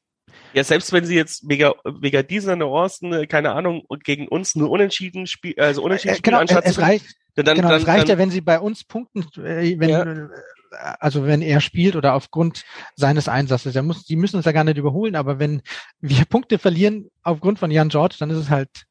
Ja, 0.54 0.64
selbst 0.64 0.92
wenn 0.92 1.04
sie 1.04 1.14
jetzt 1.14 1.48
wegen, 1.48 1.70
wegen 1.84 2.26
dieser 2.26 2.56
Nuancen, 2.56 3.12
äh, 3.12 3.26
keine 3.26 3.52
Ahnung, 3.52 3.84
gegen 4.02 4.26
uns 4.28 4.56
nur 4.56 4.70
unentschieden 4.70 5.26
spielen, 5.26 5.58
also 5.58 5.82
unentschieden 5.82 6.14
äh, 6.14 6.16
spielen, 6.18 6.22
genau, 6.32 6.40
anstatt 6.40 6.66
es 6.66 6.74
zu- 6.74 6.80
reicht, 6.80 7.06
dann, 7.36 7.44
dann, 7.44 7.56
genau, 7.56 7.68
dann, 7.68 7.82
es 7.82 7.86
reicht 7.86 8.08
dann, 8.08 8.08
ja, 8.08 8.18
wenn 8.18 8.30
sie 8.30 8.40
bei 8.40 8.58
uns 8.58 8.84
punkten, 8.84 9.22
äh, 9.44 9.78
wenn, 9.78 9.90
Ja. 9.90 10.28
Also 10.70 11.26
wenn 11.26 11.42
er 11.42 11.60
spielt 11.60 11.96
oder 11.96 12.14
aufgrund 12.14 12.64
seines 12.96 13.28
Einsatzes. 13.28 13.74
Er 13.76 13.82
muss, 13.82 14.04
die 14.04 14.16
müssen 14.16 14.36
uns 14.36 14.46
ja 14.46 14.52
gar 14.52 14.64
nicht 14.64 14.78
überholen, 14.78 15.16
aber 15.16 15.38
wenn 15.38 15.62
wir 16.00 16.24
Punkte 16.28 16.58
verlieren 16.58 17.08
aufgrund 17.22 17.58
von 17.58 17.70
Jan 17.70 17.88
George, 17.88 18.16
dann 18.18 18.30
ist 18.30 18.38
es 18.38 18.50
halt 18.50 18.86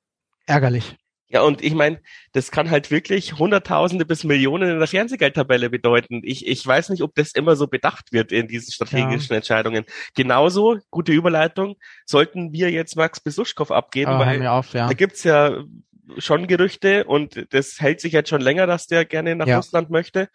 ärgerlich. 0.45 0.95
Ja, 1.31 1.43
und 1.43 1.63
ich 1.63 1.75
meine, 1.75 2.01
das 2.31 2.49
kann 2.49 2.71
halt 2.71 2.89
wirklich 2.89 3.37
Hunderttausende 3.37 4.03
bis 4.03 4.23
Millionen 4.23 4.67
in 4.67 4.79
der 4.79 4.87
Fernsehgeldtabelle 4.87 5.69
bedeuten. 5.69 6.21
Ich, 6.23 6.47
ich 6.47 6.65
weiß 6.65 6.89
nicht, 6.89 7.03
ob 7.03 7.13
das 7.13 7.33
immer 7.33 7.55
so 7.55 7.67
bedacht 7.67 8.11
wird 8.11 8.31
in 8.31 8.47
diesen 8.47 8.71
strategischen 8.71 9.35
Entscheidungen. 9.35 9.85
Genauso, 10.15 10.79
gute 10.89 11.11
Überleitung, 11.11 11.75
sollten 12.07 12.51
wir 12.51 12.71
jetzt 12.71 12.95
Max 12.95 13.19
Besuschkow 13.19 13.69
abgeben, 13.69 14.09
Aber 14.09 14.25
hören 14.25 14.39
weil 14.39 14.47
auf, 14.47 14.73
ja. 14.73 14.87
da 14.87 14.93
gibt's 14.93 15.23
ja 15.23 15.63
schon 16.17 16.47
Gerüchte 16.47 17.05
und 17.05 17.45
das 17.51 17.79
hält 17.79 18.01
sich 18.01 18.13
jetzt 18.13 18.29
schon 18.29 18.41
länger, 18.41 18.67
dass 18.67 18.87
der 18.87 19.05
gerne 19.05 19.35
nach 19.35 19.47
Ja. 19.47 19.57
Russland 19.57 19.89
möchte. 19.89 20.29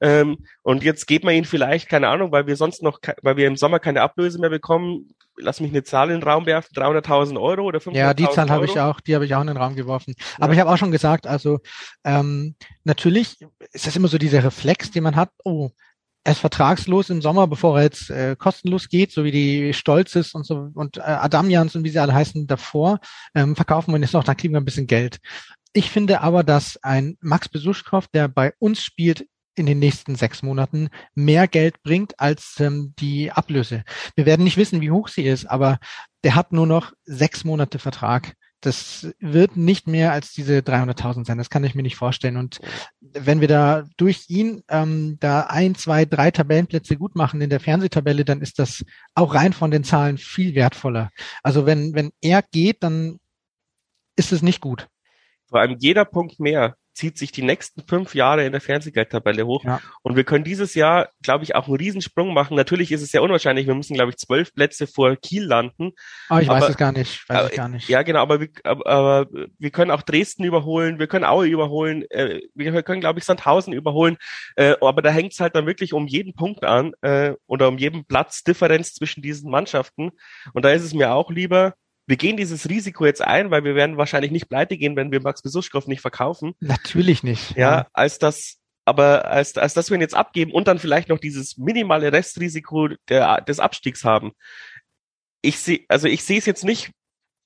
Ähm, 0.00 0.38
und 0.62 0.82
jetzt 0.82 1.06
geben 1.06 1.28
wir 1.28 1.34
ihn 1.34 1.44
vielleicht, 1.44 1.88
keine 1.88 2.08
Ahnung, 2.08 2.32
weil 2.32 2.46
wir 2.46 2.56
sonst 2.56 2.82
noch, 2.82 2.98
weil 3.22 3.36
wir 3.36 3.46
im 3.46 3.56
Sommer 3.56 3.78
keine 3.78 4.00
Ablöse 4.02 4.38
mehr 4.38 4.50
bekommen, 4.50 5.14
lass 5.36 5.60
mich 5.60 5.70
eine 5.70 5.82
Zahl 5.82 6.10
in 6.10 6.20
den 6.20 6.28
Raum 6.28 6.46
werfen, 6.46 6.74
300.000 6.74 7.40
Euro 7.40 7.62
oder 7.62 7.78
500.000 7.78 7.96
Ja, 7.96 8.14
die 8.14 8.28
Zahl 8.28 8.50
habe 8.50 8.64
ich 8.64 8.78
auch, 8.80 9.00
die 9.00 9.14
habe 9.14 9.24
ich 9.24 9.34
auch 9.34 9.40
in 9.40 9.48
den 9.48 9.56
Raum 9.56 9.76
geworfen. 9.76 10.14
Aber 10.38 10.48
ja. 10.48 10.52
ich 10.54 10.60
habe 10.60 10.70
auch 10.70 10.78
schon 10.78 10.90
gesagt, 10.92 11.26
also 11.26 11.60
ähm, 12.04 12.54
natürlich 12.84 13.36
ist 13.72 13.86
das 13.86 13.96
immer 13.96 14.08
so 14.08 14.18
dieser 14.18 14.44
Reflex, 14.44 14.90
den 14.90 15.02
man 15.02 15.16
hat, 15.16 15.30
oh, 15.44 15.70
er 16.24 16.32
ist 16.32 16.38
vertragslos 16.38 17.10
im 17.10 17.20
Sommer, 17.20 17.46
bevor 17.46 17.78
er 17.78 17.84
jetzt 17.84 18.10
äh, 18.10 18.36
kostenlos 18.38 18.88
geht, 18.88 19.12
so 19.12 19.24
wie 19.24 19.32
die 19.32 19.74
Stolzes 19.74 20.34
und 20.34 20.46
so 20.46 20.70
und 20.74 20.98
äh, 20.98 21.00
Adamians 21.00 21.74
und 21.74 21.84
wie 21.84 21.90
sie 21.90 21.98
alle 21.98 22.14
heißen 22.14 22.46
davor, 22.46 23.00
ähm, 23.34 23.56
verkaufen 23.56 23.92
wir 23.92 24.00
jetzt 24.00 24.12
noch, 24.12 24.24
dann 24.24 24.36
kriegen 24.36 24.54
wir 24.54 24.60
ein 24.60 24.64
bisschen 24.64 24.86
Geld. 24.86 25.18
Ich 25.72 25.90
finde 25.90 26.20
aber, 26.20 26.44
dass 26.44 26.76
ein 26.82 27.16
Max 27.20 27.48
Besuschkow, 27.48 28.06
der 28.08 28.28
bei 28.28 28.52
uns 28.58 28.82
spielt, 28.82 29.26
in 29.54 29.66
den 29.66 29.78
nächsten 29.78 30.14
sechs 30.16 30.42
Monaten 30.42 30.88
mehr 31.14 31.46
Geld 31.46 31.82
bringt 31.82 32.18
als 32.18 32.58
ähm, 32.58 32.94
die 32.98 33.32
Ablöse. 33.32 33.84
Wir 34.16 34.24
werden 34.24 34.44
nicht 34.44 34.56
wissen, 34.56 34.80
wie 34.80 34.90
hoch 34.90 35.08
sie 35.08 35.24
ist, 35.24 35.44
aber 35.44 35.78
der 36.24 36.34
hat 36.34 36.52
nur 36.52 36.66
noch 36.66 36.92
sechs 37.04 37.44
Monate 37.44 37.78
Vertrag. 37.78 38.34
Das 38.62 39.12
wird 39.18 39.56
nicht 39.56 39.86
mehr 39.86 40.12
als 40.12 40.32
diese 40.32 40.58
300.000 40.58 41.26
sein. 41.26 41.38
Das 41.38 41.50
kann 41.50 41.64
ich 41.64 41.74
mir 41.74 41.82
nicht 41.82 41.96
vorstellen. 41.96 42.36
Und 42.36 42.60
wenn 43.00 43.40
wir 43.40 43.48
da 43.48 43.84
durch 43.96 44.26
ihn 44.28 44.62
ähm, 44.68 45.18
da 45.20 45.42
ein, 45.42 45.74
zwei, 45.74 46.04
drei 46.04 46.30
Tabellenplätze 46.30 46.96
gut 46.96 47.16
machen 47.16 47.40
in 47.40 47.50
der 47.50 47.60
Fernsehtabelle, 47.60 48.24
dann 48.24 48.40
ist 48.40 48.58
das 48.58 48.84
auch 49.14 49.34
rein 49.34 49.52
von 49.52 49.70
den 49.70 49.84
Zahlen 49.84 50.16
viel 50.16 50.54
wertvoller. 50.54 51.10
Also 51.42 51.66
wenn, 51.66 51.94
wenn 51.94 52.10
er 52.20 52.42
geht, 52.42 52.82
dann 52.82 53.18
ist 54.16 54.32
es 54.32 54.42
nicht 54.42 54.60
gut. 54.60 54.88
Vor 55.46 55.60
allem 55.60 55.76
jeder 55.78 56.04
Punkt 56.04 56.40
mehr 56.40 56.76
zieht 56.94 57.18
sich 57.18 57.32
die 57.32 57.42
nächsten 57.42 57.82
fünf 57.86 58.14
Jahre 58.14 58.44
in 58.44 58.52
der 58.52 58.60
Fernsehgeldtabelle 58.60 59.46
hoch. 59.46 59.64
Ja. 59.64 59.80
Und 60.02 60.16
wir 60.16 60.24
können 60.24 60.44
dieses 60.44 60.74
Jahr, 60.74 61.08
glaube 61.22 61.44
ich, 61.44 61.54
auch 61.54 61.66
einen 61.66 61.76
Riesensprung 61.76 62.34
machen. 62.34 62.56
Natürlich 62.56 62.92
ist 62.92 63.02
es 63.02 63.10
sehr 63.10 63.22
unwahrscheinlich. 63.22 63.66
Wir 63.66 63.74
müssen, 63.74 63.94
glaube 63.94 64.10
ich, 64.10 64.16
zwölf 64.16 64.52
Plätze 64.54 64.86
vor 64.86 65.16
Kiel 65.16 65.44
landen. 65.44 65.92
Oh, 66.30 66.38
ich 66.38 66.50
aber, 66.50 66.60
weiß 66.60 66.70
es 66.70 66.76
gar 66.76 66.92
nicht. 66.92 67.28
Weiß 67.28 67.38
aber, 67.38 67.50
ich 67.50 67.56
gar 67.56 67.68
nicht. 67.68 67.88
Ja, 67.88 68.02
genau. 68.02 68.20
Aber 68.20 68.40
wir, 68.40 68.48
aber, 68.64 68.86
aber 68.86 69.30
wir 69.58 69.70
können 69.70 69.90
auch 69.90 70.02
Dresden 70.02 70.44
überholen. 70.44 70.98
Wir 70.98 71.06
können 71.06 71.24
Aue 71.24 71.46
überholen. 71.46 72.04
Äh, 72.10 72.40
wir 72.54 72.82
können, 72.82 73.00
glaube 73.00 73.18
ich, 73.18 73.24
Sandhausen 73.24 73.72
überholen. 73.72 74.16
Äh, 74.56 74.74
aber 74.80 75.02
da 75.02 75.10
hängt 75.10 75.32
es 75.32 75.40
halt 75.40 75.56
dann 75.56 75.66
wirklich 75.66 75.92
um 75.92 76.06
jeden 76.06 76.34
Punkt 76.34 76.64
an 76.64 76.92
äh, 77.00 77.34
oder 77.46 77.68
um 77.68 77.78
jeden 77.78 78.04
Platz 78.04 78.42
Differenz 78.42 78.94
zwischen 78.94 79.22
diesen 79.22 79.50
Mannschaften. 79.50 80.10
Und 80.52 80.64
da 80.64 80.70
ist 80.70 80.82
es 80.82 80.94
mir 80.94 81.12
auch 81.12 81.30
lieber, 81.30 81.74
wir 82.12 82.18
gehen 82.18 82.36
dieses 82.36 82.68
Risiko 82.68 83.06
jetzt 83.06 83.22
ein, 83.22 83.50
weil 83.50 83.64
wir 83.64 83.74
werden 83.74 83.96
wahrscheinlich 83.96 84.32
nicht 84.32 84.50
pleite 84.50 84.76
gehen, 84.76 84.96
wenn 84.96 85.10
wir 85.10 85.22
Max 85.22 85.40
Besuschkow 85.40 85.86
nicht 85.86 86.02
verkaufen. 86.02 86.52
Natürlich 86.60 87.22
nicht. 87.22 87.56
Ja, 87.56 87.86
als 87.94 88.18
das, 88.18 88.58
aber 88.84 89.28
als, 89.28 89.56
als 89.56 89.72
dass 89.72 89.88
wir 89.88 89.94
ihn 89.96 90.02
jetzt 90.02 90.14
abgeben 90.14 90.52
und 90.52 90.68
dann 90.68 90.78
vielleicht 90.78 91.08
noch 91.08 91.18
dieses 91.18 91.56
minimale 91.56 92.12
Restrisiko 92.12 92.88
der, 93.08 93.40
des 93.40 93.60
Abstiegs 93.60 94.04
haben. 94.04 94.32
Ich 95.40 95.58
sehe, 95.58 95.86
also 95.88 96.06
ich 96.06 96.22
sehe 96.22 96.36
es 96.36 96.44
jetzt 96.44 96.64
nicht, 96.64 96.90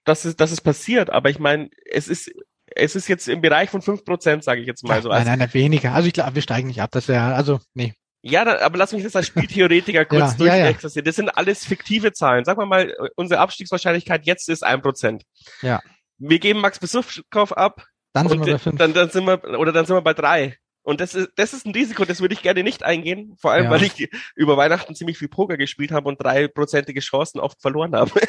dass 0.04 0.24
es, 0.24 0.34
dass 0.34 0.50
es 0.50 0.60
passiert, 0.60 1.10
aber 1.10 1.30
ich 1.30 1.38
meine, 1.38 1.70
es 1.88 2.08
ist, 2.08 2.32
es 2.66 2.96
ist 2.96 3.06
jetzt 3.06 3.28
im 3.28 3.42
Bereich 3.42 3.70
von 3.70 3.82
fünf 3.82 4.04
Prozent, 4.04 4.42
sage 4.42 4.62
ich 4.62 4.66
jetzt 4.66 4.82
mal 4.82 5.00
so. 5.00 5.10
Nein, 5.10 5.26
nein, 5.26 5.38
nein, 5.38 5.54
weniger. 5.54 5.94
Also 5.94 6.08
ich 6.08 6.14
glaube, 6.14 6.34
wir 6.34 6.42
steigen 6.42 6.66
nicht 6.66 6.82
ab. 6.82 6.90
Das 6.90 7.06
wäre, 7.06 7.36
also, 7.36 7.60
nee. 7.74 7.94
Ja, 8.28 8.44
da, 8.44 8.58
aber 8.60 8.78
lass 8.78 8.92
mich 8.92 9.04
das 9.04 9.14
als 9.14 9.26
Spieltheoretiker 9.28 10.04
kurz 10.06 10.32
ja, 10.32 10.36
durchexerzieren. 10.36 11.04
Ja, 11.04 11.08
ja. 11.08 11.10
Das 11.10 11.16
sind 11.16 11.28
alles 11.30 11.64
fiktive 11.64 12.12
Zahlen. 12.12 12.44
Sagen 12.44 12.60
wir 12.60 12.66
mal, 12.66 12.92
unsere 13.16 13.40
Abstiegswahrscheinlichkeit 13.40 14.26
jetzt 14.26 14.48
ist 14.48 14.64
ein 14.64 14.82
Prozent. 14.82 15.24
Ja. 15.62 15.80
Wir 16.18 16.38
geben 16.38 16.60
Max 16.60 16.78
Besuchkauf 16.78 17.56
ab. 17.56 17.86
Dann 18.12 18.28
sind 18.28 18.44
wir 18.44 18.54
bei 18.54 18.58
fünf. 18.58 18.78
Dann, 18.78 18.94
dann 18.94 19.10
sind 19.10 19.26
wir, 19.26 19.44
oder 19.58 19.72
dann 19.72 19.86
sind 19.86 19.94
wir 19.94 20.02
bei 20.02 20.14
drei. 20.14 20.56
Und 20.82 21.00
das 21.00 21.14
ist, 21.14 21.30
das 21.36 21.52
ist 21.52 21.66
ein 21.66 21.72
Risiko, 21.72 22.04
das 22.04 22.20
würde 22.20 22.34
ich 22.34 22.42
gerne 22.42 22.62
nicht 22.62 22.84
eingehen. 22.84 23.36
Vor 23.38 23.50
allem, 23.52 23.64
ja. 23.64 23.70
weil 23.70 23.82
ich 23.82 24.08
über 24.34 24.56
Weihnachten 24.56 24.94
ziemlich 24.94 25.18
viel 25.18 25.28
Poker 25.28 25.56
gespielt 25.56 25.90
habe 25.90 26.08
und 26.08 26.22
dreiprozentige 26.22 27.00
Chancen 27.00 27.40
oft 27.40 27.60
verloren 27.60 27.94
habe. 27.94 28.12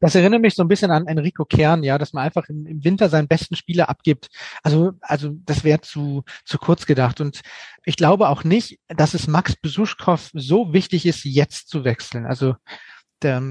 Das 0.00 0.14
erinnert 0.14 0.40
mich 0.40 0.54
so 0.54 0.62
ein 0.62 0.68
bisschen 0.68 0.90
an 0.90 1.06
Enrico 1.06 1.44
Kern, 1.44 1.82
ja, 1.82 1.98
dass 1.98 2.12
man 2.12 2.24
einfach 2.24 2.48
im, 2.48 2.66
im 2.66 2.84
Winter 2.84 3.08
seinen 3.08 3.28
besten 3.28 3.56
Spieler 3.56 3.88
abgibt. 3.88 4.28
Also, 4.62 4.92
also 5.00 5.30
das 5.44 5.64
wäre 5.64 5.80
zu, 5.80 6.24
zu 6.44 6.58
kurz 6.58 6.86
gedacht. 6.86 7.20
Und 7.20 7.40
ich 7.84 7.96
glaube 7.96 8.28
auch 8.28 8.44
nicht, 8.44 8.78
dass 8.88 9.14
es 9.14 9.26
Max 9.26 9.56
Besuschkow 9.56 10.30
so 10.32 10.72
wichtig 10.72 11.06
ist, 11.06 11.24
jetzt 11.24 11.68
zu 11.68 11.84
wechseln. 11.84 12.26
Also 12.26 12.56
der, 13.22 13.42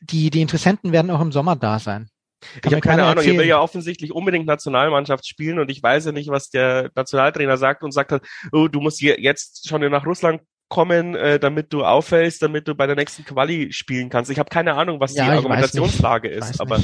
die, 0.00 0.30
die 0.30 0.40
Interessenten 0.40 0.92
werden 0.92 1.10
auch 1.10 1.20
im 1.20 1.32
Sommer 1.32 1.56
da 1.56 1.78
sein. 1.78 2.08
Kann 2.40 2.60
ich 2.66 2.72
habe 2.72 2.80
keine 2.80 3.04
Ahnung, 3.04 3.24
er 3.24 3.36
will 3.36 3.46
ja 3.46 3.60
offensichtlich 3.60 4.12
unbedingt 4.12 4.46
Nationalmannschaft 4.46 5.26
spielen 5.26 5.58
und 5.58 5.70
ich 5.70 5.82
weiß 5.82 6.06
ja 6.06 6.12
nicht, 6.12 6.28
was 6.28 6.50
der 6.50 6.90
Nationaltrainer 6.94 7.56
sagt 7.56 7.82
und 7.82 7.90
sagt 7.90 8.12
hat, 8.12 8.22
oh, 8.52 8.68
du 8.68 8.80
musst 8.80 9.00
jetzt 9.00 9.68
schon 9.68 9.80
nach 9.90 10.06
Russland 10.06 10.40
kommen, 10.68 11.14
äh, 11.14 11.38
damit 11.38 11.72
du 11.72 11.84
auffällst, 11.84 12.42
damit 12.42 12.68
du 12.68 12.74
bei 12.74 12.86
der 12.86 12.96
nächsten 12.96 13.24
Quali 13.24 13.72
spielen 13.72 14.10
kannst. 14.10 14.30
Ich 14.30 14.38
habe 14.38 14.50
keine 14.50 14.74
Ahnung, 14.74 15.00
was 15.00 15.14
ja, 15.14 15.24
die 15.24 15.30
Argumentationslage 15.30 16.28
ist, 16.28 16.60
aber 16.60 16.80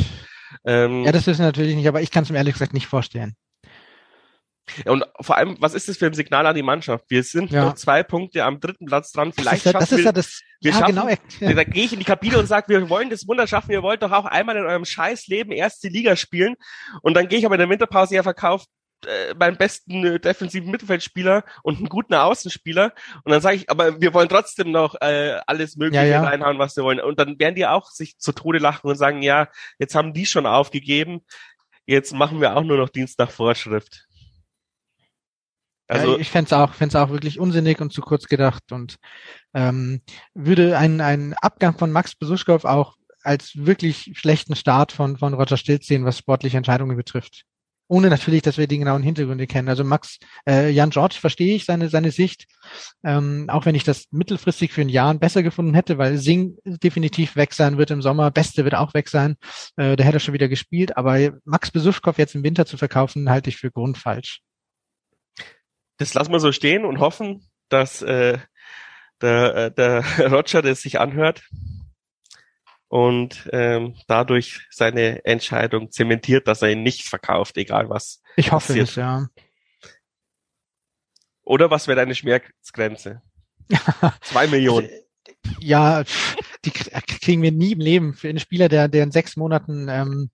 ähm, 0.64 1.04
ja, 1.04 1.12
das 1.12 1.26
wissen 1.26 1.40
wir 1.40 1.46
natürlich 1.46 1.76
nicht, 1.76 1.88
aber 1.88 2.00
ich 2.00 2.10
kann 2.10 2.24
es 2.24 2.30
mir 2.30 2.38
ehrlich 2.38 2.54
gesagt 2.54 2.74
nicht 2.74 2.86
vorstellen. 2.86 3.34
Und 4.86 5.04
vor 5.20 5.36
allem, 5.36 5.56
was 5.60 5.74
ist 5.74 5.88
das 5.88 5.98
für 5.98 6.06
ein 6.06 6.14
Signal 6.14 6.46
an 6.46 6.54
die 6.54 6.62
Mannschaft? 6.62 7.04
Wir 7.08 7.22
sind 7.22 7.50
ja. 7.50 7.66
noch 7.66 7.74
zwei 7.74 8.02
Punkte 8.02 8.44
am 8.44 8.60
dritten 8.60 8.86
Platz 8.86 9.12
dran. 9.12 9.32
Vielleicht 9.32 9.66
das 9.66 9.66
ist 9.66 9.72
ja, 9.74 9.78
das 9.78 9.92
ist 9.92 9.98
wir, 9.98 10.04
ja 10.04 10.12
das, 10.12 10.40
wir 10.60 10.70
ja, 10.70 10.78
schaffen, 10.78 10.94
genau. 10.94 11.08
Ja. 11.40 11.52
Da 11.54 11.64
gehe 11.64 11.84
ich 11.84 11.92
in 11.92 11.98
die 11.98 12.04
Kabine 12.04 12.38
und 12.38 12.46
sage, 12.46 12.68
wir 12.68 12.88
wollen 12.88 13.10
das 13.10 13.28
Wunder 13.28 13.46
schaffen. 13.46 13.72
Ihr 13.72 13.82
wollt 13.82 14.02
doch 14.02 14.10
auch 14.10 14.24
einmal 14.24 14.56
in 14.56 14.64
eurem 14.64 14.86
Scheißleben 14.86 15.52
erst 15.52 15.84
die 15.84 15.90
Liga 15.90 16.16
spielen. 16.16 16.54
Und 17.02 17.14
dann 17.14 17.28
gehe 17.28 17.38
ich 17.38 17.46
aber 17.46 17.56
in 17.56 17.60
der 17.60 17.68
Winterpause 17.68 18.14
ja 18.14 18.22
verkauft 18.22 18.68
äh, 19.06 19.34
meinen 19.38 19.56
besten 19.56 20.04
äh, 20.04 20.20
defensiven 20.20 20.70
Mittelfeldspieler 20.70 21.44
und 21.62 21.78
einen 21.78 21.88
guten 21.88 22.14
Außenspieler. 22.14 22.92
Und 23.24 23.32
dann 23.32 23.40
sage 23.40 23.56
ich, 23.56 23.70
aber 23.70 24.00
wir 24.00 24.14
wollen 24.14 24.28
trotzdem 24.28 24.70
noch 24.70 24.94
äh, 25.00 25.40
alles 25.46 25.76
Mögliche 25.76 26.04
ja, 26.04 26.22
ja. 26.22 26.24
reinhauen, 26.24 26.58
was 26.58 26.76
wir 26.76 26.84
wollen. 26.84 27.00
Und 27.00 27.18
dann 27.18 27.38
werden 27.38 27.54
die 27.54 27.66
auch 27.66 27.90
sich 27.90 28.18
zu 28.18 28.32
Tode 28.32 28.58
lachen 28.58 28.88
und 28.88 28.96
sagen, 28.96 29.22
ja, 29.22 29.48
jetzt 29.78 29.94
haben 29.94 30.12
die 30.12 30.26
schon 30.26 30.46
aufgegeben, 30.46 31.24
jetzt 31.86 32.12
machen 32.12 32.40
wir 32.40 32.56
auch 32.56 32.64
nur 32.64 32.76
noch 32.76 32.88
Dienst 32.88 33.18
nach 33.18 33.30
Vorschrift. 33.30 34.06
Also 35.86 36.12
ja, 36.12 36.18
ich 36.18 36.30
fände 36.30 36.46
es 36.46 36.52
auch, 36.52 36.72
fänd's 36.72 36.96
auch 36.96 37.10
wirklich 37.10 37.38
unsinnig 37.38 37.80
und 37.80 37.92
zu 37.92 38.00
kurz 38.00 38.26
gedacht 38.26 38.72
und 38.72 38.96
ähm, 39.52 40.00
würde 40.32 40.78
einen, 40.78 41.02
einen 41.02 41.34
Abgang 41.34 41.76
von 41.76 41.92
Max 41.92 42.14
Besuschkow 42.14 42.64
auch 42.64 42.96
als 43.22 43.52
wirklich 43.54 44.12
schlechten 44.14 44.56
Start 44.56 44.92
von, 44.92 45.18
von 45.18 45.34
Roger 45.34 45.56
Stilz 45.56 45.86
sehen, 45.86 46.04
was 46.04 46.18
sportliche 46.18 46.56
Entscheidungen 46.56 46.96
betrifft 46.96 47.44
ohne 47.88 48.08
natürlich, 48.08 48.42
dass 48.42 48.58
wir 48.58 48.66
die 48.66 48.78
genauen 48.78 49.02
Hintergründe 49.02 49.46
kennen. 49.46 49.68
Also 49.68 49.84
Max, 49.84 50.18
äh, 50.48 50.70
Jan 50.70 50.90
George 50.90 51.16
verstehe 51.20 51.54
ich 51.54 51.64
seine, 51.64 51.88
seine 51.88 52.10
Sicht, 52.10 52.46
ähm, 53.04 53.46
auch 53.48 53.66
wenn 53.66 53.74
ich 53.74 53.84
das 53.84 54.06
mittelfristig 54.10 54.72
für 54.72 54.80
ein 54.80 54.88
Jahr 54.88 55.14
besser 55.14 55.42
gefunden 55.42 55.74
hätte, 55.74 55.98
weil 55.98 56.18
Sing 56.18 56.56
definitiv 56.64 57.36
weg 57.36 57.52
sein 57.52 57.78
wird 57.78 57.90
im 57.90 58.02
Sommer, 58.02 58.30
Beste 58.30 58.64
wird 58.64 58.74
auch 58.74 58.94
weg 58.94 59.08
sein, 59.08 59.36
äh, 59.76 59.96
der 59.96 60.06
hätte 60.06 60.20
schon 60.20 60.34
wieder 60.34 60.48
gespielt, 60.48 60.96
aber 60.96 61.32
Max 61.44 61.70
Besuschkow 61.70 62.16
jetzt 62.16 62.34
im 62.34 62.42
Winter 62.42 62.66
zu 62.66 62.76
verkaufen, 62.76 63.28
halte 63.28 63.50
ich 63.50 63.56
für 63.56 63.70
grundfalsch. 63.70 64.40
Das 65.98 66.14
lassen 66.14 66.32
wir 66.32 66.40
so 66.40 66.52
stehen 66.52 66.84
und 66.84 66.98
hoffen, 66.98 67.48
dass 67.68 68.02
äh, 68.02 68.38
der, 69.20 69.54
äh, 69.54 69.70
der 69.72 70.04
Roger 70.32 70.62
das 70.62 70.80
sich 70.80 70.98
anhört 71.00 71.42
und 72.94 73.50
ähm, 73.52 73.96
dadurch 74.06 74.68
seine 74.70 75.24
Entscheidung 75.24 75.90
zementiert, 75.90 76.46
dass 76.46 76.62
er 76.62 76.70
ihn 76.70 76.84
nicht 76.84 77.02
verkauft, 77.02 77.56
egal 77.56 77.90
was. 77.90 78.22
Ich 78.36 78.52
hoffe 78.52 78.68
passiert. 78.68 78.88
es, 78.88 78.94
ja. 78.94 79.26
Oder 81.42 81.72
was 81.72 81.88
wäre 81.88 81.96
deine 81.96 82.14
Schmerzgrenze? 82.14 83.20
Zwei 84.20 84.46
Millionen. 84.46 84.86
Also, 84.86 85.56
ja, 85.58 86.04
die 86.64 86.70
kriegen 86.70 87.42
wir 87.42 87.50
nie 87.50 87.72
im 87.72 87.80
Leben 87.80 88.14
für 88.14 88.28
einen 88.28 88.38
Spieler, 88.38 88.68
der, 88.68 88.86
der 88.86 89.02
in 89.02 89.10
sechs 89.10 89.36
Monaten 89.36 89.88
ähm, 89.88 90.30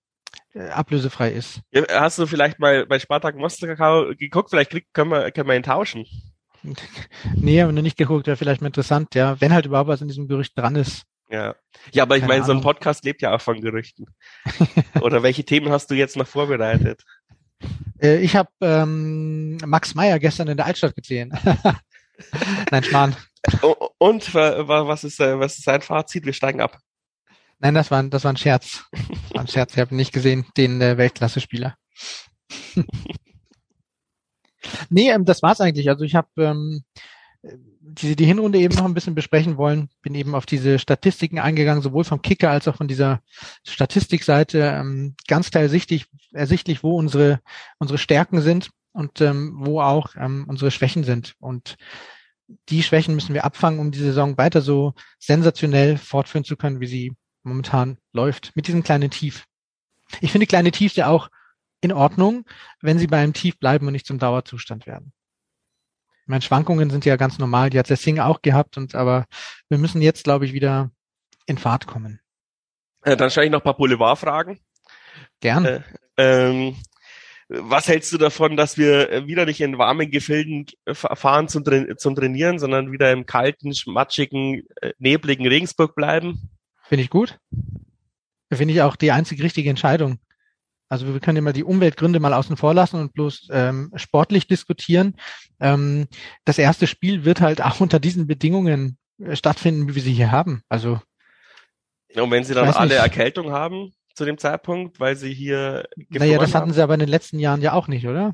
äh, 0.53 0.69
ablösefrei 0.69 1.31
ist. 1.31 1.61
Hast 1.89 2.19
du 2.19 2.27
vielleicht 2.27 2.59
mal 2.59 2.85
bei 2.85 2.99
Spartak 2.99 3.37
Moskau 3.37 4.13
geguckt? 4.15 4.51
Vielleicht 4.51 4.69
krieg, 4.69 4.85
können, 4.93 5.09
wir, 5.09 5.31
können 5.31 5.49
wir 5.49 5.55
ihn 5.55 5.63
tauschen. 5.63 6.05
Nee, 7.35 7.59
haben 7.63 7.75
wir 7.75 7.81
nicht 7.81 7.97
geguckt, 7.97 8.27
wäre 8.27 8.37
vielleicht 8.37 8.61
mal 8.61 8.67
interessant, 8.67 9.15
ja. 9.15 9.41
Wenn 9.41 9.51
halt 9.51 9.65
überhaupt 9.65 9.87
was 9.87 10.01
in 10.01 10.09
diesem 10.09 10.27
Gerücht 10.27 10.55
dran 10.55 10.75
ist. 10.75 11.07
Ja. 11.31 11.55
Ja, 11.91 12.03
aber 12.03 12.17
ich 12.17 12.25
meine, 12.25 12.43
so 12.43 12.51
ein 12.51 12.61
Podcast 12.61 13.05
lebt 13.05 13.21
ja 13.21 13.33
auch 13.33 13.41
von 13.41 13.61
Gerüchten. 13.61 14.05
Oder 15.01 15.23
welche 15.23 15.45
Themen 15.45 15.71
hast 15.71 15.89
du 15.89 15.95
jetzt 15.95 16.17
noch 16.17 16.27
vorbereitet? 16.27 17.03
Äh, 18.01 18.17
ich 18.21 18.35
habe 18.35 18.49
ähm, 18.61 19.57
Max 19.57 19.93
Meyer 19.93 20.17
gestern 20.17 20.47
in 20.47 20.57
der 20.57 20.65
Altstadt 20.65 20.95
gesehen. 20.95 21.37
Nein, 22.71 22.83
Schmarrn. 22.83 23.15
Und 23.99 24.33
was 24.33 25.03
ist, 25.03 25.19
äh, 25.19 25.39
was 25.39 25.59
ist 25.59 25.65
sein 25.65 25.83
Fazit? 25.83 26.25
Wir 26.25 26.33
steigen 26.33 26.61
ab. 26.61 26.79
Nein, 27.59 27.75
das 27.75 27.91
war, 27.91 28.01
das 28.01 28.23
war 28.23 28.33
ein 28.33 28.37
Scherz. 28.37 28.85
Das 28.91 29.01
war 29.35 29.41
ein 29.41 29.47
Scherz. 29.47 29.73
Ich 29.73 29.79
habe 29.79 29.95
nicht 29.95 30.11
gesehen, 30.11 30.47
den 30.57 30.81
äh, 30.81 30.97
Weltklasse-Spieler. 30.97 31.75
nee, 34.89 35.11
ähm, 35.11 35.25
das 35.25 35.43
war's 35.43 35.61
eigentlich. 35.61 35.87
Also 35.87 36.03
ich 36.03 36.15
habe 36.15 36.29
ähm, 36.37 36.83
die, 37.83 38.15
die 38.15 38.25
Hinrunde 38.25 38.59
eben 38.59 38.75
noch 38.75 38.85
ein 38.85 38.93
bisschen 38.93 39.15
besprechen 39.15 39.57
wollen. 39.57 39.89
Bin 40.01 40.15
eben 40.15 40.35
auf 40.35 40.45
diese 40.45 40.79
Statistiken 40.79 41.39
eingegangen, 41.39 41.81
sowohl 41.81 42.03
vom 42.03 42.21
Kicker 42.21 42.51
als 42.51 42.67
auch 42.67 42.75
von 42.75 42.87
dieser 42.87 43.21
Statistikseite. 43.63 44.59
Ähm, 44.59 45.15
ganz 45.27 45.51
klar 45.51 45.63
ersichtlich, 45.63 46.05
ersichtlich, 46.31 46.83
wo 46.83 46.97
unsere, 46.97 47.41
unsere 47.79 47.97
Stärken 47.97 48.41
sind 48.41 48.69
und 48.93 49.19
ähm, 49.21 49.55
wo 49.57 49.81
auch 49.81 50.15
ähm, 50.15 50.45
unsere 50.47 50.71
Schwächen 50.71 51.03
sind. 51.03 51.35
Und 51.39 51.77
die 52.69 52.83
Schwächen 52.83 53.15
müssen 53.15 53.33
wir 53.33 53.45
abfangen, 53.45 53.79
um 53.79 53.91
die 53.91 53.99
Saison 53.99 54.37
weiter 54.37 54.61
so 54.61 54.93
sensationell 55.19 55.97
fortführen 55.97 56.43
zu 56.43 56.57
können, 56.57 56.81
wie 56.81 56.87
sie 56.87 57.13
momentan 57.43 57.97
läuft, 58.13 58.55
mit 58.55 58.67
diesem 58.67 58.83
kleinen 58.83 59.09
Tief. 59.09 59.45
Ich 60.19 60.31
finde 60.31 60.45
kleine 60.45 60.71
Tiefs 60.71 60.95
ja 60.95 61.07
auch 61.07 61.29
in 61.79 61.93
Ordnung, 61.93 62.45
wenn 62.81 62.99
sie 62.99 63.07
bei 63.07 63.17
einem 63.17 63.33
Tief 63.33 63.57
bleiben 63.57 63.87
und 63.87 63.93
nicht 63.93 64.05
zum 64.05 64.19
Dauerzustand 64.19 64.85
werden. 64.85 65.13
Meine, 66.31 66.41
Schwankungen 66.41 66.89
sind 66.89 67.03
ja 67.03 67.17
ganz 67.17 67.39
normal, 67.39 67.69
die 67.69 67.77
hat 67.77 67.89
der 67.89 67.97
Singer 67.97 68.25
auch 68.25 68.41
gehabt, 68.41 68.77
und 68.77 68.95
aber 68.95 69.25
wir 69.67 69.77
müssen 69.77 70.01
jetzt, 70.01 70.23
glaube 70.23 70.45
ich, 70.45 70.53
wieder 70.53 70.89
in 71.45 71.57
Fahrt 71.57 71.87
kommen. 71.87 72.21
Äh, 73.03 73.17
dann 73.17 73.29
stelle 73.29 73.47
ich 73.47 73.51
noch 73.51 73.59
ein 73.59 73.65
paar 73.65 73.75
Boulevardfragen. 73.75 74.57
Gern. 75.41 75.65
Äh, 75.65 75.81
ähm, 76.15 76.77
was 77.49 77.89
hältst 77.89 78.13
du 78.13 78.17
davon, 78.17 78.55
dass 78.55 78.77
wir 78.77 79.27
wieder 79.27 79.45
nicht 79.45 79.59
in 79.59 79.77
warmen 79.77 80.09
Gefilden 80.09 80.67
fahren 80.93 81.49
zum, 81.49 81.65
zum 81.97 82.15
Trainieren, 82.15 82.59
sondern 82.59 82.93
wieder 82.93 83.11
im 83.11 83.25
kalten, 83.25 83.73
matschigen, 83.87 84.63
äh, 84.81 84.93
nebligen 84.99 85.45
Regensburg 85.45 85.95
bleiben? 85.95 86.49
Finde 86.85 87.03
ich 87.03 87.09
gut. 87.09 87.39
Finde 88.53 88.73
ich 88.73 88.81
auch 88.81 88.95
die 88.95 89.11
einzig 89.11 89.43
richtige 89.43 89.69
Entscheidung. 89.69 90.19
Also 90.91 91.07
wir 91.07 91.21
können 91.21 91.37
immer 91.37 91.53
die 91.53 91.63
Umweltgründe 91.63 92.19
mal 92.19 92.33
außen 92.33 92.57
vor 92.57 92.73
lassen 92.73 92.99
und 92.99 93.13
bloß 93.13 93.47
ähm, 93.53 93.93
sportlich 93.95 94.47
diskutieren. 94.47 95.15
Ähm, 95.61 96.07
das 96.43 96.57
erste 96.57 96.85
Spiel 96.85 97.23
wird 97.23 97.39
halt 97.39 97.61
auch 97.61 97.79
unter 97.79 97.97
diesen 97.97 98.27
Bedingungen 98.27 98.97
äh, 99.23 99.37
stattfinden, 99.37 99.87
wie 99.87 99.95
wir 99.95 100.01
sie 100.01 100.11
hier 100.11 100.33
haben. 100.33 100.63
Also 100.67 100.99
und 102.13 102.29
wenn 102.29 102.43
sie 102.43 102.53
dann 102.53 102.67
alle 102.67 102.89
nicht. 102.89 102.97
Erkältung 103.03 103.53
haben 103.53 103.93
zu 104.15 104.25
dem 104.25 104.37
Zeitpunkt, 104.37 104.99
weil 104.99 105.15
sie 105.15 105.33
hier 105.33 105.87
Naja, 106.09 106.37
das 106.37 106.53
hatten 106.53 106.63
haben? 106.63 106.73
sie 106.73 106.83
aber 106.83 106.95
in 106.95 106.99
den 106.99 107.07
letzten 107.07 107.39
Jahren 107.39 107.61
ja 107.61 107.71
auch 107.71 107.87
nicht, 107.87 108.05
oder? 108.05 108.33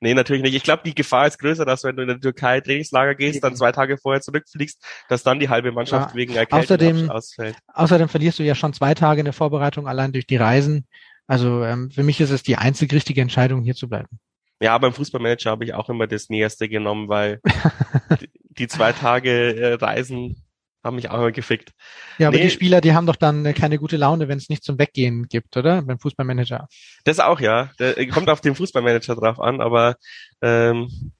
Nee, 0.00 0.14
natürlich 0.14 0.42
nicht. 0.42 0.54
Ich 0.54 0.62
glaube, 0.62 0.82
die 0.82 0.94
Gefahr 0.94 1.26
ist 1.26 1.38
größer, 1.38 1.66
dass 1.66 1.84
wenn 1.84 1.96
du 1.96 2.02
in 2.02 2.08
der 2.08 2.20
Türkei 2.20 2.62
Trainingslager 2.62 3.14
gehst, 3.14 3.44
dann 3.44 3.54
zwei 3.54 3.72
Tage 3.72 3.98
vorher 3.98 4.22
zurückfliegst, 4.22 4.82
dass 5.10 5.22
dann 5.22 5.40
die 5.40 5.50
halbe 5.50 5.72
Mannschaft 5.72 6.12
ja. 6.12 6.16
wegen 6.16 6.34
Erkältung 6.36 6.60
außerdem, 6.60 7.10
ausfällt. 7.10 7.56
Außerdem 7.74 8.08
verlierst 8.08 8.38
du 8.38 8.44
ja 8.44 8.54
schon 8.54 8.72
zwei 8.72 8.94
Tage 8.94 9.20
in 9.20 9.26
der 9.26 9.34
Vorbereitung 9.34 9.86
allein 9.86 10.12
durch 10.12 10.26
die 10.26 10.36
Reisen. 10.36 10.86
Also 11.26 11.64
ähm, 11.64 11.90
für 11.90 12.02
mich 12.02 12.20
ist 12.20 12.30
es 12.30 12.42
die 12.42 12.56
einzig 12.56 12.92
richtige 12.92 13.20
Entscheidung, 13.20 13.62
hier 13.62 13.74
zu 13.74 13.88
bleiben. 13.88 14.18
Ja, 14.60 14.78
beim 14.78 14.92
Fußballmanager 14.92 15.50
habe 15.50 15.64
ich 15.64 15.74
auch 15.74 15.88
immer 15.88 16.06
das 16.06 16.28
Näherste 16.30 16.68
genommen, 16.68 17.08
weil 17.08 17.40
die, 18.50 18.68
zwei 18.68 18.92
Tage 18.92 19.54
äh, 19.56 19.74
Reisen 19.74 20.42
haben 20.82 20.96
mich 20.96 21.10
auch 21.10 21.18
immer 21.18 21.32
gefickt. 21.32 21.72
Ja, 22.18 22.28
aber 22.28 22.36
nee, 22.36 22.44
die 22.44 22.50
Spieler, 22.50 22.80
die 22.80 22.94
haben 22.94 23.06
doch 23.06 23.16
dann 23.16 23.52
keine 23.54 23.78
gute 23.78 23.96
Laune, 23.96 24.28
wenn 24.28 24.38
es 24.38 24.48
nicht 24.48 24.64
zum 24.64 24.78
Weggehen 24.78 25.28
gibt, 25.28 25.56
oder? 25.56 25.82
Beim 25.82 25.98
Fußballmanager. 25.98 26.68
Das 27.04 27.18
auch, 27.18 27.40
ja. 27.40 27.70
Der, 27.78 28.06
kommt 28.08 28.30
auf 28.30 28.40
den 28.40 28.54
Fußballmanager 28.54 29.16
drauf 29.16 29.40
an, 29.40 29.60
aber 29.60 29.96
ähm, 30.40 31.12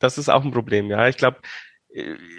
das 0.00 0.18
ist 0.18 0.28
auch 0.28 0.44
ein 0.44 0.50
Problem, 0.50 0.90
ja. 0.90 1.08
Ich 1.08 1.16
glaube, 1.16 1.38
äh, 1.38 1.40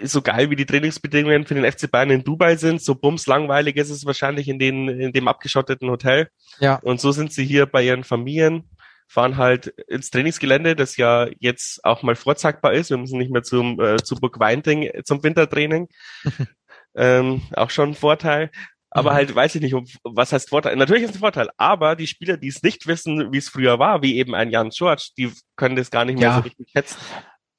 so 0.02 0.22
geil 0.22 0.50
wie 0.50 0.56
die 0.56 0.66
Trainingsbedingungen 0.66 1.46
für 1.46 1.54
den 1.54 1.70
FC 1.70 1.90
Bayern 1.90 2.10
in 2.10 2.24
Dubai 2.24 2.56
sind, 2.56 2.82
so 2.82 2.94
bums 2.94 3.26
langweilig 3.26 3.76
ist 3.76 3.90
es 3.90 4.04
wahrscheinlich 4.04 4.48
in, 4.48 4.58
den, 4.58 4.88
in 4.88 5.12
dem 5.12 5.28
abgeschotteten 5.28 5.90
Hotel. 5.90 6.28
Ja. 6.58 6.76
Und 6.82 7.00
so 7.00 7.12
sind 7.12 7.32
sie 7.32 7.44
hier 7.44 7.66
bei 7.66 7.84
ihren 7.84 8.04
Familien 8.04 8.68
fahren 9.06 9.36
halt 9.36 9.66
ins 9.88 10.10
Trainingsgelände, 10.10 10.74
das 10.74 10.96
ja 10.96 11.28
jetzt 11.38 11.84
auch 11.84 12.02
mal 12.02 12.16
vorzeigbar 12.16 12.72
ist. 12.72 12.90
Wir 12.90 12.96
müssen 12.96 13.18
nicht 13.18 13.30
mehr 13.30 13.42
zum 13.42 13.78
äh, 13.80 13.96
zu 13.96 14.16
Burg 14.16 14.40
Weinting 14.40 14.90
zum 15.04 15.22
Wintertraining. 15.22 15.88
ähm, 16.96 17.42
auch 17.52 17.70
schon 17.70 17.90
ein 17.90 17.94
Vorteil. 17.94 18.50
Aber 18.90 19.10
mhm. 19.10 19.14
halt 19.14 19.34
weiß 19.34 19.54
ich 19.56 19.60
nicht, 19.60 19.74
was 20.04 20.32
heißt 20.32 20.48
Vorteil. 20.48 20.76
Natürlich 20.76 21.04
ist 21.04 21.10
es 21.10 21.16
ein 21.16 21.20
Vorteil, 21.20 21.50
aber 21.56 21.96
die 21.96 22.06
Spieler, 22.06 22.36
die 22.36 22.48
es 22.48 22.62
nicht 22.62 22.86
wissen, 22.86 23.32
wie 23.32 23.38
es 23.38 23.48
früher 23.48 23.78
war, 23.78 24.02
wie 24.02 24.16
eben 24.16 24.34
ein 24.34 24.50
Jan 24.50 24.70
George, 24.70 25.10
die 25.18 25.32
können 25.56 25.76
das 25.76 25.90
gar 25.90 26.04
nicht 26.04 26.18
mehr 26.18 26.28
ja. 26.28 26.36
so 26.36 26.42
richtig 26.42 26.68
schätzen. 26.70 26.98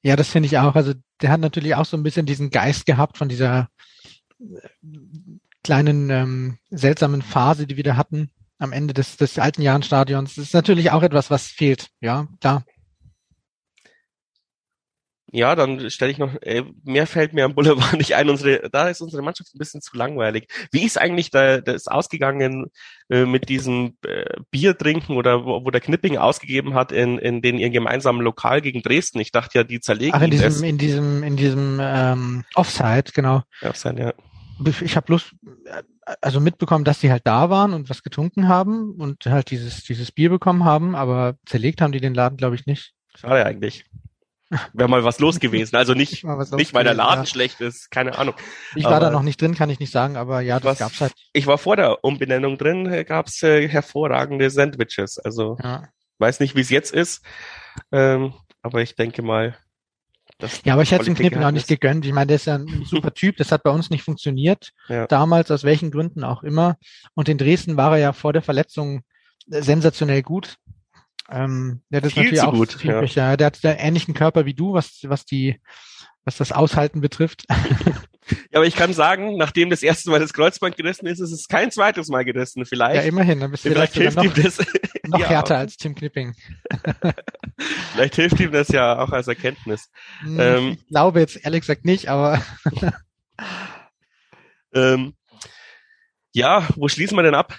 Ja, 0.02 0.16
das 0.16 0.28
finde 0.28 0.46
ich 0.46 0.58
auch. 0.58 0.74
Also 0.74 0.94
der 1.20 1.30
hat 1.30 1.40
natürlich 1.40 1.74
auch 1.74 1.84
so 1.84 1.96
ein 1.96 2.02
bisschen 2.02 2.26
diesen 2.26 2.50
Geist 2.50 2.86
gehabt 2.86 3.18
von 3.18 3.28
dieser 3.28 3.68
äh, 4.38 4.68
kleinen 5.64 6.10
ähm, 6.10 6.58
seltsamen 6.70 7.22
Phase, 7.22 7.66
die 7.66 7.76
wir 7.76 7.84
da 7.84 7.96
hatten 7.96 8.30
am 8.58 8.72
Ende 8.72 8.94
des, 8.94 9.16
des 9.16 9.38
alten 9.38 9.62
Jahrenstadions. 9.62 10.36
Das 10.36 10.46
ist 10.46 10.54
natürlich 10.54 10.90
auch 10.90 11.02
etwas, 11.02 11.30
was 11.30 11.46
fehlt. 11.46 11.88
Ja, 12.00 12.28
klar. 12.40 12.64
Ja, 15.32 15.56
dann 15.56 15.90
stelle 15.90 16.12
ich 16.12 16.18
noch, 16.18 16.40
äh, 16.42 16.62
mehr 16.84 17.06
fällt 17.06 17.32
mir 17.32 17.44
am 17.44 17.54
Boulevard 17.54 17.92
nicht 17.98 18.14
ein. 18.14 18.30
Unsere, 18.30 18.70
da 18.70 18.88
ist 18.88 19.00
unsere 19.00 19.22
Mannschaft 19.22 19.54
ein 19.54 19.58
bisschen 19.58 19.80
zu 19.80 19.96
langweilig. 19.96 20.48
Wie 20.70 20.84
ist 20.84 20.98
eigentlich 21.00 21.30
da, 21.30 21.60
das 21.60 21.88
ausgegangen 21.88 22.70
äh, 23.08 23.24
mit 23.24 23.48
diesem 23.48 23.96
äh, 24.06 24.24
Bier 24.50 24.78
trinken 24.78 25.16
oder 25.16 25.44
wo, 25.44 25.64
wo 25.64 25.70
der 25.70 25.80
Knipping 25.80 26.16
ausgegeben 26.16 26.74
hat 26.74 26.92
in, 26.92 27.18
in 27.18 27.42
den 27.42 27.58
ihren 27.58 27.72
gemeinsamen 27.72 28.20
Lokal 28.20 28.60
gegen 28.60 28.82
Dresden? 28.82 29.18
Ich 29.18 29.32
dachte 29.32 29.58
ja, 29.58 29.64
die 29.64 29.80
zerlegen 29.80 30.14
Ach, 30.14 30.22
in 30.22 30.30
diesem, 30.30 30.44
das. 30.46 30.62
in 30.62 30.78
diesem, 30.78 31.22
in 31.24 31.36
diesem 31.36 31.80
ähm, 31.82 32.44
Offside, 32.54 33.10
genau. 33.12 33.42
Offside, 33.62 34.00
ja. 34.00 34.12
Ich 34.80 34.96
habe 34.96 35.06
bloß 35.06 35.32
also 36.20 36.40
mitbekommen, 36.40 36.84
dass 36.84 37.00
die 37.00 37.10
halt 37.10 37.26
da 37.26 37.50
waren 37.50 37.74
und 37.74 37.90
was 37.90 38.02
getrunken 38.02 38.48
haben 38.48 38.92
und 38.92 39.26
halt 39.26 39.50
dieses, 39.50 39.82
dieses 39.84 40.12
Bier 40.12 40.30
bekommen 40.30 40.64
haben, 40.64 40.94
aber 40.94 41.34
zerlegt 41.46 41.80
haben 41.80 41.92
die 41.92 42.00
den 42.00 42.14
Laden, 42.14 42.36
glaube 42.36 42.54
ich, 42.54 42.64
nicht. 42.64 42.94
Schade 43.16 43.44
eigentlich. 43.44 43.84
Wäre 44.72 44.88
mal 44.88 45.02
was 45.02 45.18
los 45.18 45.40
gewesen. 45.40 45.74
Also 45.74 45.94
nicht, 45.94 46.24
nicht 46.52 46.72
weil 46.72 46.84
der 46.84 46.94
Laden 46.94 47.24
ja. 47.24 47.26
schlecht 47.26 47.60
ist, 47.60 47.90
keine 47.90 48.16
Ahnung. 48.16 48.34
Ich 48.76 48.84
war 48.84 48.92
aber 48.92 49.06
da 49.06 49.10
noch 49.10 49.22
nicht 49.22 49.40
drin, 49.40 49.54
kann 49.54 49.70
ich 49.70 49.80
nicht 49.80 49.90
sagen, 49.90 50.16
aber 50.16 50.40
ja, 50.40 50.60
das 50.60 50.64
was, 50.64 50.78
gab's 50.78 51.00
halt. 51.00 51.12
Ich 51.32 51.46
war 51.46 51.58
vor 51.58 51.76
der 51.76 52.04
Umbenennung 52.04 52.56
drin, 52.56 52.86
äh, 52.86 53.04
gab's 53.04 53.42
äh, 53.42 53.68
hervorragende 53.68 54.48
Sandwiches. 54.50 55.18
Also 55.18 55.56
ja. 55.62 55.88
weiß 56.18 56.38
nicht, 56.40 56.54
wie 56.54 56.60
es 56.60 56.70
jetzt 56.70 56.92
ist, 56.92 57.24
ähm, 57.90 58.34
aber 58.62 58.82
ich 58.82 58.94
denke 58.94 59.22
mal, 59.22 59.56
ja, 60.64 60.74
aber 60.74 60.82
ich 60.82 60.90
hätte 60.90 61.02
es 61.02 61.06
dem 61.06 61.14
Knippen 61.14 61.42
auch 61.42 61.50
nicht 61.50 61.66
gegönnt. 61.66 62.04
Ich 62.04 62.12
meine, 62.12 62.26
der 62.26 62.36
ist 62.36 62.46
ja 62.46 62.56
ein 62.56 62.84
super 62.84 63.14
Typ. 63.14 63.38
Das 63.38 63.52
hat 63.52 63.62
bei 63.62 63.70
uns 63.70 63.88
nicht 63.90 64.02
funktioniert. 64.02 64.72
Ja. 64.88 65.06
Damals, 65.06 65.50
aus 65.50 65.64
welchen 65.64 65.90
Gründen 65.90 66.24
auch 66.24 66.42
immer. 66.42 66.76
Und 67.14 67.28
in 67.28 67.38
Dresden 67.38 67.76
war 67.76 67.92
er 67.92 67.98
ja 67.98 68.12
vor 68.12 68.34
der 68.34 68.42
Verletzung 68.42 69.02
sensationell 69.46 70.22
gut. 70.22 70.56
Ähm, 71.30 71.82
der 71.90 71.98
hat 71.98 72.04
das 72.04 72.16
natürlich 72.16 72.40
auch 72.40 72.54
gut, 72.54 72.82
ja. 72.84 73.02
ja. 73.02 73.36
Der 73.36 73.46
hat 73.46 73.64
einen 73.64 73.78
ähnlichen 73.78 74.14
Körper 74.14 74.44
wie 74.46 74.54
du, 74.54 74.74
was, 74.74 75.00
was 75.04 75.24
die, 75.24 75.60
was 76.24 76.36
das 76.36 76.52
Aushalten 76.52 77.00
betrifft. 77.00 77.44
Ja, 78.50 78.58
aber 78.58 78.66
ich 78.66 78.74
kann 78.74 78.92
sagen, 78.92 79.36
nachdem 79.36 79.70
das 79.70 79.84
erste 79.84 80.10
Mal 80.10 80.18
das 80.18 80.32
Kreuzband 80.32 80.76
gerissen 80.76 81.06
ist, 81.06 81.20
ist 81.20 81.30
es 81.30 81.46
kein 81.46 81.70
zweites 81.70 82.08
Mal 82.08 82.24
gerissen. 82.24 82.64
Vielleicht. 82.66 82.96
Ja, 82.96 83.02
immerhin. 83.02 83.38
Dann 83.38 83.52
bist 83.52 83.64
du 83.64 83.68
vielleicht, 83.68 83.94
hilft 83.94 84.16
noch, 84.16 84.24
ihm 84.24 84.32
das. 84.34 84.58
Noch 85.06 85.20
ja. 85.20 85.28
härter 85.28 85.58
als 85.58 85.76
Tim 85.76 85.94
Knipping. 85.94 86.34
vielleicht 87.92 88.16
hilft 88.16 88.40
ihm 88.40 88.50
das 88.50 88.68
ja 88.68 88.98
auch 88.98 89.10
als 89.10 89.28
Erkenntnis. 89.28 89.90
Hm, 90.20 90.40
ähm, 90.40 90.68
ich 90.80 90.88
glaube 90.88 91.20
jetzt 91.20 91.44
ehrlich 91.44 91.60
gesagt 91.60 91.84
nicht, 91.84 92.08
aber. 92.08 92.42
ähm, 94.74 95.14
ja, 96.32 96.66
wo 96.74 96.88
schließen 96.88 97.16
wir 97.16 97.22
denn 97.22 97.34
ab? 97.34 97.56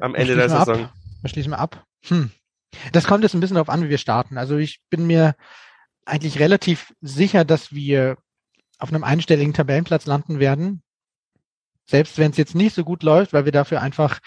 Am 0.00 0.16
Ende 0.16 0.34
der 0.34 0.48
Saison. 0.48 0.84
Ab? 0.86 0.94
Wo 1.22 1.28
schließen 1.28 1.52
wir 1.52 1.60
ab? 1.60 1.86
Hm. 2.06 2.32
Das 2.92 3.04
kommt 3.04 3.22
jetzt 3.22 3.34
ein 3.34 3.40
bisschen 3.40 3.54
darauf 3.54 3.68
an, 3.68 3.82
wie 3.84 3.90
wir 3.90 3.98
starten. 3.98 4.38
Also 4.38 4.56
ich 4.56 4.80
bin 4.90 5.06
mir 5.06 5.34
eigentlich 6.04 6.38
relativ 6.38 6.92
sicher, 7.00 7.44
dass 7.44 7.72
wir 7.72 8.16
auf 8.78 8.88
einem 8.88 9.04
einstelligen 9.04 9.54
Tabellenplatz 9.54 10.06
landen 10.06 10.40
werden. 10.40 10.82
Selbst 11.84 12.18
wenn 12.18 12.30
es 12.30 12.36
jetzt 12.36 12.54
nicht 12.54 12.74
so 12.74 12.84
gut 12.84 13.02
läuft, 13.02 13.32
weil 13.32 13.44
wir 13.44 13.52
dafür 13.52 13.80
einfach 13.80 14.20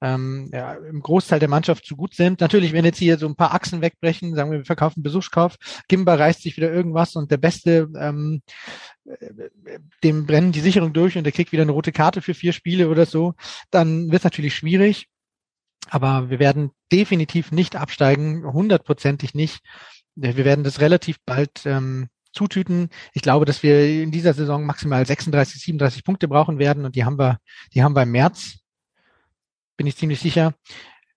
ähm, 0.00 0.50
ja, 0.52 0.74
im 0.74 1.00
Großteil 1.02 1.40
der 1.40 1.48
Mannschaft 1.48 1.84
zu 1.84 1.96
gut 1.96 2.14
sind. 2.14 2.40
Natürlich, 2.40 2.72
wenn 2.72 2.84
jetzt 2.84 2.98
hier 2.98 3.18
so 3.18 3.26
ein 3.26 3.34
paar 3.34 3.54
Achsen 3.54 3.80
wegbrechen, 3.80 4.34
sagen 4.34 4.50
wir, 4.50 4.58
wir 4.58 4.64
verkaufen 4.64 5.02
Besuchskauf, 5.02 5.56
Gimba 5.88 6.14
reißt 6.14 6.42
sich 6.42 6.56
wieder 6.56 6.72
irgendwas 6.72 7.16
und 7.16 7.30
der 7.30 7.38
Beste, 7.38 7.88
ähm, 7.98 8.42
dem 10.04 10.26
brennen 10.26 10.52
die 10.52 10.60
Sicherung 10.60 10.92
durch 10.92 11.16
und 11.16 11.24
der 11.24 11.32
kriegt 11.32 11.52
wieder 11.52 11.62
eine 11.62 11.72
rote 11.72 11.92
Karte 11.92 12.22
für 12.22 12.34
vier 12.34 12.52
Spiele 12.52 12.88
oder 12.88 13.06
so, 13.06 13.34
dann 13.70 14.10
wird 14.10 14.20
es 14.20 14.24
natürlich 14.24 14.54
schwierig. 14.54 15.08
Aber 15.90 16.30
wir 16.30 16.38
werden 16.38 16.70
definitiv 16.92 17.52
nicht 17.52 17.76
absteigen, 17.76 18.44
hundertprozentig 18.44 19.34
nicht. 19.34 19.60
Wir 20.14 20.36
werden 20.36 20.64
das 20.64 20.80
relativ 20.80 21.18
bald 21.24 21.64
ähm, 21.64 22.08
zutüten. 22.32 22.90
Ich 23.12 23.22
glaube, 23.22 23.44
dass 23.44 23.62
wir 23.62 24.02
in 24.02 24.10
dieser 24.10 24.34
Saison 24.34 24.64
maximal 24.64 25.04
36, 25.04 25.62
37 25.62 26.04
Punkte 26.04 26.28
brauchen 26.28 26.58
werden 26.58 26.84
und 26.84 26.94
die 26.96 27.04
haben 27.04 27.18
wir, 27.18 27.38
die 27.74 27.82
haben 27.82 27.94
wir 27.94 28.02
im 28.02 28.12
März. 28.12 28.58
Bin 29.76 29.86
ich 29.86 29.96
ziemlich 29.96 30.20
sicher. 30.20 30.54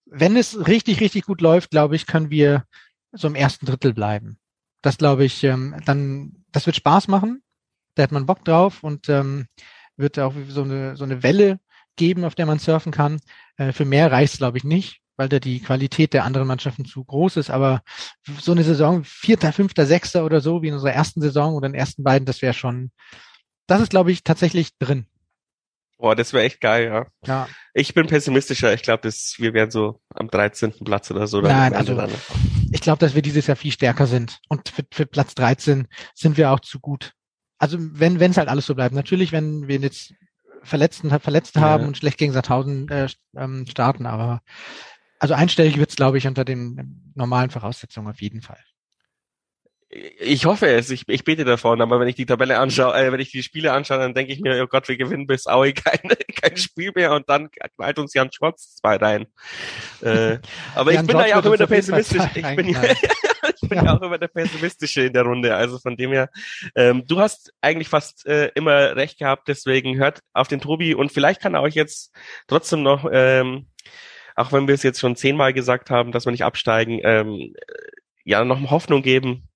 Wenn 0.05 0.35
es 0.35 0.67
richtig, 0.67 0.99
richtig 0.99 1.25
gut 1.25 1.41
läuft, 1.41 1.71
glaube 1.71 1.95
ich, 1.95 2.05
können 2.05 2.29
wir 2.29 2.65
so 3.11 3.27
im 3.27 3.35
ersten 3.35 3.65
Drittel 3.65 3.93
bleiben. 3.93 4.37
Das 4.81 4.97
glaube 4.97 5.25
ich, 5.25 5.43
ähm, 5.43 5.75
dann, 5.85 6.43
das 6.51 6.65
wird 6.65 6.75
Spaß 6.75 7.07
machen. 7.07 7.43
Da 7.95 8.03
hat 8.03 8.11
man 8.11 8.25
Bock 8.25 8.45
drauf 8.45 8.83
und 8.83 9.09
ähm, 9.09 9.47
wird 9.97 10.17
auch 10.19 10.33
so 10.47 10.63
eine, 10.63 10.95
so 10.95 11.03
eine 11.03 11.23
Welle 11.23 11.59
geben, 11.95 12.23
auf 12.23 12.35
der 12.35 12.45
man 12.45 12.59
surfen 12.59 12.91
kann. 12.91 13.19
Äh, 13.57 13.71
für 13.71 13.85
mehr 13.85 14.11
reicht 14.11 14.33
es, 14.33 14.39
glaube 14.39 14.57
ich, 14.57 14.63
nicht 14.63 15.01
weil 15.21 15.29
da 15.29 15.39
die 15.39 15.59
Qualität 15.59 16.13
der 16.13 16.23
anderen 16.23 16.47
Mannschaften 16.47 16.83
zu 16.83 17.03
groß 17.03 17.37
ist. 17.37 17.51
Aber 17.51 17.83
so 18.39 18.53
eine 18.53 18.63
Saison, 18.63 19.03
vierter, 19.03 19.53
fünfter, 19.53 19.85
sechster 19.85 20.25
oder 20.25 20.41
so, 20.41 20.63
wie 20.63 20.69
in 20.69 20.73
unserer 20.73 20.93
ersten 20.93 21.21
Saison 21.21 21.53
oder 21.53 21.67
in 21.67 21.73
den 21.73 21.79
ersten 21.79 22.03
beiden, 22.03 22.25
das 22.25 22.41
wäre 22.41 22.55
schon, 22.55 22.89
das 23.67 23.81
ist, 23.81 23.91
glaube 23.91 24.11
ich, 24.11 24.23
tatsächlich 24.23 24.77
drin. 24.79 25.05
Boah, 25.99 26.15
das 26.15 26.33
wäre 26.33 26.45
echt 26.45 26.59
geil, 26.59 26.85
ja. 26.85 27.05
Ja. 27.27 27.47
Ich 27.75 27.93
bin 27.93 28.07
pessimistischer. 28.07 28.73
Ich 28.73 28.81
glaube, 28.81 29.07
wir 29.11 29.53
wären 29.53 29.69
so 29.69 30.01
am 30.09 30.27
13. 30.27 30.73
Platz 30.83 31.11
oder 31.11 31.27
so. 31.27 31.39
Nein, 31.39 31.75
also 31.75 31.93
dann. 31.93 32.09
ich 32.71 32.81
glaube, 32.81 32.97
dass 32.97 33.13
wir 33.13 33.21
dieses 33.21 33.45
Jahr 33.45 33.55
viel 33.55 33.71
stärker 33.71 34.07
sind. 34.07 34.39
Und 34.49 34.69
für, 34.69 34.83
für 34.91 35.05
Platz 35.05 35.35
13 35.35 35.87
sind 36.15 36.37
wir 36.37 36.51
auch 36.51 36.61
zu 36.61 36.79
gut. 36.79 37.13
Also 37.59 37.77
wenn 37.79 38.19
es 38.19 38.37
halt 38.37 38.49
alles 38.49 38.65
so 38.65 38.73
bleibt. 38.73 38.95
Natürlich, 38.95 39.31
wenn 39.31 39.67
wir 39.67 39.77
jetzt 39.77 40.15
Verletzten, 40.63 41.09
Verletzte 41.19 41.59
ja. 41.59 41.65
haben 41.65 41.87
und 41.87 41.97
schlecht 41.97 42.17
gegen 42.17 42.33
Sandhausen 42.33 42.87
äh, 42.89 43.07
ähm, 43.35 43.65
starten, 43.67 44.05
aber 44.05 44.41
also 45.19 45.33
einstellig 45.35 45.77
wird's, 45.77 45.95
glaube 45.95 46.17
ich, 46.17 46.27
unter 46.27 46.43
den 46.43 47.11
normalen 47.15 47.51
Voraussetzungen 47.51 48.09
auf 48.09 48.21
jeden 48.21 48.41
Fall. 48.41 48.57
Ich 50.19 50.45
hoffe 50.45 50.67
es, 50.67 50.89
ich, 50.89 51.03
ich 51.09 51.25
bete 51.25 51.43
davon, 51.43 51.81
aber 51.81 51.99
wenn 51.99 52.07
ich 52.07 52.15
die 52.15 52.25
Tabelle 52.25 52.57
anschaue, 52.57 52.95
äh, 52.95 53.11
wenn 53.11 53.19
ich 53.19 53.29
die 53.29 53.43
Spiele 53.43 53.73
anschaue, 53.73 53.99
dann 53.99 54.13
denke 54.13 54.31
ich 54.31 54.39
mir, 54.39 54.63
oh 54.63 54.67
Gott, 54.67 54.87
wir 54.87 54.95
gewinnen 54.95 55.27
bis 55.27 55.47
Aue 55.47 55.73
kein, 55.73 55.99
kein 56.41 56.55
Spiel 56.55 56.93
mehr 56.95 57.11
und 57.11 57.29
dann 57.29 57.49
knallt 57.51 57.99
uns 57.99 58.13
Jan 58.13 58.31
Schwarz 58.31 58.77
zwei 58.77 58.95
rein. 58.95 59.27
Äh, 60.01 60.37
aber 60.75 60.93
ich 60.93 60.99
bin 60.99 61.17
da 61.17 61.27
ja 61.27 61.39
auch 61.39 61.45
immer 61.45 61.57
der 61.57 61.67
pessimistische. 61.67 62.29
Ich 62.33 62.55
bin, 62.55 62.69
ja, 62.69 62.81
bin 63.71 63.85
ja. 63.85 63.95
auch 63.95 64.01
immer 64.01 64.17
der 64.17 64.27
pessimistische 64.27 65.01
in 65.01 65.13
der 65.13 65.23
Runde. 65.23 65.55
Also 65.55 65.79
von 65.79 65.97
dem 65.97 66.11
her, 66.11 66.29
ähm, 66.75 67.03
du 67.07 67.19
hast 67.19 67.51
eigentlich 67.61 67.89
fast 67.89 68.25
äh, 68.27 68.51
immer 68.55 68.95
recht 68.95 69.17
gehabt, 69.17 69.47
deswegen 69.47 69.97
hört 69.97 70.19
auf 70.33 70.47
den 70.47 70.61
Tobi 70.61 70.93
und 70.93 71.11
vielleicht 71.11 71.41
kann 71.41 71.55
er 71.55 71.61
euch 71.61 71.75
jetzt 71.75 72.13
trotzdem 72.47 72.83
noch, 72.83 73.09
ähm, 73.11 73.67
auch 74.35 74.51
wenn 74.51 74.67
wir 74.67 74.75
es 74.75 74.83
jetzt 74.83 74.99
schon 74.99 75.15
zehnmal 75.15 75.53
gesagt 75.53 75.89
haben, 75.89 76.11
dass 76.11 76.25
wir 76.25 76.31
nicht 76.31 76.45
absteigen, 76.45 76.99
ähm, 77.03 77.53
ja, 78.23 78.45
noch 78.45 78.69
Hoffnung 78.69 79.01
geben 79.01 79.47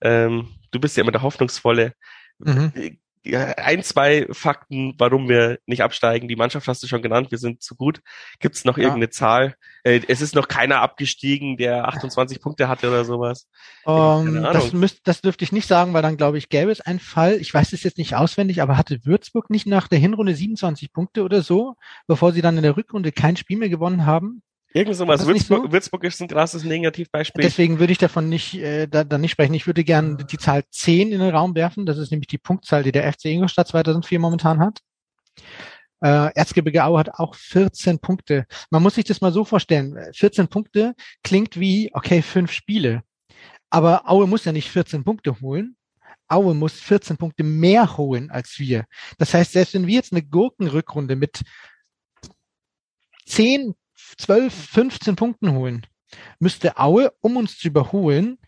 ähm, 0.00 0.48
du 0.70 0.80
bist 0.80 0.96
ja 0.96 1.02
immer 1.02 1.12
der 1.12 1.22
Hoffnungsvolle. 1.22 1.94
Mhm. 2.38 2.98
Ein, 3.24 3.82
zwei 3.82 4.26
Fakten, 4.30 4.94
warum 4.98 5.28
wir 5.28 5.58
nicht 5.66 5.82
absteigen. 5.82 6.28
Die 6.28 6.36
Mannschaft 6.36 6.68
hast 6.68 6.82
du 6.82 6.86
schon 6.86 7.02
genannt, 7.02 7.30
wir 7.30 7.38
sind 7.38 7.62
zu 7.62 7.74
gut. 7.74 8.00
Gibt 8.40 8.56
es 8.56 8.64
noch 8.64 8.76
ja. 8.76 8.84
irgendeine 8.84 9.10
Zahl? 9.10 9.54
Äh, 9.84 10.00
es 10.08 10.20
ist 10.20 10.34
noch 10.34 10.48
keiner 10.48 10.80
abgestiegen, 10.80 11.56
der 11.56 11.88
28 11.88 12.40
Punkte 12.40 12.68
hatte 12.68 12.88
oder 12.88 13.04
sowas. 13.04 13.48
Um, 13.84 14.36
ähm, 14.36 14.42
das, 14.42 14.72
müsst, 14.72 15.06
das 15.06 15.20
dürfte 15.20 15.44
ich 15.44 15.52
nicht 15.52 15.68
sagen, 15.68 15.92
weil 15.94 16.02
dann 16.02 16.16
glaube 16.16 16.38
ich, 16.38 16.48
gäbe 16.48 16.70
es 16.70 16.80
einen 16.80 17.00
Fall. 17.00 17.36
Ich 17.36 17.52
weiß 17.52 17.72
es 17.72 17.82
jetzt 17.82 17.98
nicht 17.98 18.14
auswendig, 18.14 18.62
aber 18.62 18.76
hatte 18.76 19.04
Würzburg 19.04 19.50
nicht 19.50 19.66
nach 19.66 19.88
der 19.88 19.98
Hinrunde 19.98 20.34
27 20.34 20.92
Punkte 20.92 21.22
oder 21.22 21.42
so, 21.42 21.76
bevor 22.06 22.32
sie 22.32 22.42
dann 22.42 22.56
in 22.56 22.62
der 22.62 22.76
Rückrunde 22.76 23.12
kein 23.12 23.36
Spiel 23.36 23.58
mehr 23.58 23.68
gewonnen 23.68 24.06
haben? 24.06 24.42
Irgend 24.74 24.96
sowas. 24.96 25.26
Würzburg, 25.26 25.64
so? 25.64 25.72
Würzburg 25.72 26.04
ist 26.04 26.20
ein 26.20 26.28
krasses 26.28 26.62
Negativbeispiel. 26.62 27.42
Deswegen 27.42 27.78
würde 27.78 27.92
ich 27.92 27.98
davon 27.98 28.28
nicht, 28.28 28.54
äh, 28.54 28.86
da, 28.86 29.02
da 29.04 29.16
nicht 29.16 29.32
sprechen. 29.32 29.54
Ich 29.54 29.66
würde 29.66 29.82
gerne 29.82 30.16
die 30.16 30.36
Zahl 30.36 30.64
10 30.70 31.12
in 31.12 31.20
den 31.20 31.34
Raum 31.34 31.54
werfen. 31.54 31.86
Das 31.86 31.96
ist 31.96 32.10
nämlich 32.10 32.26
die 32.26 32.38
Punktzahl, 32.38 32.82
die 32.82 32.92
der 32.92 33.10
FC 33.10 33.26
Ingolstadt 33.26 33.68
2004 33.68 34.18
momentan 34.18 34.60
hat. 34.60 34.80
Äh, 36.00 36.32
Erzgebirge 36.34 36.84
Aue 36.84 36.98
hat 36.98 37.14
auch 37.14 37.34
14 37.34 37.98
Punkte. 37.98 38.46
Man 38.70 38.82
muss 38.82 38.94
sich 38.94 39.04
das 39.04 39.20
mal 39.20 39.32
so 39.32 39.44
vorstellen. 39.44 39.96
14 40.14 40.48
Punkte 40.48 40.94
klingt 41.22 41.58
wie, 41.58 41.90
okay, 41.94 42.20
fünf 42.20 42.52
Spiele. 42.52 43.02
Aber 43.70 44.08
Aue 44.08 44.26
muss 44.26 44.44
ja 44.44 44.52
nicht 44.52 44.70
14 44.70 45.02
Punkte 45.02 45.40
holen. 45.40 45.76
Aue 46.28 46.54
muss 46.54 46.74
14 46.74 47.16
Punkte 47.16 47.42
mehr 47.42 47.96
holen 47.96 48.30
als 48.30 48.58
wir. 48.58 48.84
Das 49.16 49.32
heißt, 49.32 49.52
selbst 49.52 49.74
wenn 49.74 49.86
wir 49.86 49.94
jetzt 49.94 50.12
eine 50.12 50.22
Gurkenrückrunde 50.22 51.16
mit 51.16 51.40
10 53.26 53.74
12, 54.16 54.52
15 54.52 55.16
Punkten 55.16 55.52
holen, 55.52 55.86
müsste 56.38 56.78
Aue, 56.78 57.12
um 57.20 57.36
uns 57.36 57.58
zu 57.58 57.68
überholen, 57.68 58.38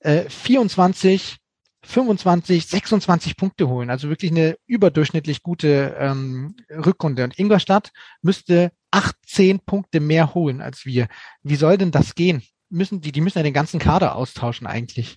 äh, 0.00 0.28
24, 0.28 1.38
25, 1.82 2.66
26 2.66 3.36
Punkte 3.36 3.68
holen. 3.68 3.90
Also 3.90 4.08
wirklich 4.08 4.30
eine 4.30 4.56
überdurchschnittlich 4.66 5.42
gute 5.42 5.96
ähm, 5.98 6.56
Rückrunde. 6.70 7.24
Und 7.24 7.38
Ingolstadt 7.38 7.92
müsste 8.20 8.72
18 8.90 9.60
Punkte 9.60 10.00
mehr 10.00 10.34
holen 10.34 10.60
als 10.60 10.84
wir. 10.84 11.08
Wie 11.42 11.56
soll 11.56 11.78
denn 11.78 11.90
das 11.90 12.14
gehen? 12.14 12.42
Müssen 12.68 13.00
die, 13.00 13.12
die 13.12 13.20
müssen 13.20 13.38
ja 13.38 13.44
den 13.44 13.54
ganzen 13.54 13.80
Kader 13.80 14.16
austauschen 14.16 14.66
eigentlich. 14.66 15.16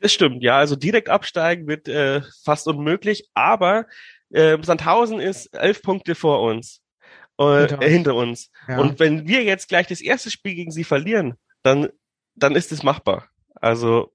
Das 0.00 0.12
stimmt, 0.12 0.42
ja. 0.42 0.58
Also 0.58 0.76
direkt 0.76 1.08
absteigen 1.08 1.66
wird 1.66 1.88
äh, 1.88 2.22
fast 2.44 2.68
unmöglich, 2.68 3.28
aber 3.34 3.86
äh, 4.30 4.58
Sandhausen 4.62 5.18
ist 5.20 5.46
elf 5.54 5.82
Punkte 5.82 6.14
vor 6.14 6.42
uns 6.42 6.83
äh, 7.38 7.60
hinter 7.60 7.78
uns. 7.78 7.84
Hinter 7.84 8.14
uns. 8.14 8.50
Ja. 8.68 8.78
Und 8.78 8.98
wenn 8.98 9.26
wir 9.26 9.42
jetzt 9.42 9.68
gleich 9.68 9.86
das 9.86 10.00
erste 10.00 10.30
Spiel 10.30 10.54
gegen 10.54 10.70
sie 10.70 10.84
verlieren, 10.84 11.34
dann, 11.62 11.88
dann 12.34 12.54
ist 12.54 12.72
es 12.72 12.82
machbar. 12.82 13.28
Also 13.54 14.12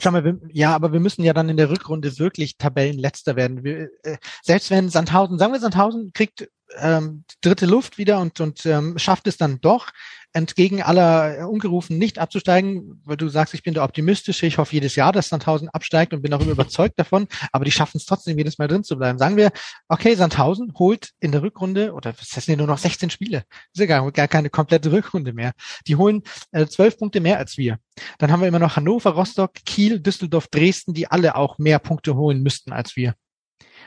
Schau 0.00 0.10
mal, 0.10 0.24
wir, 0.24 0.40
ja, 0.50 0.74
aber 0.74 0.92
wir 0.92 1.00
müssen 1.00 1.22
ja 1.22 1.32
dann 1.32 1.48
in 1.48 1.56
der 1.56 1.70
Rückrunde 1.70 2.18
wirklich 2.18 2.56
Tabellenletzter 2.56 3.36
werden. 3.36 3.64
Wir, 3.64 3.90
äh, 4.02 4.16
selbst 4.42 4.70
wenn 4.70 4.88
Sandhausen, 4.88 5.38
sagen 5.38 5.52
wir, 5.52 5.60
Sandhausen 5.60 6.12
kriegt 6.12 6.48
ähm, 6.78 7.24
dritte 7.40 7.66
Luft 7.66 7.98
wieder 7.98 8.20
und, 8.20 8.40
und 8.40 8.64
ähm, 8.66 8.98
schafft 8.98 9.26
es 9.26 9.36
dann 9.36 9.60
doch, 9.60 9.92
entgegen 10.32 10.82
aller 10.82 11.48
Ungerufen 11.48 11.98
nicht 11.98 12.18
abzusteigen, 12.18 13.00
weil 13.04 13.16
du 13.16 13.28
sagst, 13.28 13.54
ich 13.54 13.62
bin 13.62 13.74
der 13.74 13.84
Optimistische, 13.84 14.46
ich 14.46 14.58
hoffe 14.58 14.72
jedes 14.72 14.96
Jahr, 14.96 15.12
dass 15.12 15.28
Sandhausen 15.28 15.68
absteigt 15.68 16.14
und 16.14 16.22
bin 16.22 16.32
auch 16.32 16.40
überzeugt 16.40 16.98
davon, 16.98 17.28
aber 17.52 17.64
die 17.64 17.70
schaffen 17.70 17.98
es 17.98 18.06
trotzdem 18.06 18.38
jedes 18.38 18.58
Mal 18.58 18.68
drin 18.68 18.84
zu 18.84 18.96
bleiben. 18.96 19.18
Sagen 19.18 19.36
wir, 19.36 19.52
okay, 19.88 20.14
Sandhausen 20.14 20.72
holt 20.78 21.10
in 21.20 21.32
der 21.32 21.42
Rückrunde, 21.42 21.92
oder 21.92 22.12
das 22.12 22.28
sind 22.28 22.48
ja 22.48 22.56
nur 22.56 22.66
noch 22.66 22.78
16 22.78 23.10
Spiele, 23.10 23.44
ist 23.74 23.80
ja 23.80 23.86
gar, 23.86 24.10
gar 24.10 24.28
keine 24.28 24.48
komplette 24.48 24.90
Rückrunde 24.90 25.32
mehr. 25.32 25.52
Die 25.86 25.96
holen 25.96 26.22
äh, 26.52 26.66
12 26.66 26.98
Punkte 26.98 27.20
mehr 27.20 27.38
als 27.38 27.58
wir. 27.58 27.78
Dann 28.18 28.32
haben 28.32 28.40
wir 28.40 28.48
immer 28.48 28.58
noch 28.58 28.76
Hannover, 28.76 29.10
Rostock, 29.10 29.54
Kiel, 29.66 30.00
Düsseldorf, 30.00 30.48
Dresden, 30.48 30.94
die 30.94 31.08
alle 31.08 31.36
auch 31.36 31.58
mehr 31.58 31.78
Punkte 31.78 32.16
holen 32.16 32.42
müssten 32.42 32.72
als 32.72 32.96
wir. 32.96 33.14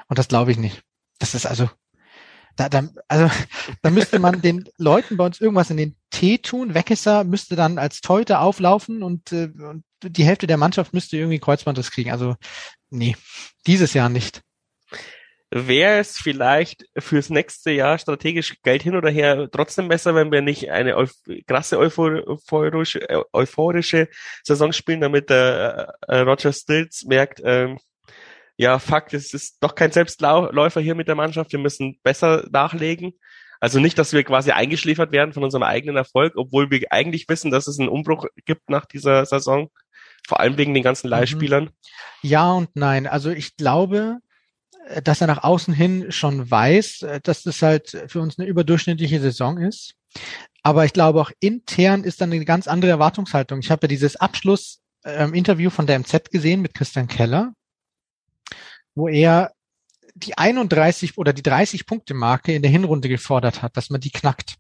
Und 0.08 0.20
das 0.20 0.28
glaube 0.28 0.52
ich 0.52 0.58
nicht. 0.58 0.84
Das 1.18 1.34
ist 1.34 1.46
also 1.48 1.70
da, 2.56 2.70
da, 2.70 2.88
also, 3.08 3.30
da 3.82 3.90
müsste 3.90 4.20
man 4.20 4.42
den 4.42 4.70
Leuten 4.78 5.18
bei 5.18 5.26
uns 5.26 5.42
irgendwas 5.42 5.70
in 5.70 5.78
den 5.78 5.96
Tee 6.10 6.38
tun. 6.38 6.74
Weckesser 6.74 7.24
müsste 7.24 7.56
dann 7.56 7.78
als 7.78 8.02
Teute 8.02 8.40
auflaufen 8.40 9.04
und, 9.04 9.32
äh, 9.32 9.50
und 9.56 9.84
die 10.04 10.26
Hälfte 10.26 10.48
der 10.48 10.58
Mannschaft 10.58 10.94
müsste 10.94 11.18
irgendwie 11.18 11.40
Kreuzbandriss 11.40 11.92
kriegen. 11.92 12.12
Also, 12.12 12.36
nee, 12.90 13.16
dieses 13.68 13.94
Jahr 13.94 14.10
nicht. 14.10 14.42
Wäre 15.52 16.00
es 16.00 16.18
vielleicht 16.18 16.86
fürs 16.98 17.30
nächste 17.30 17.72
Jahr 17.72 17.98
strategisch 17.98 18.62
Geld 18.64 18.84
hin 18.84 18.96
oder 18.96 19.10
her 19.10 19.48
trotzdem 19.52 19.88
besser, 19.88 20.16
wenn 20.16 20.32
wir 20.32 20.42
nicht 20.42 20.70
eine 20.72 20.98
euph 20.98 21.14
krasse 21.48 21.78
euphorische, 21.78 23.08
euphorische 23.32 24.10
Saison 24.44 24.74
spielen, 24.74 25.02
damit 25.02 25.30
der 25.30 25.94
äh, 26.08 26.18
Roger 26.20 26.52
Stills 26.52 27.06
merkt, 27.06 27.42
ähm, 27.46 27.78
ja, 28.58 28.80
fuck, 28.80 29.14
es 29.14 29.34
ist 29.34 29.58
doch 29.62 29.76
kein 29.76 29.92
Selbstläufer 29.92 30.82
hier 30.82 30.96
mit 30.96 31.08
der 31.08 31.16
Mannschaft, 31.16 31.52
wir 31.52 31.60
müssen 31.60 32.00
besser 32.04 32.48
nachlegen. 32.52 33.14
Also 33.60 33.80
nicht, 33.80 33.98
dass 33.98 34.14
wir 34.14 34.24
quasi 34.24 34.52
eingeschläfert 34.52 35.12
werden 35.12 35.34
von 35.34 35.44
unserem 35.44 35.64
eigenen 35.64 35.96
Erfolg, 35.96 36.34
obwohl 36.36 36.70
wir 36.72 36.82
eigentlich 36.92 37.28
wissen, 37.30 37.52
dass 37.52 37.68
es 37.68 37.80
einen 37.80 37.90
Umbruch 37.90 38.26
gibt 38.46 38.70
nach 38.70 38.86
dieser 38.86 39.26
Saison, 39.26 39.70
vor 40.28 40.40
allem 40.40 40.58
wegen 40.58 40.74
den 40.74 40.84
ganzen 40.84 41.08
mhm. 41.08 41.12
Leihspielern. 41.12 41.70
Ja 42.22 42.52
und 42.52 42.70
nein. 42.76 43.08
Also 43.08 43.32
ich 43.32 43.56
glaube, 43.56 44.20
äh, 44.88 45.02
dass 45.02 45.22
er 45.22 45.28
nach 45.28 45.44
außen 45.44 45.74
hin 45.74 46.12
schon 46.12 46.50
weiß, 46.50 47.04
äh, 47.04 47.20
dass 47.22 47.44
das 47.44 47.62
halt 47.62 48.06
für 48.08 48.22
uns 48.22 48.38
eine 48.38 48.48
überdurchschnittliche 48.48 49.20
Saison 49.20 49.58
ist. 49.58 49.96
Aber 50.64 50.86
ich 50.86 50.94
glaube 50.94 51.22
auch 51.22 51.32
intern 51.40 52.04
ist 52.04 52.22
dann 52.22 52.32
eine 52.32 52.46
ganz 52.46 52.68
andere 52.68 52.92
Erwartungshaltung. 52.92 53.60
Ich 53.60 53.72
habe 53.72 53.84
ja 53.84 53.88
dieses 53.88 54.16
Abschlussinterview 54.16 55.70
ähm, 55.70 55.72
von 55.72 55.88
der 55.88 56.00
MZ 56.00 56.32
gesehen 56.32 56.62
mit 56.62 56.74
Christian 56.74 57.08
Keller 57.08 57.54
wo 58.96 59.08
er 59.08 59.52
die 60.16 60.38
31 60.38 61.18
oder 61.18 61.34
die 61.34 61.44
30 61.44 61.86
Punkte 61.86 62.14
Marke 62.14 62.54
in 62.54 62.62
der 62.62 62.72
Hinrunde 62.72 63.10
gefordert 63.10 63.62
hat, 63.62 63.76
dass 63.78 63.90
man 63.90 64.02
die 64.02 64.12
knackt. 64.12 64.56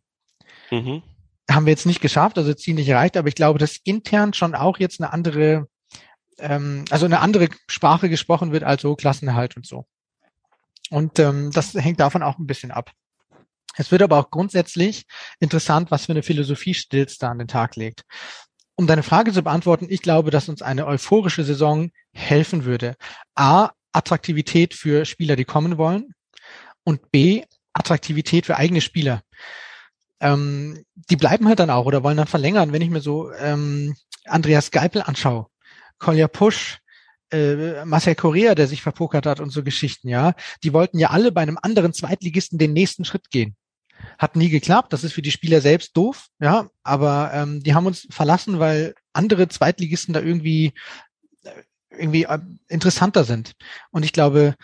Mhm. 0.69 1.01
Haben 1.49 1.65
wir 1.65 1.71
jetzt 1.71 1.85
nicht 1.85 2.01
geschafft, 2.01 2.37
also 2.37 2.53
ziemlich 2.53 2.91
reicht, 2.91 3.17
aber 3.17 3.29
ich 3.29 3.35
glaube, 3.35 3.59
dass 3.59 3.77
intern 3.83 4.33
schon 4.33 4.55
auch 4.55 4.79
jetzt 4.79 4.99
eine 4.99 5.13
andere, 5.13 5.67
ähm, 6.39 6.85
also 6.89 7.05
eine 7.05 7.19
andere 7.19 7.49
Sprache 7.67 8.09
gesprochen 8.09 8.51
wird 8.51 8.63
als 8.63 8.81
so 8.81 8.95
Klassenerhalt 8.95 9.55
und 9.55 9.65
so. 9.65 9.85
Und 10.89 11.19
ähm, 11.19 11.51
das 11.51 11.73
hängt 11.73 11.99
davon 11.99 12.23
auch 12.23 12.37
ein 12.37 12.47
bisschen 12.47 12.71
ab. 12.71 12.91
Es 13.77 13.91
wird 13.91 14.01
aber 14.01 14.19
auch 14.19 14.31
grundsätzlich 14.31 15.05
interessant, 15.39 15.91
was 15.91 16.05
für 16.05 16.13
eine 16.13 16.23
Philosophie 16.23 16.73
Stills 16.73 17.17
da 17.17 17.31
an 17.31 17.39
den 17.39 17.47
Tag 17.47 17.75
legt. 17.75 18.03
Um 18.75 18.87
deine 18.87 19.03
Frage 19.03 19.31
zu 19.31 19.41
beantworten, 19.41 19.87
ich 19.89 20.01
glaube, 20.01 20.31
dass 20.31 20.49
uns 20.49 20.61
eine 20.61 20.85
euphorische 20.85 21.43
Saison 21.43 21.91
helfen 22.13 22.65
würde. 22.65 22.95
A, 23.35 23.71
Attraktivität 23.95 24.73
für 24.73 25.05
Spieler, 25.05 25.35
die 25.35 25.45
kommen 25.45 25.77
wollen 25.77 26.13
und 26.83 27.11
B, 27.11 27.43
Attraktivität 27.73 28.45
für 28.45 28.57
eigene 28.57 28.81
Spieler. 28.81 29.23
Ähm, 30.19 30.83
die 30.95 31.17
bleiben 31.17 31.47
halt 31.47 31.59
dann 31.59 31.69
auch 31.69 31.85
oder 31.85 32.03
wollen 32.03 32.17
dann 32.17 32.27
verlängern. 32.27 32.71
Wenn 32.71 32.81
ich 32.81 32.89
mir 32.89 33.01
so 33.01 33.31
ähm, 33.33 33.95
Andreas 34.25 34.71
Geipel 34.71 35.01
anschaue, 35.01 35.47
Kolja 35.99 36.27
Pusch, 36.27 36.79
äh, 37.31 37.83
Marcel 37.85 38.15
Correa, 38.15 38.55
der 38.55 38.67
sich 38.67 38.81
verpokert 38.81 39.25
hat 39.25 39.39
und 39.39 39.49
so 39.49 39.63
Geschichten, 39.63 40.07
ja, 40.07 40.33
die 40.63 40.73
wollten 40.73 40.99
ja 40.99 41.09
alle 41.09 41.31
bei 41.31 41.41
einem 41.41 41.57
anderen 41.61 41.93
Zweitligisten 41.93 42.57
den 42.57 42.73
nächsten 42.73 43.05
Schritt 43.05 43.29
gehen. 43.29 43.55
Hat 44.17 44.35
nie 44.35 44.49
geklappt, 44.49 44.93
das 44.93 45.03
ist 45.03 45.13
für 45.13 45.21
die 45.21 45.31
Spieler 45.31 45.61
selbst 45.61 45.95
doof, 45.97 46.27
ja, 46.39 46.69
aber 46.83 47.31
ähm, 47.33 47.63
die 47.63 47.73
haben 47.73 47.87
uns 47.87 48.07
verlassen, 48.09 48.59
weil 48.59 48.93
andere 49.13 49.47
Zweitligisten 49.47 50.13
da 50.13 50.21
irgendwie 50.21 50.73
irgendwie 51.97 52.23
äh, 52.23 52.39
interessanter 52.67 53.23
sind. 53.23 53.53
Und 53.91 54.03
ich 54.03 54.13
glaube, 54.13 54.55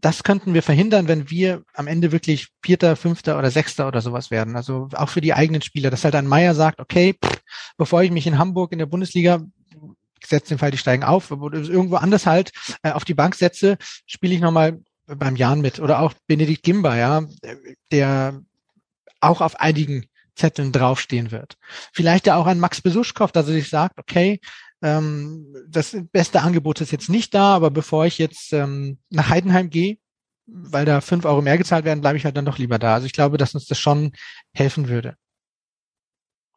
das 0.00 0.22
könnten 0.22 0.54
wir 0.54 0.62
verhindern, 0.62 1.08
wenn 1.08 1.30
wir 1.30 1.62
am 1.74 1.86
Ende 1.86 2.12
wirklich 2.12 2.48
Vierter, 2.62 2.96
Fünfter 2.96 3.38
oder 3.38 3.50
Sechster 3.50 3.88
oder 3.88 4.00
sowas 4.00 4.30
werden. 4.30 4.56
Also 4.56 4.88
auch 4.94 5.08
für 5.08 5.20
die 5.20 5.34
eigenen 5.34 5.62
Spieler, 5.62 5.90
dass 5.90 6.04
halt 6.04 6.14
ein 6.14 6.26
Meier 6.26 6.54
sagt, 6.54 6.80
okay, 6.80 7.14
pff, 7.14 7.42
bevor 7.76 8.02
ich 8.02 8.10
mich 8.10 8.26
in 8.26 8.38
Hamburg 8.38 8.72
in 8.72 8.78
der 8.78 8.86
Bundesliga 8.86 9.40
setze 10.24 10.48
den 10.48 10.58
Fall, 10.58 10.70
die 10.70 10.78
steigen 10.78 11.04
auf, 11.04 11.30
oder 11.30 11.58
irgendwo 11.58 11.96
anders 11.96 12.26
halt 12.26 12.52
äh, 12.82 12.90
auf 12.90 13.04
die 13.04 13.14
Bank 13.14 13.34
setze, 13.34 13.78
spiele 14.06 14.34
ich 14.34 14.40
nochmal 14.40 14.80
beim 15.06 15.36
Jan 15.36 15.60
mit. 15.60 15.78
Oder 15.80 16.00
auch 16.00 16.14
Benedikt 16.26 16.62
Gimba, 16.62 16.96
ja, 16.96 17.24
der 17.92 18.40
auch 19.20 19.40
auf 19.40 19.60
einigen 19.60 20.06
Zetteln 20.34 20.72
draufstehen 20.72 21.30
wird. 21.30 21.56
Vielleicht 21.92 22.26
ja 22.26 22.36
auch 22.36 22.46
ein 22.46 22.60
Max 22.60 22.82
Besuschkow, 22.82 23.32
dass 23.32 23.46
er 23.46 23.54
sich 23.54 23.70
sagt, 23.70 23.98
okay, 23.98 24.40
ähm, 24.82 25.54
das 25.68 25.96
beste 26.12 26.42
Angebot 26.42 26.80
ist 26.80 26.92
jetzt 26.92 27.08
nicht 27.08 27.34
da, 27.34 27.54
aber 27.54 27.70
bevor 27.70 28.06
ich 28.06 28.18
jetzt 28.18 28.52
ähm, 28.52 28.98
nach 29.10 29.28
Heidenheim 29.28 29.70
gehe, 29.70 29.98
weil 30.46 30.84
da 30.84 31.00
fünf 31.00 31.24
Euro 31.24 31.42
mehr 31.42 31.58
gezahlt 31.58 31.84
werden, 31.84 32.00
bleibe 32.00 32.18
ich 32.18 32.24
halt 32.24 32.36
dann 32.36 32.44
doch 32.44 32.58
lieber 32.58 32.78
da. 32.78 32.94
Also 32.94 33.06
ich 33.06 33.12
glaube, 33.12 33.36
dass 33.36 33.54
uns 33.54 33.66
das 33.66 33.78
schon 33.78 34.12
helfen 34.52 34.88
würde. 34.88 35.16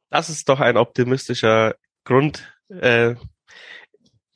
Das 0.09 0.29
ist 0.29 0.49
doch 0.49 0.59
ein 0.59 0.77
optimistischer 0.77 1.75
Grund, 2.03 2.51
äh, 2.69 3.15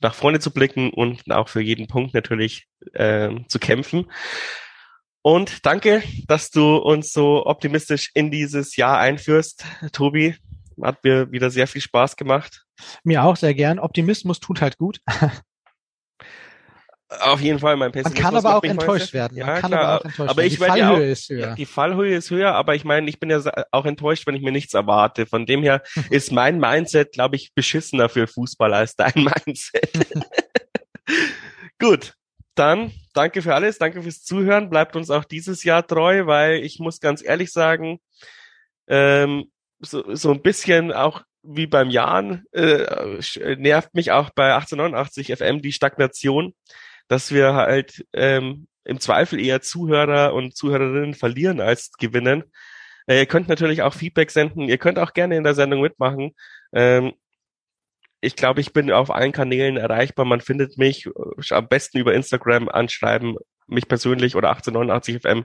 nach 0.00 0.14
vorne 0.14 0.38
zu 0.38 0.52
blicken 0.52 0.90
und 0.90 1.30
auch 1.30 1.48
für 1.48 1.60
jeden 1.60 1.86
Punkt 1.86 2.14
natürlich 2.14 2.66
äh, 2.92 3.30
zu 3.48 3.58
kämpfen. 3.58 4.10
Und 5.22 5.64
danke, 5.64 6.02
dass 6.26 6.50
du 6.50 6.76
uns 6.76 7.12
so 7.12 7.46
optimistisch 7.46 8.10
in 8.12 8.30
dieses 8.30 8.76
Jahr 8.76 8.98
einführst, 8.98 9.64
Tobi. 9.92 10.36
Hat 10.82 11.02
mir 11.04 11.30
wieder 11.30 11.50
sehr 11.50 11.66
viel 11.66 11.80
Spaß 11.80 12.16
gemacht. 12.16 12.64
Mir 13.02 13.24
auch 13.24 13.36
sehr 13.36 13.54
gern. 13.54 13.78
Optimismus 13.78 14.40
tut 14.40 14.60
halt 14.60 14.78
gut. 14.78 15.00
Auf 17.20 17.40
jeden 17.40 17.58
Fall, 17.58 17.76
mein 17.76 17.92
Pessimismus. 17.92 18.22
Man 18.22 18.32
kann 18.32 18.46
aber 18.46 18.56
auch 18.56 18.62
enttäuscht 18.62 19.12
werden. 19.12 19.36
Ja, 19.36 19.60
klar. 19.60 19.72
Aber, 19.72 20.00
auch 20.00 20.04
enttäuscht 20.04 20.30
aber 20.30 20.36
werden. 20.38 20.46
ich 20.46 20.58
die 20.58 20.64
Fallhöhe 20.64 20.78
ja 20.78 20.90
auch, 20.90 20.98
ist 20.98 21.28
höher. 21.28 21.54
Die 21.54 21.66
Fallhöhe 21.66 22.16
ist 22.16 22.30
höher, 22.30 22.54
aber 22.54 22.74
ich 22.74 22.84
meine, 22.84 23.08
ich 23.08 23.20
bin 23.20 23.30
ja 23.30 23.40
auch 23.70 23.84
enttäuscht, 23.84 24.26
wenn 24.26 24.34
ich 24.34 24.42
mir 24.42 24.52
nichts 24.52 24.74
erwarte. 24.74 25.26
Von 25.26 25.46
dem 25.46 25.62
her 25.62 25.82
ist 26.10 26.32
mein 26.32 26.58
Mindset, 26.58 27.12
glaube 27.12 27.36
ich, 27.36 27.54
beschissener 27.54 28.08
für 28.08 28.26
Fußball 28.26 28.72
als 28.74 28.96
dein 28.96 29.12
Mindset. 29.14 29.90
Gut, 31.78 32.14
dann 32.54 32.92
danke 33.12 33.42
für 33.42 33.54
alles, 33.54 33.78
danke 33.78 34.02
fürs 34.02 34.22
Zuhören. 34.22 34.70
Bleibt 34.70 34.96
uns 34.96 35.10
auch 35.10 35.24
dieses 35.24 35.64
Jahr 35.64 35.86
treu, 35.86 36.26
weil 36.26 36.62
ich 36.64 36.78
muss 36.78 37.00
ganz 37.00 37.22
ehrlich 37.22 37.52
sagen, 37.52 37.98
ähm, 38.88 39.50
so, 39.80 40.14
so 40.14 40.30
ein 40.32 40.42
bisschen 40.42 40.92
auch 40.92 41.22
wie 41.42 41.66
beim 41.66 41.90
Jan 41.90 42.44
äh, 42.52 43.18
nervt 43.56 43.94
mich 43.94 44.12
auch 44.12 44.30
bei 44.30 44.54
1889 44.54 45.36
FM 45.36 45.60
die 45.60 45.72
Stagnation, 45.72 46.54
dass 47.08 47.32
wir 47.32 47.54
halt 47.54 48.04
ähm, 48.12 48.66
im 48.84 49.00
Zweifel 49.00 49.40
eher 49.40 49.60
Zuhörer 49.60 50.34
und 50.34 50.56
Zuhörerinnen 50.56 51.14
verlieren 51.14 51.60
als 51.60 51.92
gewinnen. 51.92 52.44
Äh, 53.06 53.18
ihr 53.20 53.26
könnt 53.26 53.48
natürlich 53.48 53.82
auch 53.82 53.94
Feedback 53.94 54.30
senden. 54.30 54.68
Ihr 54.68 54.78
könnt 54.78 54.98
auch 54.98 55.12
gerne 55.12 55.36
in 55.36 55.44
der 55.44 55.54
Sendung 55.54 55.80
mitmachen. 55.80 56.34
Ähm, 56.72 57.12
ich 58.20 58.36
glaube, 58.36 58.60
ich 58.60 58.72
bin 58.72 58.90
auf 58.90 59.10
allen 59.10 59.32
Kanälen 59.32 59.76
erreichbar. 59.76 60.24
Man 60.24 60.40
findet 60.40 60.78
mich 60.78 61.06
äh, 61.06 61.10
am 61.54 61.68
besten 61.68 61.98
über 61.98 62.14
Instagram 62.14 62.68
anschreiben, 62.68 63.36
mich 63.66 63.86
persönlich 63.86 64.34
oder 64.34 64.48
1889 64.48 65.22
FM. 65.22 65.44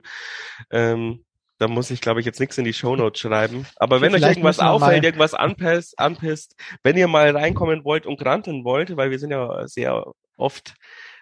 Ähm, 0.71 1.25
da 1.59 1.67
muss 1.67 1.91
ich, 1.91 1.99
glaube 1.99 2.21
ich, 2.21 2.25
jetzt 2.25 2.39
nichts 2.39 2.57
in 2.57 2.63
die 2.63 2.73
Shownotes 2.73 3.19
schreiben. 3.19 3.65
Aber 3.75 3.99
wenn 3.99 4.15
euch 4.15 4.21
irgendwas 4.21 4.59
auffällt, 4.59 5.03
irgendwas 5.03 5.33
anpisst, 5.33 5.99
anpisst, 5.99 6.55
wenn 6.83 6.97
ihr 6.97 7.07
mal 7.07 7.35
reinkommen 7.35 7.83
wollt 7.83 8.05
und 8.05 8.17
granten 8.17 8.63
wollt, 8.63 8.95
weil 8.95 9.11
wir 9.11 9.19
sind 9.19 9.31
ja 9.31 9.67
sehr 9.67 10.05
oft 10.37 10.73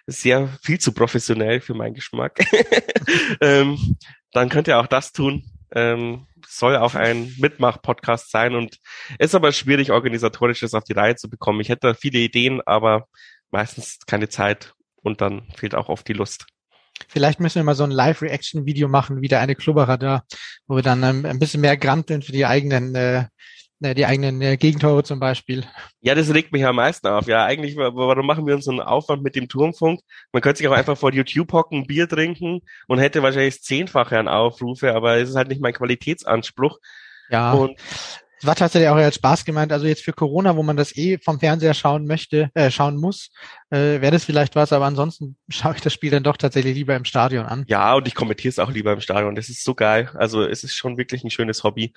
sehr 0.06 0.48
viel 0.62 0.78
zu 0.78 0.92
professionell 0.92 1.60
für 1.60 1.74
meinen 1.74 1.94
Geschmack, 1.94 2.38
ähm, 3.40 3.98
dann 4.32 4.48
könnt 4.48 4.68
ihr 4.68 4.78
auch 4.78 4.86
das 4.86 5.12
tun. 5.12 5.44
Ähm, 5.72 6.26
soll 6.46 6.76
auch 6.76 6.94
ein 6.94 7.34
Mitmach-Podcast 7.38 8.30
sein 8.30 8.54
und 8.54 8.78
ist 9.18 9.34
aber 9.34 9.52
schwierig, 9.52 9.90
organisatorisch 9.90 10.60
das 10.60 10.72
auf 10.72 10.84
die 10.84 10.94
Reihe 10.94 11.16
zu 11.16 11.28
bekommen. 11.28 11.60
Ich 11.60 11.68
hätte 11.68 11.94
viele 11.94 12.20
Ideen, 12.20 12.62
aber 12.64 13.06
meistens 13.50 13.98
keine 14.06 14.28
Zeit 14.28 14.72
und 15.02 15.20
dann 15.20 15.48
fehlt 15.56 15.74
auch 15.74 15.88
oft 15.88 16.06
die 16.08 16.14
Lust. 16.14 16.46
Vielleicht 17.06 17.40
müssen 17.40 17.56
wir 17.56 17.64
mal 17.64 17.74
so 17.74 17.84
ein 17.84 17.90
Live-Reaction-Video 17.90 18.88
machen, 18.88 19.22
wie 19.22 19.28
der 19.28 19.40
eine 19.40 19.54
Klubberer 19.54 19.98
da, 19.98 20.22
wo 20.66 20.76
wir 20.76 20.82
dann 20.82 21.02
ähm, 21.02 21.24
ein 21.24 21.38
bisschen 21.38 21.60
mehr 21.60 21.76
granteln 21.76 22.22
für 22.22 22.32
die 22.32 22.46
eigenen 22.46 22.94
äh, 22.94 23.26
Ne, 23.80 23.94
die 23.94 24.06
eigenen 24.06 24.42
äh, 24.42 24.56
Gegentore 24.56 25.04
zum 25.04 25.20
Beispiel. 25.20 25.64
Ja, 26.00 26.16
das 26.16 26.34
regt 26.34 26.50
mich 26.50 26.66
am 26.66 26.74
meisten 26.74 27.06
auf. 27.06 27.28
Ja, 27.28 27.44
eigentlich, 27.44 27.76
warum 27.76 28.26
machen 28.26 28.44
wir 28.44 28.56
uns 28.56 28.64
so 28.64 28.72
einen 28.72 28.80
Aufwand 28.80 29.22
mit 29.22 29.36
dem 29.36 29.48
Turmfunk? 29.48 30.00
Man 30.32 30.42
könnte 30.42 30.58
sich 30.58 30.66
auch 30.66 30.72
einfach 30.72 30.98
vor 30.98 31.12
YouTube 31.12 31.52
hocken, 31.52 31.86
Bier 31.86 32.08
trinken 32.08 32.62
und 32.88 32.98
hätte 32.98 33.22
wahrscheinlich 33.22 33.62
zehnfache 33.62 34.18
an 34.18 34.26
Aufrufe, 34.26 34.92
aber 34.94 35.18
es 35.18 35.28
ist 35.28 35.36
halt 35.36 35.46
nicht 35.46 35.60
mein 35.60 35.74
Qualitätsanspruch. 35.74 36.78
Ja. 37.30 37.52
Und 37.52 37.78
war 38.42 38.56
tatsächlich 38.56 38.88
auch 38.88 38.96
als 38.96 39.14
Spaß 39.14 39.44
gemeint. 39.44 39.72
Also 39.72 39.86
jetzt 39.86 40.02
für 40.02 40.12
Corona, 40.12 40.56
wo 40.56 40.64
man 40.64 40.76
das 40.76 40.96
eh 40.96 41.18
vom 41.18 41.38
Fernseher 41.38 41.74
schauen 41.74 42.04
möchte, 42.04 42.50
äh, 42.54 42.72
schauen 42.72 42.96
muss, 42.96 43.30
äh, 43.70 44.00
wäre 44.00 44.12
das 44.12 44.24
vielleicht 44.24 44.56
was, 44.56 44.72
aber 44.72 44.86
ansonsten 44.86 45.36
schaue 45.48 45.74
ich 45.74 45.80
das 45.80 45.92
Spiel 45.92 46.10
dann 46.10 46.22
doch 46.22 46.36
tatsächlich 46.36 46.74
lieber 46.74 46.96
im 46.96 47.04
Stadion 47.04 47.46
an. 47.46 47.64
Ja, 47.68 47.94
und 47.94 48.08
ich 48.08 48.14
kommentiere 48.14 48.50
es 48.50 48.58
auch 48.58 48.70
lieber 48.70 48.92
im 48.92 49.00
Stadion. 49.00 49.34
Das 49.34 49.48
ist 49.48 49.64
so 49.64 49.74
geil. 49.74 50.10
Also 50.14 50.42
es 50.42 50.64
ist 50.64 50.74
schon 50.74 50.96
wirklich 50.96 51.24
ein 51.24 51.30
schönes 51.30 51.64
Hobby. 51.64 51.92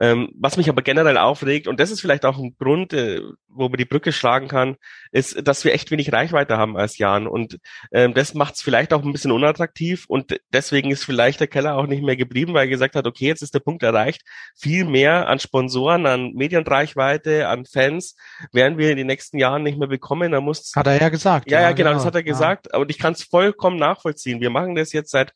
Ähm, 0.00 0.30
was 0.38 0.56
mich 0.56 0.68
aber 0.68 0.82
generell 0.82 1.16
aufregt, 1.16 1.66
und 1.66 1.80
das 1.80 1.90
ist 1.90 2.00
vielleicht 2.00 2.24
auch 2.24 2.38
ein 2.38 2.56
Grund, 2.58 2.92
äh, 2.92 3.20
wo 3.48 3.68
man 3.68 3.78
die 3.78 3.84
Brücke 3.84 4.12
schlagen 4.12 4.48
kann, 4.48 4.76
ist, 5.12 5.46
dass 5.46 5.64
wir 5.64 5.72
echt 5.72 5.90
wenig 5.90 6.12
Reichweite 6.12 6.58
haben 6.58 6.76
als 6.76 6.98
Jan. 6.98 7.26
Und 7.26 7.58
ähm, 7.92 8.12
das 8.14 8.34
macht 8.34 8.56
es 8.56 8.62
vielleicht 8.62 8.92
auch 8.92 9.02
ein 9.02 9.12
bisschen 9.12 9.32
unattraktiv 9.32 10.04
und 10.08 10.38
deswegen 10.52 10.90
ist 10.90 11.04
vielleicht 11.04 11.40
der 11.40 11.46
Keller 11.46 11.76
auch 11.76 11.86
nicht 11.86 12.02
mehr 12.02 12.16
geblieben, 12.16 12.52
weil 12.52 12.64
er 12.64 12.68
gesagt 12.68 12.96
hat, 12.96 13.06
okay, 13.06 13.26
jetzt 13.26 13.42
ist 13.42 13.54
der 13.54 13.60
Punkt 13.60 13.82
erreicht. 13.82 14.22
Viel 14.56 14.84
mehr 14.84 15.28
an 15.28 15.38
Sponsoren, 15.38 16.06
an 16.06 16.32
Medienreichweite, 16.34 17.48
an 17.48 17.64
Fans 17.64 18.16
werden 18.52 18.76
wir 18.76 18.90
in 18.90 18.96
den 18.96 19.06
nächsten 19.06 19.38
Jahren 19.38 19.62
nicht 19.62 19.78
mehr 19.78 19.88
bekommen. 19.88 20.32
Da 20.32 20.40
muss 20.40 20.72
hat 20.74 20.86
er 20.86 21.00
ja 21.00 21.08
gesagt. 21.14 21.50
Ja, 21.50 21.60
ja, 21.60 21.72
genau, 21.72 21.90
genau, 21.90 21.98
das 21.98 22.06
hat 22.06 22.14
er 22.14 22.22
gesagt. 22.22 22.68
Ja. 22.72 22.78
Und 22.78 22.90
ich 22.90 22.98
kann 22.98 23.12
es 23.12 23.22
vollkommen 23.22 23.78
nachvollziehen. 23.78 24.40
Wir 24.40 24.50
machen 24.50 24.74
das 24.74 24.92
jetzt 24.92 25.10
seit, 25.10 25.32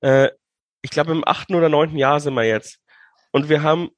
äh, 0.00 0.30
ich 0.82 0.90
glaube, 0.90 1.12
im 1.12 1.26
achten 1.26 1.54
oder 1.54 1.68
neunten 1.68 1.98
Jahr 1.98 2.20
sind 2.20 2.34
wir 2.34 2.44
jetzt. 2.44 2.78
Und 3.32 3.48
wir 3.48 3.62
haben 3.62 3.90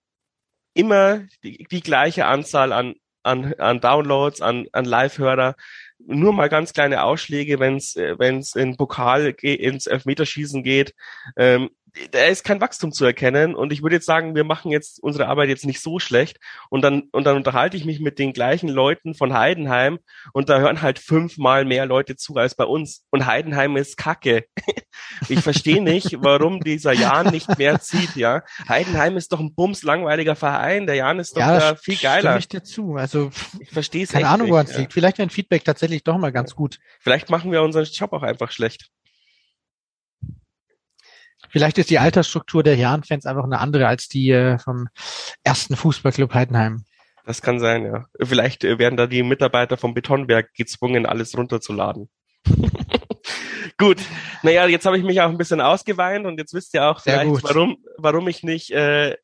immer 0.75 1.25
die, 1.45 1.67
die 1.71 1.83
gleiche 1.83 2.27
Anzahl 2.27 2.73
an, 2.73 2.95
an, 3.23 3.55
an 3.59 3.81
Downloads, 3.81 4.41
an, 4.41 4.67
an 4.73 4.85
Live-Hörer. 4.85 5.55
Nur 5.99 6.33
mal 6.33 6.49
ganz 6.49 6.73
kleine 6.73 7.03
Ausschläge, 7.03 7.61
wenn 7.61 7.77
es 7.77 7.95
wenn's 7.97 8.55
in 8.55 8.77
Pokal 8.77 9.35
ins 9.43 9.87
Elfmeterschießen 9.87 10.63
geht. 10.63 10.95
Ähm, 11.37 11.71
da 12.11 12.25
ist 12.25 12.45
kein 12.45 12.61
Wachstum 12.61 12.93
zu 12.93 13.05
erkennen 13.05 13.55
und 13.55 13.73
ich 13.73 13.83
würde 13.83 13.97
jetzt 13.97 14.07
sagen, 14.07 14.35
wir 14.35 14.45
machen 14.45 14.71
jetzt 14.71 15.03
unsere 15.03 15.29
Arbeit 15.29 15.49
jetzt 15.49 15.65
nicht 15.65 15.81
so 15.81 15.99
schlecht 15.99 16.39
und 16.71 16.83
dann 16.83 17.05
und 17.13 17.25
dann 17.25 17.37
unterhalte 17.37 17.77
ich 17.77 17.85
mich 17.85 18.01
mit 18.01 18.19
den 18.19 18.33
gleichen 18.33 18.69
Leuten 18.69 19.15
von 19.15 19.33
Heidenheim 19.33 19.99
und 20.33 20.49
da 20.49 20.59
hören 20.59 20.83
halt 20.83 20.99
fünfmal 20.99 21.65
mehr 21.65 21.87
Leute 21.87 22.17
zu 22.17 22.37
als 22.37 22.55
bei 22.55 22.65
uns 22.65 23.05
und 23.11 23.27
Heidenheim 23.27 23.77
ist 23.77 23.97
Kacke. 23.97 24.45
ich 25.29 25.41
verstehe 25.41 25.83
nicht, 25.83 26.17
warum 26.21 26.61
dieser 26.61 26.93
Jan 26.93 27.31
nicht 27.31 27.59
mehr 27.59 27.81
zieht, 27.81 28.17
ja. 28.17 28.43
Heidenheim 28.69 29.17
ist 29.17 29.33
doch 29.33 29.41
ein 29.41 29.55
bums 29.55 29.83
langweiliger 29.83 30.37
Verein, 30.37 30.87
der 30.87 30.97
Jan 30.97 31.19
ist 31.19 31.37
doch 31.37 31.41
ja, 31.41 31.75
viel 31.75 31.97
geiler. 31.97 32.39
Ich 32.39 32.49
dir 32.49 32.63
zu. 32.63 32.95
Also 32.95 33.31
ich 33.59 33.71
verstehe 33.71 34.05
es 34.05 34.13
Keine 34.13 34.29
Ahnung, 34.29 34.51
woran 34.51 34.67
es 34.67 34.73
ja. 34.73 34.81
liegt. 34.81 34.93
Vielleicht 34.93 35.19
wäre 35.19 35.27
ein 35.27 35.31
Feedback 35.31 35.65
tatsächlich 35.65 36.05
doch 36.05 36.19
mal 36.19 36.33
ganz 36.33 36.55
gut. 36.55 36.79
Vielleicht 37.01 37.31
machen 37.31 37.53
wir 37.53 37.63
unseren 37.63 37.85
Job 37.85 38.13
auch 38.13 38.23
einfach 38.23 38.51
schlecht. 38.51 38.91
Vielleicht 41.51 41.79
ist 41.79 41.91
die 41.91 41.99
Altersstruktur 41.99 42.63
der 42.63 42.77
Herrenfans 42.77 43.27
einfach 43.27 43.45
eine 43.45 43.59
andere 43.59 43.87
als 43.87 44.09
die 44.09 44.31
äh, 44.31 44.59
vom 44.59 44.89
ersten 45.45 45.77
Fußballclub 45.77 46.35
Heidenheim. 46.35 46.85
Das 47.25 47.43
kann 47.43 47.61
sein, 47.61 47.85
ja. 47.85 48.07
Vielleicht 48.23 48.65
äh, 48.65 48.79
werden 48.79 48.97
da 48.97 49.07
die 49.07 49.23
Mitarbeiter 49.23 49.77
vom 49.77 49.95
Betonwerk 49.95 50.55
gezwungen, 50.55 51.07
alles 51.07 51.37
runterzuladen. 51.37 52.09
Gut, 53.79 53.99
naja, 54.43 54.67
jetzt 54.67 54.87
habe 54.87 54.99
ich 54.99 55.05
mich 55.05 55.21
auch 55.21 55.29
ein 55.29 55.39
bisschen 55.39 55.61
ausgeweint 55.61 56.27
und 56.27 56.39
jetzt 56.39 56.55
wisst 56.55 56.75
ihr 56.75 56.85
auch 56.85 57.01
vielleicht, 57.01 57.31
warum, 57.45 57.77
warum 57.97 58.29
ich 58.29 58.43
nicht, 58.43 58.71
äh, 58.71 59.11
äh, 59.13 59.17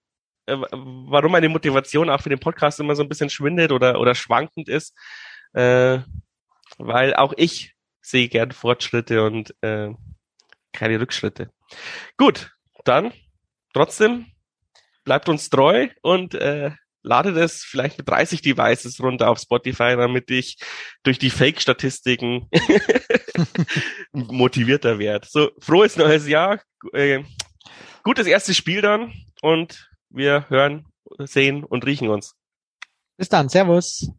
warum 0.47 1.33
meine 1.33 1.49
Motivation 1.49 2.11
auch 2.11 2.21
für 2.21 2.29
den 2.29 2.41
Podcast 2.41 2.79
immer 2.79 2.95
so 2.95 3.03
ein 3.03 3.09
bisschen 3.09 3.31
schwindet 3.31 3.73
oder, 3.73 3.99
oder 3.99 4.15
schwankend 4.15 4.69
ist. 4.69 4.95
Äh, 5.55 6.01
weil 6.79 7.15
auch 7.15 7.33
ich 7.37 7.75
sehe 8.01 8.29
gern 8.29 8.53
Fortschritte 8.53 9.25
und 9.25 9.55
äh, 9.63 9.91
keine 10.75 11.01
Rückschritte. 11.01 11.51
Gut, 12.17 12.51
dann 12.85 13.13
trotzdem 13.73 14.27
bleibt 15.05 15.29
uns 15.29 15.49
treu 15.51 15.89
und 16.03 16.35
äh, 16.35 16.73
ladet 17.03 17.37
es 17.37 17.63
vielleicht 17.63 17.99
mit 17.99 18.09
30 18.09 18.43
Devices 18.43 19.01
runter 19.01 19.29
auf 19.29 19.39
Spotify, 19.39 19.95
damit 19.97 20.31
ich 20.31 20.59
durch 21.03 21.19
die 21.19 21.31
Fake-Statistiken 21.31 22.49
motivierter 24.13 24.99
werde. 24.99 25.29
So, 25.31 25.51
frohes 25.61 25.97
neues 25.97 26.27
Jahr, 26.27 26.61
äh, 26.93 27.23
gutes 28.03 28.27
erstes 28.27 28.57
Spiel 28.57 28.81
dann 28.81 29.13
und 29.43 29.91
wir 30.09 30.49
hören, 30.49 30.87
sehen 31.19 31.63
und 31.63 31.85
riechen 31.85 32.09
uns. 32.09 32.35
Bis 33.17 33.29
dann, 33.29 33.49
Servus. 33.49 34.11